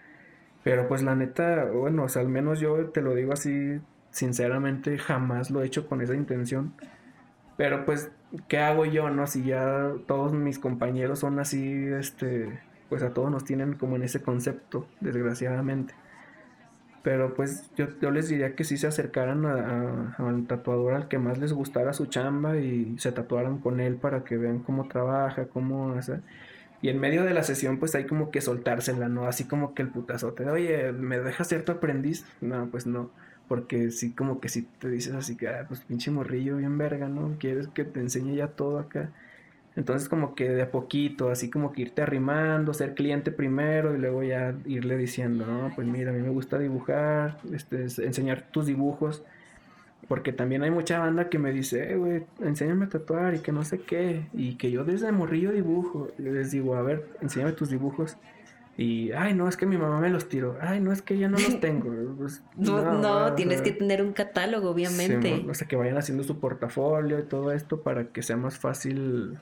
Pero 0.62 0.86
pues 0.86 1.02
la 1.02 1.14
neta, 1.14 1.64
bueno, 1.64 2.06
al 2.14 2.28
menos 2.28 2.60
yo 2.60 2.90
te 2.90 3.00
lo 3.00 3.14
digo 3.14 3.32
así 3.32 3.80
sinceramente, 4.10 4.98
jamás 4.98 5.50
lo 5.50 5.62
he 5.62 5.66
hecho 5.66 5.88
con 5.88 6.02
esa 6.02 6.14
intención. 6.14 6.74
Pero 7.56 7.86
pues, 7.86 8.10
¿qué 8.48 8.58
hago 8.58 8.84
yo, 8.84 9.08
no? 9.08 9.26
Si 9.26 9.42
ya 9.44 9.92
todos 10.06 10.34
mis 10.34 10.58
compañeros 10.58 11.20
son 11.20 11.38
así, 11.38 11.86
este, 11.86 12.60
pues 12.90 13.02
a 13.02 13.14
todos 13.14 13.30
nos 13.30 13.44
tienen 13.44 13.74
como 13.76 13.96
en 13.96 14.02
ese 14.02 14.20
concepto, 14.20 14.86
desgraciadamente. 15.00 15.94
Pero 17.06 17.34
pues 17.34 17.70
yo, 17.76 17.86
yo 18.02 18.10
les 18.10 18.28
diría 18.28 18.56
que 18.56 18.64
si 18.64 18.76
se 18.76 18.88
acercaran 18.88 19.46
al 19.46 20.44
tatuador 20.48 20.92
al 20.94 21.06
que 21.06 21.20
más 21.20 21.38
les 21.38 21.52
gustara 21.52 21.92
su 21.92 22.06
chamba 22.06 22.56
y 22.56 22.96
se 22.98 23.12
tatuaran 23.12 23.58
con 23.58 23.78
él 23.78 23.94
para 23.94 24.24
que 24.24 24.36
vean 24.36 24.58
cómo 24.58 24.88
trabaja, 24.88 25.46
cómo 25.46 25.92
hace. 25.92 26.18
Y 26.82 26.88
en 26.88 26.98
medio 26.98 27.22
de 27.22 27.32
la 27.32 27.44
sesión 27.44 27.78
pues 27.78 27.94
hay 27.94 28.06
como 28.06 28.32
que 28.32 28.40
soltársela, 28.40 29.08
¿no? 29.08 29.28
Así 29.28 29.44
como 29.44 29.72
que 29.72 29.82
el 29.82 29.88
putazote, 29.90 30.50
oye, 30.50 30.90
¿me 30.90 31.20
dejas 31.20 31.46
ser 31.46 31.64
tu 31.64 31.70
aprendiz? 31.70 32.26
No, 32.40 32.66
pues 32.72 32.88
no. 32.88 33.12
Porque 33.46 33.92
sí, 33.92 34.12
como 34.12 34.40
que 34.40 34.48
si 34.48 34.62
te 34.62 34.88
dices 34.90 35.14
así 35.14 35.36
que, 35.36 35.46
ah, 35.46 35.64
pues 35.68 35.82
pinche 35.82 36.10
morrillo 36.10 36.56
bien 36.56 36.76
verga, 36.76 37.08
¿no? 37.08 37.36
Quieres 37.38 37.68
que 37.68 37.84
te 37.84 38.00
enseñe 38.00 38.34
ya 38.34 38.48
todo 38.48 38.80
acá. 38.80 39.12
Entonces 39.76 40.08
como 40.08 40.34
que 40.34 40.48
de 40.48 40.62
a 40.62 40.70
poquito, 40.70 41.30
así 41.30 41.50
como 41.50 41.72
que 41.72 41.82
irte 41.82 42.00
arrimando, 42.00 42.72
ser 42.72 42.94
cliente 42.94 43.30
primero 43.30 43.94
y 43.94 43.98
luego 43.98 44.22
ya 44.22 44.54
irle 44.64 44.96
diciendo, 44.96 45.44
no, 45.46 45.70
pues 45.74 45.86
mira, 45.86 46.10
a 46.10 46.14
mí 46.14 46.22
me 46.22 46.30
gusta 46.30 46.58
dibujar, 46.58 47.38
este, 47.52 47.82
enseñar 47.82 48.48
tus 48.50 48.66
dibujos. 48.66 49.22
Porque 50.08 50.32
también 50.32 50.62
hay 50.62 50.70
mucha 50.70 51.00
banda 51.00 51.28
que 51.28 51.38
me 51.38 51.52
dice, 51.52 51.92
eh, 51.92 51.96
güey, 51.96 52.24
enséñame 52.40 52.84
a 52.84 52.88
tatuar 52.88 53.34
y 53.34 53.40
que 53.40 53.50
no 53.50 53.64
sé 53.64 53.80
qué. 53.80 54.26
Y 54.32 54.54
que 54.54 54.70
yo 54.70 54.84
desde 54.84 55.10
morrillo 55.10 55.50
dibujo. 55.50 56.08
Les 56.16 56.52
digo, 56.52 56.76
a 56.76 56.82
ver, 56.82 57.08
enséñame 57.20 57.52
tus 57.52 57.70
dibujos. 57.70 58.16
Y, 58.78 59.10
ay, 59.12 59.34
no, 59.34 59.48
es 59.48 59.56
que 59.56 59.66
mi 59.66 59.76
mamá 59.76 59.98
me 59.98 60.10
los 60.10 60.28
tiró. 60.28 60.58
Ay, 60.60 60.80
no, 60.80 60.92
es 60.92 61.02
que 61.02 61.18
ya 61.18 61.28
no 61.28 61.38
los 61.38 61.60
tengo. 61.60 61.90
Pues, 62.18 62.42
no, 62.56 63.00
no, 63.00 63.34
tienes 63.34 63.62
que 63.62 63.72
tener 63.72 64.00
un 64.00 64.12
catálogo, 64.12 64.70
obviamente. 64.70 65.44
o 65.48 65.54
sea, 65.54 65.66
que 65.66 65.74
vayan 65.74 65.96
haciendo 65.96 66.22
su 66.22 66.38
portafolio 66.38 67.18
y 67.18 67.24
todo 67.24 67.50
esto 67.50 67.80
para 67.80 68.04
que 68.04 68.22
sea 68.22 68.36
más 68.36 68.58
fácil 68.58 69.38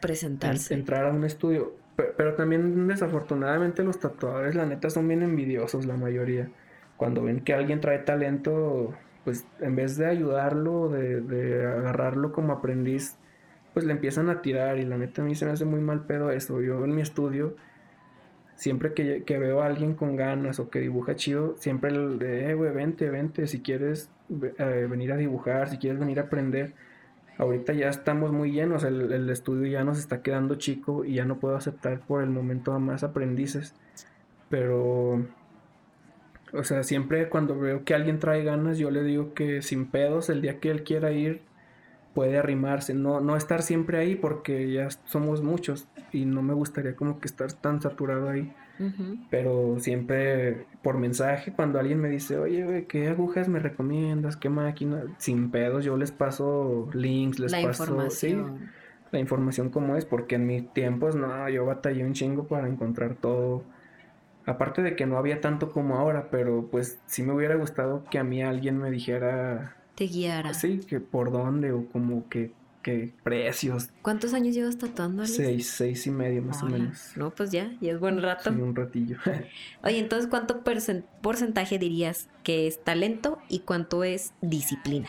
presentarse. 0.00 0.74
Entrar 0.74 1.06
a 1.06 1.10
un 1.10 1.24
estudio. 1.24 1.74
Pero, 1.96 2.34
también 2.34 2.86
desafortunadamente 2.88 3.82
los 3.82 3.98
tatuadores, 3.98 4.54
la 4.54 4.66
neta, 4.66 4.90
son 4.90 5.08
bien 5.08 5.22
envidiosos 5.22 5.86
la 5.86 5.96
mayoría. 5.96 6.50
Cuando 6.96 7.22
ven 7.22 7.40
que 7.40 7.54
alguien 7.54 7.80
trae 7.80 7.98
talento, 8.00 8.94
pues 9.24 9.46
en 9.60 9.76
vez 9.76 9.96
de 9.96 10.06
ayudarlo, 10.06 10.90
de, 10.90 11.66
agarrarlo 11.66 12.32
como 12.32 12.52
aprendiz, 12.52 13.16
pues 13.72 13.86
le 13.86 13.92
empiezan 13.92 14.28
a 14.28 14.42
tirar 14.42 14.78
y 14.78 14.84
la 14.84 14.98
neta 14.98 15.22
a 15.22 15.24
mí 15.24 15.34
se 15.34 15.46
me 15.46 15.52
hace 15.52 15.64
muy 15.64 15.80
mal 15.80 16.04
pedo 16.04 16.30
eso. 16.30 16.60
Yo 16.60 16.84
en 16.84 16.94
mi 16.94 17.00
estudio, 17.00 17.56
siempre 18.56 18.92
que, 18.92 19.38
veo 19.38 19.62
a 19.62 19.66
alguien 19.66 19.94
con 19.94 20.16
ganas 20.16 20.60
o 20.60 20.68
que 20.68 20.80
dibuja 20.80 21.14
chido, 21.16 21.56
siempre 21.56 21.90
le 21.90 22.18
de, 22.18 22.50
eh, 22.50 22.54
güey, 22.54 22.72
vente, 22.72 23.08
vente, 23.08 23.46
si 23.46 23.62
quieres 23.62 24.10
eh, 24.58 24.86
venir 24.90 25.12
a 25.12 25.16
dibujar, 25.16 25.70
si 25.70 25.78
quieres 25.78 25.98
venir 25.98 26.20
a 26.20 26.24
aprender 26.24 26.74
ahorita 27.38 27.72
ya 27.72 27.88
estamos 27.88 28.32
muy 28.32 28.52
llenos, 28.52 28.84
el, 28.84 29.28
estudio 29.30 29.66
ya 29.66 29.84
nos 29.84 29.98
está 29.98 30.22
quedando 30.22 30.56
chico 30.56 31.04
y 31.04 31.14
ya 31.14 31.24
no 31.24 31.38
puedo 31.38 31.56
aceptar 31.56 32.00
por 32.00 32.22
el 32.22 32.30
momento 32.30 32.72
a 32.72 32.78
más 32.78 33.02
aprendices. 33.02 33.74
Pero, 34.48 35.26
o 36.52 36.64
sea, 36.64 36.82
siempre 36.82 37.28
cuando 37.28 37.58
veo 37.58 37.84
que 37.84 37.94
alguien 37.94 38.18
trae 38.18 38.44
ganas, 38.44 38.78
yo 38.78 38.90
le 38.90 39.02
digo 39.02 39.34
que 39.34 39.62
sin 39.62 39.86
pedos, 39.86 40.30
el 40.30 40.42
día 40.42 40.60
que 40.60 40.70
él 40.70 40.84
quiera 40.84 41.12
ir, 41.12 41.42
puede 42.14 42.38
arrimarse, 42.38 42.94
no, 42.94 43.20
no 43.20 43.36
estar 43.36 43.62
siempre 43.62 43.98
ahí 43.98 44.16
porque 44.16 44.72
ya 44.72 44.88
somos 45.04 45.42
muchos 45.42 45.86
y 46.12 46.24
no 46.24 46.40
me 46.40 46.54
gustaría 46.54 46.96
como 46.96 47.20
que 47.20 47.26
estar 47.26 47.52
tan 47.52 47.82
saturado 47.82 48.30
ahí. 48.30 48.54
Pero 49.30 49.78
siempre 49.78 50.66
por 50.82 50.98
mensaje, 50.98 51.52
cuando 51.52 51.78
alguien 51.78 52.00
me 52.00 52.08
dice, 52.08 52.38
oye, 52.38 52.86
¿qué 52.88 53.08
agujas 53.08 53.48
me 53.48 53.58
recomiendas? 53.58 54.36
¿Qué 54.36 54.48
máquina? 54.48 55.04
Sin 55.18 55.50
pedos, 55.50 55.84
yo 55.84 55.96
les 55.96 56.12
paso 56.12 56.88
links, 56.92 57.38
les 57.38 57.52
paso 57.52 57.84
información. 57.84 58.70
la 59.10 59.18
información 59.18 59.70
como 59.70 59.96
es, 59.96 60.04
porque 60.04 60.36
en 60.36 60.46
mis 60.46 60.72
tiempos, 60.72 61.16
no, 61.16 61.48
yo 61.48 61.64
batallé 61.64 62.04
un 62.04 62.12
chingo 62.12 62.46
para 62.46 62.68
encontrar 62.68 63.14
todo. 63.16 63.64
Aparte 64.44 64.82
de 64.82 64.94
que 64.94 65.06
no 65.06 65.18
había 65.18 65.40
tanto 65.40 65.72
como 65.72 65.96
ahora, 65.96 66.28
pero 66.30 66.68
pues 66.70 67.00
sí 67.06 67.22
me 67.22 67.32
hubiera 67.32 67.56
gustado 67.56 68.04
que 68.10 68.18
a 68.18 68.24
mí 68.24 68.42
alguien 68.42 68.78
me 68.78 68.90
dijera... 68.90 69.76
Te 69.96 70.06
guiara. 70.06 70.54
Sí, 70.54 70.80
que 70.86 71.00
por 71.00 71.32
dónde 71.32 71.72
o 71.72 71.86
como 71.86 72.28
que 72.28 72.52
precios. 73.22 73.90
¿Cuántos 74.02 74.34
años 74.34 74.54
llevas 74.54 74.78
tatuando, 74.78 75.22
Alex? 75.22 75.36
Seis, 75.36 75.68
seis 75.68 76.06
y 76.06 76.10
medio 76.10 76.42
más 76.42 76.62
o 76.62 76.66
menos. 76.66 77.12
No, 77.16 77.30
pues 77.30 77.50
ya, 77.50 77.72
y 77.80 77.88
es 77.88 77.98
buen 77.98 78.22
rato. 78.22 78.50
Sí, 78.52 78.60
un 78.60 78.74
ratillo. 78.74 79.18
Oye, 79.82 79.98
entonces, 79.98 80.28
¿cuánto 80.28 80.62
porcentaje 80.62 81.78
dirías 81.78 82.28
que 82.42 82.66
es 82.66 82.82
talento 82.82 83.38
y 83.48 83.60
cuánto 83.60 84.04
es 84.04 84.32
disciplina? 84.40 85.08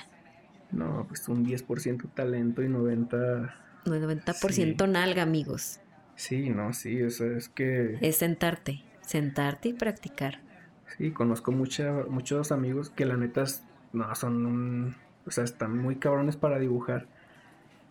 No, 0.71 1.05
pues 1.07 1.27
un 1.27 1.45
10% 1.45 2.13
talento 2.13 2.61
y 2.61 2.67
90%... 2.67 3.51
90% 3.85 4.89
nalga, 4.89 5.23
amigos. 5.23 5.79
Sí, 6.15 6.49
no, 6.49 6.73
sí, 6.73 7.01
o 7.03 7.09
sea, 7.09 7.37
es 7.37 7.47
que... 7.47 7.97
Es 8.01 8.17
sentarte, 8.17 8.83
sentarte 9.01 9.69
y 9.69 9.73
practicar. 9.73 10.41
Sí, 10.97 11.11
conozco 11.11 11.51
mucha, 11.51 11.91
muchos 12.09 12.51
amigos 12.51 12.89
que 12.89 13.05
la 13.05 13.15
neta, 13.15 13.45
no, 13.93 14.13
son 14.15 14.45
un... 14.45 14.95
O 15.25 15.31
sea, 15.31 15.43
están 15.43 15.77
muy 15.77 15.97
cabrones 15.97 16.37
para 16.37 16.57
dibujar 16.57 17.07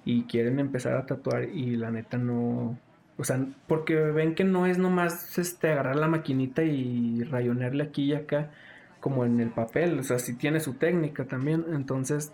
y 0.07 0.23
quieren 0.23 0.61
empezar 0.61 0.97
a 0.97 1.05
tatuar 1.05 1.51
y 1.51 1.77
la 1.77 1.91
neta 1.91 2.17
no, 2.17 2.79
o 3.19 3.25
sea, 3.25 3.45
porque 3.67 3.97
ven 3.97 4.37
que 4.37 4.45
no 4.45 4.65
es 4.65 4.79
nomás 4.79 5.37
este 5.37 5.73
agarrar 5.73 5.97
la 5.97 6.07
maquinita 6.07 6.63
y 6.63 7.25
rayonearle 7.25 7.83
aquí 7.83 8.05
y 8.05 8.15
acá 8.15 8.51
como 9.01 9.25
en 9.25 9.41
el 9.41 9.51
papel, 9.51 9.99
o 9.99 10.03
sea, 10.05 10.19
sí 10.21 10.37
tiene 10.37 10.61
su 10.61 10.75
técnica 10.75 11.25
también, 11.27 11.65
entonces 11.75 12.33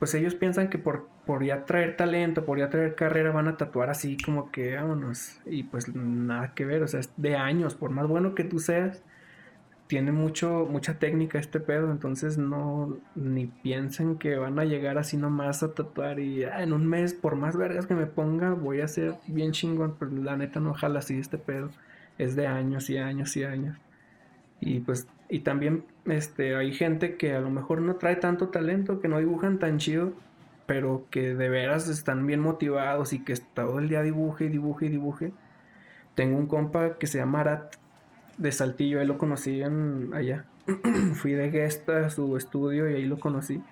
pues 0.00 0.14
ellos 0.14 0.34
piensan 0.34 0.70
que 0.70 0.78
por, 0.78 1.08
por 1.24 1.44
ya 1.44 1.64
traer 1.64 1.96
talento, 1.96 2.44
por 2.44 2.58
ya 2.58 2.68
traer 2.68 2.96
carrera 2.96 3.30
van 3.30 3.48
a 3.48 3.56
tatuar 3.56 3.90
así 3.90 4.16
como 4.16 4.50
que 4.50 4.74
vámonos 4.74 5.40
y 5.46 5.62
pues 5.62 5.94
nada 5.94 6.52
que 6.54 6.64
ver, 6.64 6.82
o 6.82 6.88
sea, 6.88 7.00
es 7.00 7.12
de 7.16 7.36
años, 7.36 7.76
por 7.76 7.90
más 7.90 8.08
bueno 8.08 8.34
que 8.34 8.42
tú 8.42 8.58
seas, 8.58 9.02
tiene 9.88 10.12
mucho, 10.12 10.68
mucha 10.70 10.98
técnica 10.98 11.38
este 11.38 11.60
pedo, 11.60 11.90
entonces 11.90 12.36
no, 12.36 12.98
ni 13.14 13.46
piensen 13.46 14.18
que 14.18 14.36
van 14.36 14.58
a 14.58 14.64
llegar 14.64 14.98
así 14.98 15.16
nomás 15.16 15.62
a 15.62 15.74
tatuar 15.74 16.20
y 16.20 16.44
ah, 16.44 16.62
en 16.62 16.74
un 16.74 16.86
mes, 16.86 17.14
por 17.14 17.36
más 17.36 17.56
vergas 17.56 17.86
que 17.86 17.94
me 17.94 18.06
ponga, 18.06 18.52
voy 18.52 18.82
a 18.82 18.88
ser 18.88 19.14
bien 19.26 19.52
chingón, 19.52 19.96
pero 19.98 20.12
la 20.12 20.36
neta 20.36 20.60
no 20.60 20.74
jala 20.74 20.98
así 20.98 21.18
este 21.18 21.38
pedo, 21.38 21.70
es 22.18 22.36
de 22.36 22.46
años 22.46 22.90
y 22.90 22.98
años 22.98 23.34
y 23.36 23.44
años. 23.44 23.78
Y 24.60 24.80
pues, 24.80 25.08
y 25.30 25.40
también 25.40 25.84
este, 26.04 26.54
hay 26.54 26.72
gente 26.72 27.16
que 27.16 27.34
a 27.34 27.40
lo 27.40 27.50
mejor 27.50 27.80
no 27.80 27.96
trae 27.96 28.16
tanto 28.16 28.48
talento, 28.48 29.00
que 29.00 29.08
no 29.08 29.18
dibujan 29.18 29.58
tan 29.58 29.78
chido, 29.78 30.12
pero 30.66 31.06
que 31.10 31.34
de 31.34 31.48
veras 31.48 31.88
están 31.88 32.26
bien 32.26 32.40
motivados 32.40 33.14
y 33.14 33.24
que 33.24 33.34
todo 33.54 33.78
el 33.78 33.88
día 33.88 34.02
dibuje 34.02 34.44
y 34.46 34.48
dibuje 34.48 34.86
y 34.86 34.88
dibuje. 34.90 35.32
Tengo 36.14 36.36
un 36.36 36.46
compa 36.46 36.98
que 36.98 37.06
se 37.06 37.18
llama 37.18 37.40
Arat, 37.40 37.76
de 38.38 38.52
Saltillo, 38.52 39.00
ahí 39.00 39.06
lo 39.06 39.18
conocí 39.18 39.60
en, 39.60 40.10
allá. 40.14 40.44
Fui 41.14 41.32
de 41.32 41.50
guest 41.50 41.88
a 41.90 42.08
su 42.10 42.36
estudio 42.36 42.88
y 42.90 42.94
ahí 42.94 43.04
lo 43.04 43.18
conocí. 43.18 43.62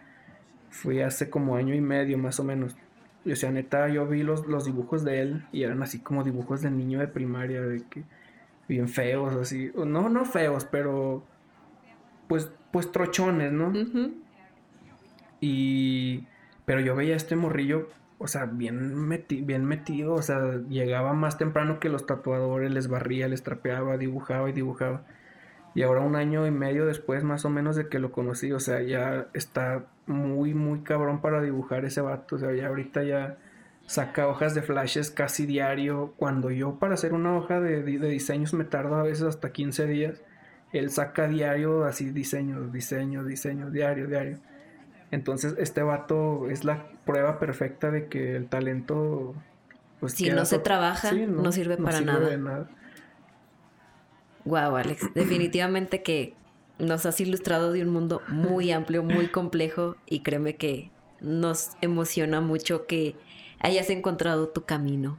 Fui 0.71 1.01
hace 1.01 1.31
como 1.31 1.57
año 1.57 1.75
y 1.75 1.81
medio 1.81 2.19
más 2.19 2.39
o 2.41 2.45
menos. 2.45 2.77
Y 3.25 3.33
o 3.33 3.37
sea, 3.37 3.51
neta, 3.51 3.89
yo 3.89 4.07
vi 4.07 4.23
los, 4.23 4.47
los 4.47 4.67
dibujos 4.67 5.05
de 5.05 5.21
él 5.21 5.47
y 5.53 5.62
eran 5.62 5.83
así 5.83 6.01
como 6.01 6.23
dibujos 6.23 6.62
de 6.62 6.71
niño 6.71 7.01
de 7.01 7.09
primaria, 7.09 7.62
de 7.62 7.83
que 7.83 8.05
bien 8.69 8.89
feos, 8.89 9.35
así. 9.37 9.73
No, 9.75 10.09
no 10.09 10.25
feos, 10.25 10.64
pero 10.64 11.25
pues, 12.29 12.51
pues 12.71 12.93
trochones, 12.93 13.53
¿no? 13.53 13.73
Y 15.41 16.27
pero 16.67 16.81
yo 16.81 16.95
veía 16.95 17.14
a 17.14 17.17
este 17.17 17.37
morrillo 17.37 17.89
o 18.19 18.29
sea, 18.29 18.47
bien, 18.47 19.09
bien 19.29 19.64
metido, 19.64 20.14
o 20.14 20.23
sea, 20.23 20.61
llegaba 20.69 21.12
más 21.12 21.39
temprano 21.39 21.81
que 21.81 21.89
los 21.89 22.07
tatuadores, 22.07 22.71
les 22.73 22.89
barría, 22.89 23.29
les 23.29 23.43
trapeaba, 23.43 23.99
dibujaba 23.99 24.49
y 24.49 24.53
dibujaba. 24.53 25.05
Y 25.75 25.83
ahora 25.83 26.01
un 26.01 26.17
año 26.17 26.47
y 26.47 26.51
medio 26.51 26.87
después 26.87 27.23
más 27.25 27.45
o 27.45 27.51
menos 27.51 27.77
de 27.77 27.89
que 27.89 27.99
lo 27.99 28.12
conocí, 28.12 28.53
o 28.53 28.61
sea, 28.61 28.81
ya 28.83 29.27
está 29.35 29.87
muy, 30.07 30.55
muy 30.55 30.81
cabrón 30.81 31.21
para 31.21 31.43
dibujar 31.43 31.85
ese 31.85 32.01
vato, 32.01 32.37
o 32.37 32.39
sea, 32.39 32.55
ya 32.55 32.69
ahorita 32.69 33.03
ya 33.05 33.37
saca 33.87 34.27
hojas 34.29 34.55
de 34.55 34.62
flashes 34.62 35.11
casi 35.11 35.47
diario, 35.47 36.14
cuando 36.17 36.51
yo 36.51 36.79
para 36.79 36.95
hacer 36.95 37.12
una 37.12 37.37
hoja 37.37 37.61
de, 37.61 37.83
de 37.83 38.09
diseños 38.09 38.55
me 38.55 38.64
tardo 38.64 38.97
a 38.97 39.03
veces 39.03 39.25
hasta 39.25 39.53
15 39.53 39.87
días, 39.87 40.23
él 40.73 40.91
saca 40.91 41.29
diario 41.29 41.85
así 41.85 42.11
diseños, 42.11 42.73
diseños, 42.73 43.27
diseños, 43.27 43.73
diario, 43.73 44.07
diario. 44.07 44.39
Entonces, 45.11 45.55
este 45.59 45.83
vato 45.83 46.49
es 46.51 46.65
la 46.65 46.89
prueba 47.05 47.39
perfecta 47.39 47.91
de 47.91 48.09
que 48.09 48.37
el 48.37 48.49
talento. 48.49 49.35
Pues, 50.01 50.15
si 50.15 50.31
no 50.31 50.45
se 50.45 50.59
trabaja, 50.59 51.13
no, 51.13 51.53
sirve 51.53 51.77
para 51.77 52.01
nada. 52.01 52.37
nada. 52.37 52.69
Wow, 54.45 54.77
Alex. 54.77 55.07
Definitivamente 55.15 56.03
que 56.03 56.35
nos 56.79 57.07
has 57.07 57.21
ilustrado 57.21 57.73
de 57.73 57.83
un 57.83 57.91
mundo 57.91 58.23
muy 58.29 58.73
amplio, 58.73 59.03
muy 59.03 59.29
complejo 59.29 59.97
y 60.07 60.21
créeme 60.21 60.57
que 60.57 60.91
nos 61.21 61.71
emociona 61.81 62.41
mucho 62.41 62.87
que 62.87 63.17
hayas 63.61 63.91
encontrado 63.91 64.49
tu 64.49 64.65
camino. 64.65 65.19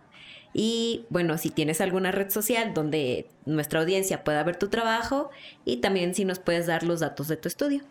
Y 0.54 1.06
bueno, 1.10 1.38
si 1.38 1.50
tienes 1.50 1.82
alguna 1.82 2.12
red 2.12 2.30
social 2.30 2.74
donde 2.74 3.28
nuestra 3.46 3.82
audiencia 3.82 4.24
pueda 4.24 4.44
ver 4.44 4.58
tu 4.58 4.70
trabajo 4.70 5.30
y 5.66 5.78
también 5.78 6.16
si 6.16 6.26
nos 6.26 6.40
puedes 6.40 6.68
dar 6.68 6.84
los 6.84 7.00
datos 7.00 7.28
de 7.28 7.38
tu 7.38 7.48
estudio. 7.48 7.84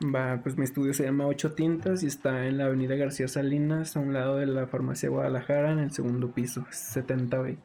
Va, 0.00 0.38
pues 0.42 0.56
mi 0.56 0.62
estudio 0.62 0.94
se 0.94 1.04
llama 1.04 1.26
Ocho 1.26 1.54
Tintas 1.54 2.04
y 2.04 2.06
está 2.06 2.46
en 2.46 2.56
la 2.56 2.66
avenida 2.66 2.94
García 2.94 3.26
Salinas, 3.26 3.96
a 3.96 4.00
un 4.00 4.12
lado 4.12 4.36
de 4.36 4.46
la 4.46 4.68
farmacia 4.68 5.08
Guadalajara, 5.08 5.72
en 5.72 5.80
el 5.80 5.90
segundo 5.90 6.30
piso, 6.30 6.66
70B. 6.70 7.56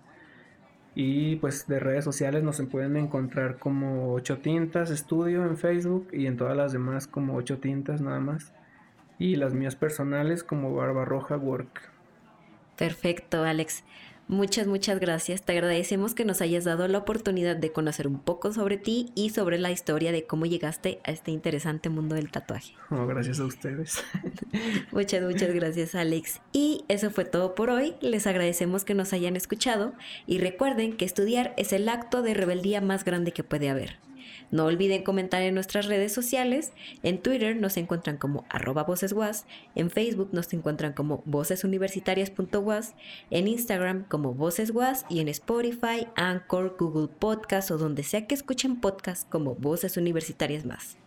Y 0.95 1.35
pues 1.37 1.67
de 1.67 1.79
redes 1.79 2.03
sociales 2.03 2.43
nos 2.43 2.59
pueden 2.61 2.97
encontrar 2.97 3.59
como 3.59 4.13
Ocho 4.13 4.39
Tintas 4.39 4.89
Estudio 4.89 5.43
en 5.43 5.57
Facebook 5.57 6.07
y 6.11 6.25
en 6.25 6.37
todas 6.37 6.57
las 6.57 6.73
demás 6.73 7.05
como 7.05 7.35
Ocho 7.35 7.59
Tintas 7.59 8.01
nada 8.01 8.19
más. 8.19 8.51
Y 9.19 9.35
las 9.35 9.53
mías 9.53 9.75
personales 9.75 10.43
como 10.43 10.73
Barbarroja 10.73 11.37
Work. 11.37 11.81
Perfecto, 12.77 13.43
Alex. 13.43 13.83
Muchas, 14.33 14.65
muchas 14.65 14.99
gracias. 14.99 15.43
Te 15.43 15.51
agradecemos 15.51 16.15
que 16.15 16.25
nos 16.25 16.41
hayas 16.41 16.63
dado 16.63 16.87
la 16.87 16.97
oportunidad 16.97 17.55
de 17.55 17.71
conocer 17.71 18.07
un 18.07 18.17
poco 18.17 18.51
sobre 18.51 18.77
ti 18.77 19.11
y 19.13 19.29
sobre 19.29 19.59
la 19.59 19.69
historia 19.69 20.11
de 20.11 20.25
cómo 20.25 20.47
llegaste 20.47 20.99
a 21.03 21.11
este 21.11 21.29
interesante 21.29 21.89
mundo 21.89 22.15
del 22.15 22.31
tatuaje. 22.31 22.73
Oh, 22.89 23.05
gracias 23.05 23.39
a 23.39 23.45
ustedes. 23.45 24.03
muchas, 24.91 25.21
muchas 25.21 25.53
gracias, 25.53 25.93
Alex. 25.93 26.41
Y 26.51 26.83
eso 26.87 27.11
fue 27.11 27.25
todo 27.25 27.53
por 27.53 27.69
hoy. 27.69 27.93
Les 28.01 28.25
agradecemos 28.25 28.83
que 28.85 28.95
nos 28.95 29.13
hayan 29.13 29.35
escuchado 29.35 29.93
y 30.25 30.39
recuerden 30.39 30.97
que 30.97 31.05
estudiar 31.05 31.53
es 31.55 31.71
el 31.71 31.87
acto 31.87 32.23
de 32.23 32.33
rebeldía 32.33 32.81
más 32.81 33.05
grande 33.05 33.33
que 33.33 33.43
puede 33.43 33.69
haber. 33.69 33.99
No 34.53 34.65
olviden 34.65 35.03
comentar 35.03 35.41
en 35.41 35.55
nuestras 35.55 35.87
redes 35.87 36.13
sociales. 36.13 36.73
En 37.01 37.17
Twitter 37.17 37.55
nos 37.55 37.75
encuentran 37.75 38.17
como 38.17 38.45
arroba 38.49 38.85
en 39.73 39.89
Facebook 39.89 40.29
nos 40.31 40.53
encuentran 40.53 40.93
como 40.93 41.23
vocesuniversitarias.was, 41.25 42.93
en 43.31 43.47
Instagram 43.47 44.03
como 44.03 44.35
vocesguas 44.35 45.07
y 45.09 45.21
en 45.21 45.29
Spotify, 45.29 46.05
Anchor, 46.15 46.75
Google 46.77 47.07
Podcast 47.07 47.71
o 47.71 47.79
donde 47.79 48.03
sea 48.03 48.27
que 48.27 48.35
escuchen 48.35 48.79
podcast 48.79 49.27
como 49.27 49.55
Voces 49.55 49.97
Universitarias 49.97 50.65
Más. 50.65 50.99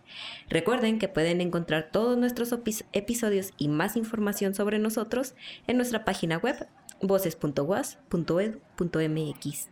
Recuerden 0.49 0.99
que 0.99 1.07
pueden 1.07 1.39
encontrar 1.39 1.87
todos 1.89 2.17
nuestros 2.17 2.53
episodios 2.91 3.53
y 3.57 3.69
más 3.69 3.95
información 3.95 4.55
sobre 4.55 4.77
nosotros 4.77 5.35
en 5.67 5.77
nuestra 5.77 6.03
página 6.03 6.37
web 6.37 6.67
voces.was.edu.mx. 7.01 9.69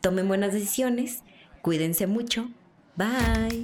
Tomen 0.00 0.28
buenas 0.28 0.52
decisiones, 0.52 1.24
cuídense 1.62 2.06
mucho 2.06 2.48
Bye. 2.98 3.62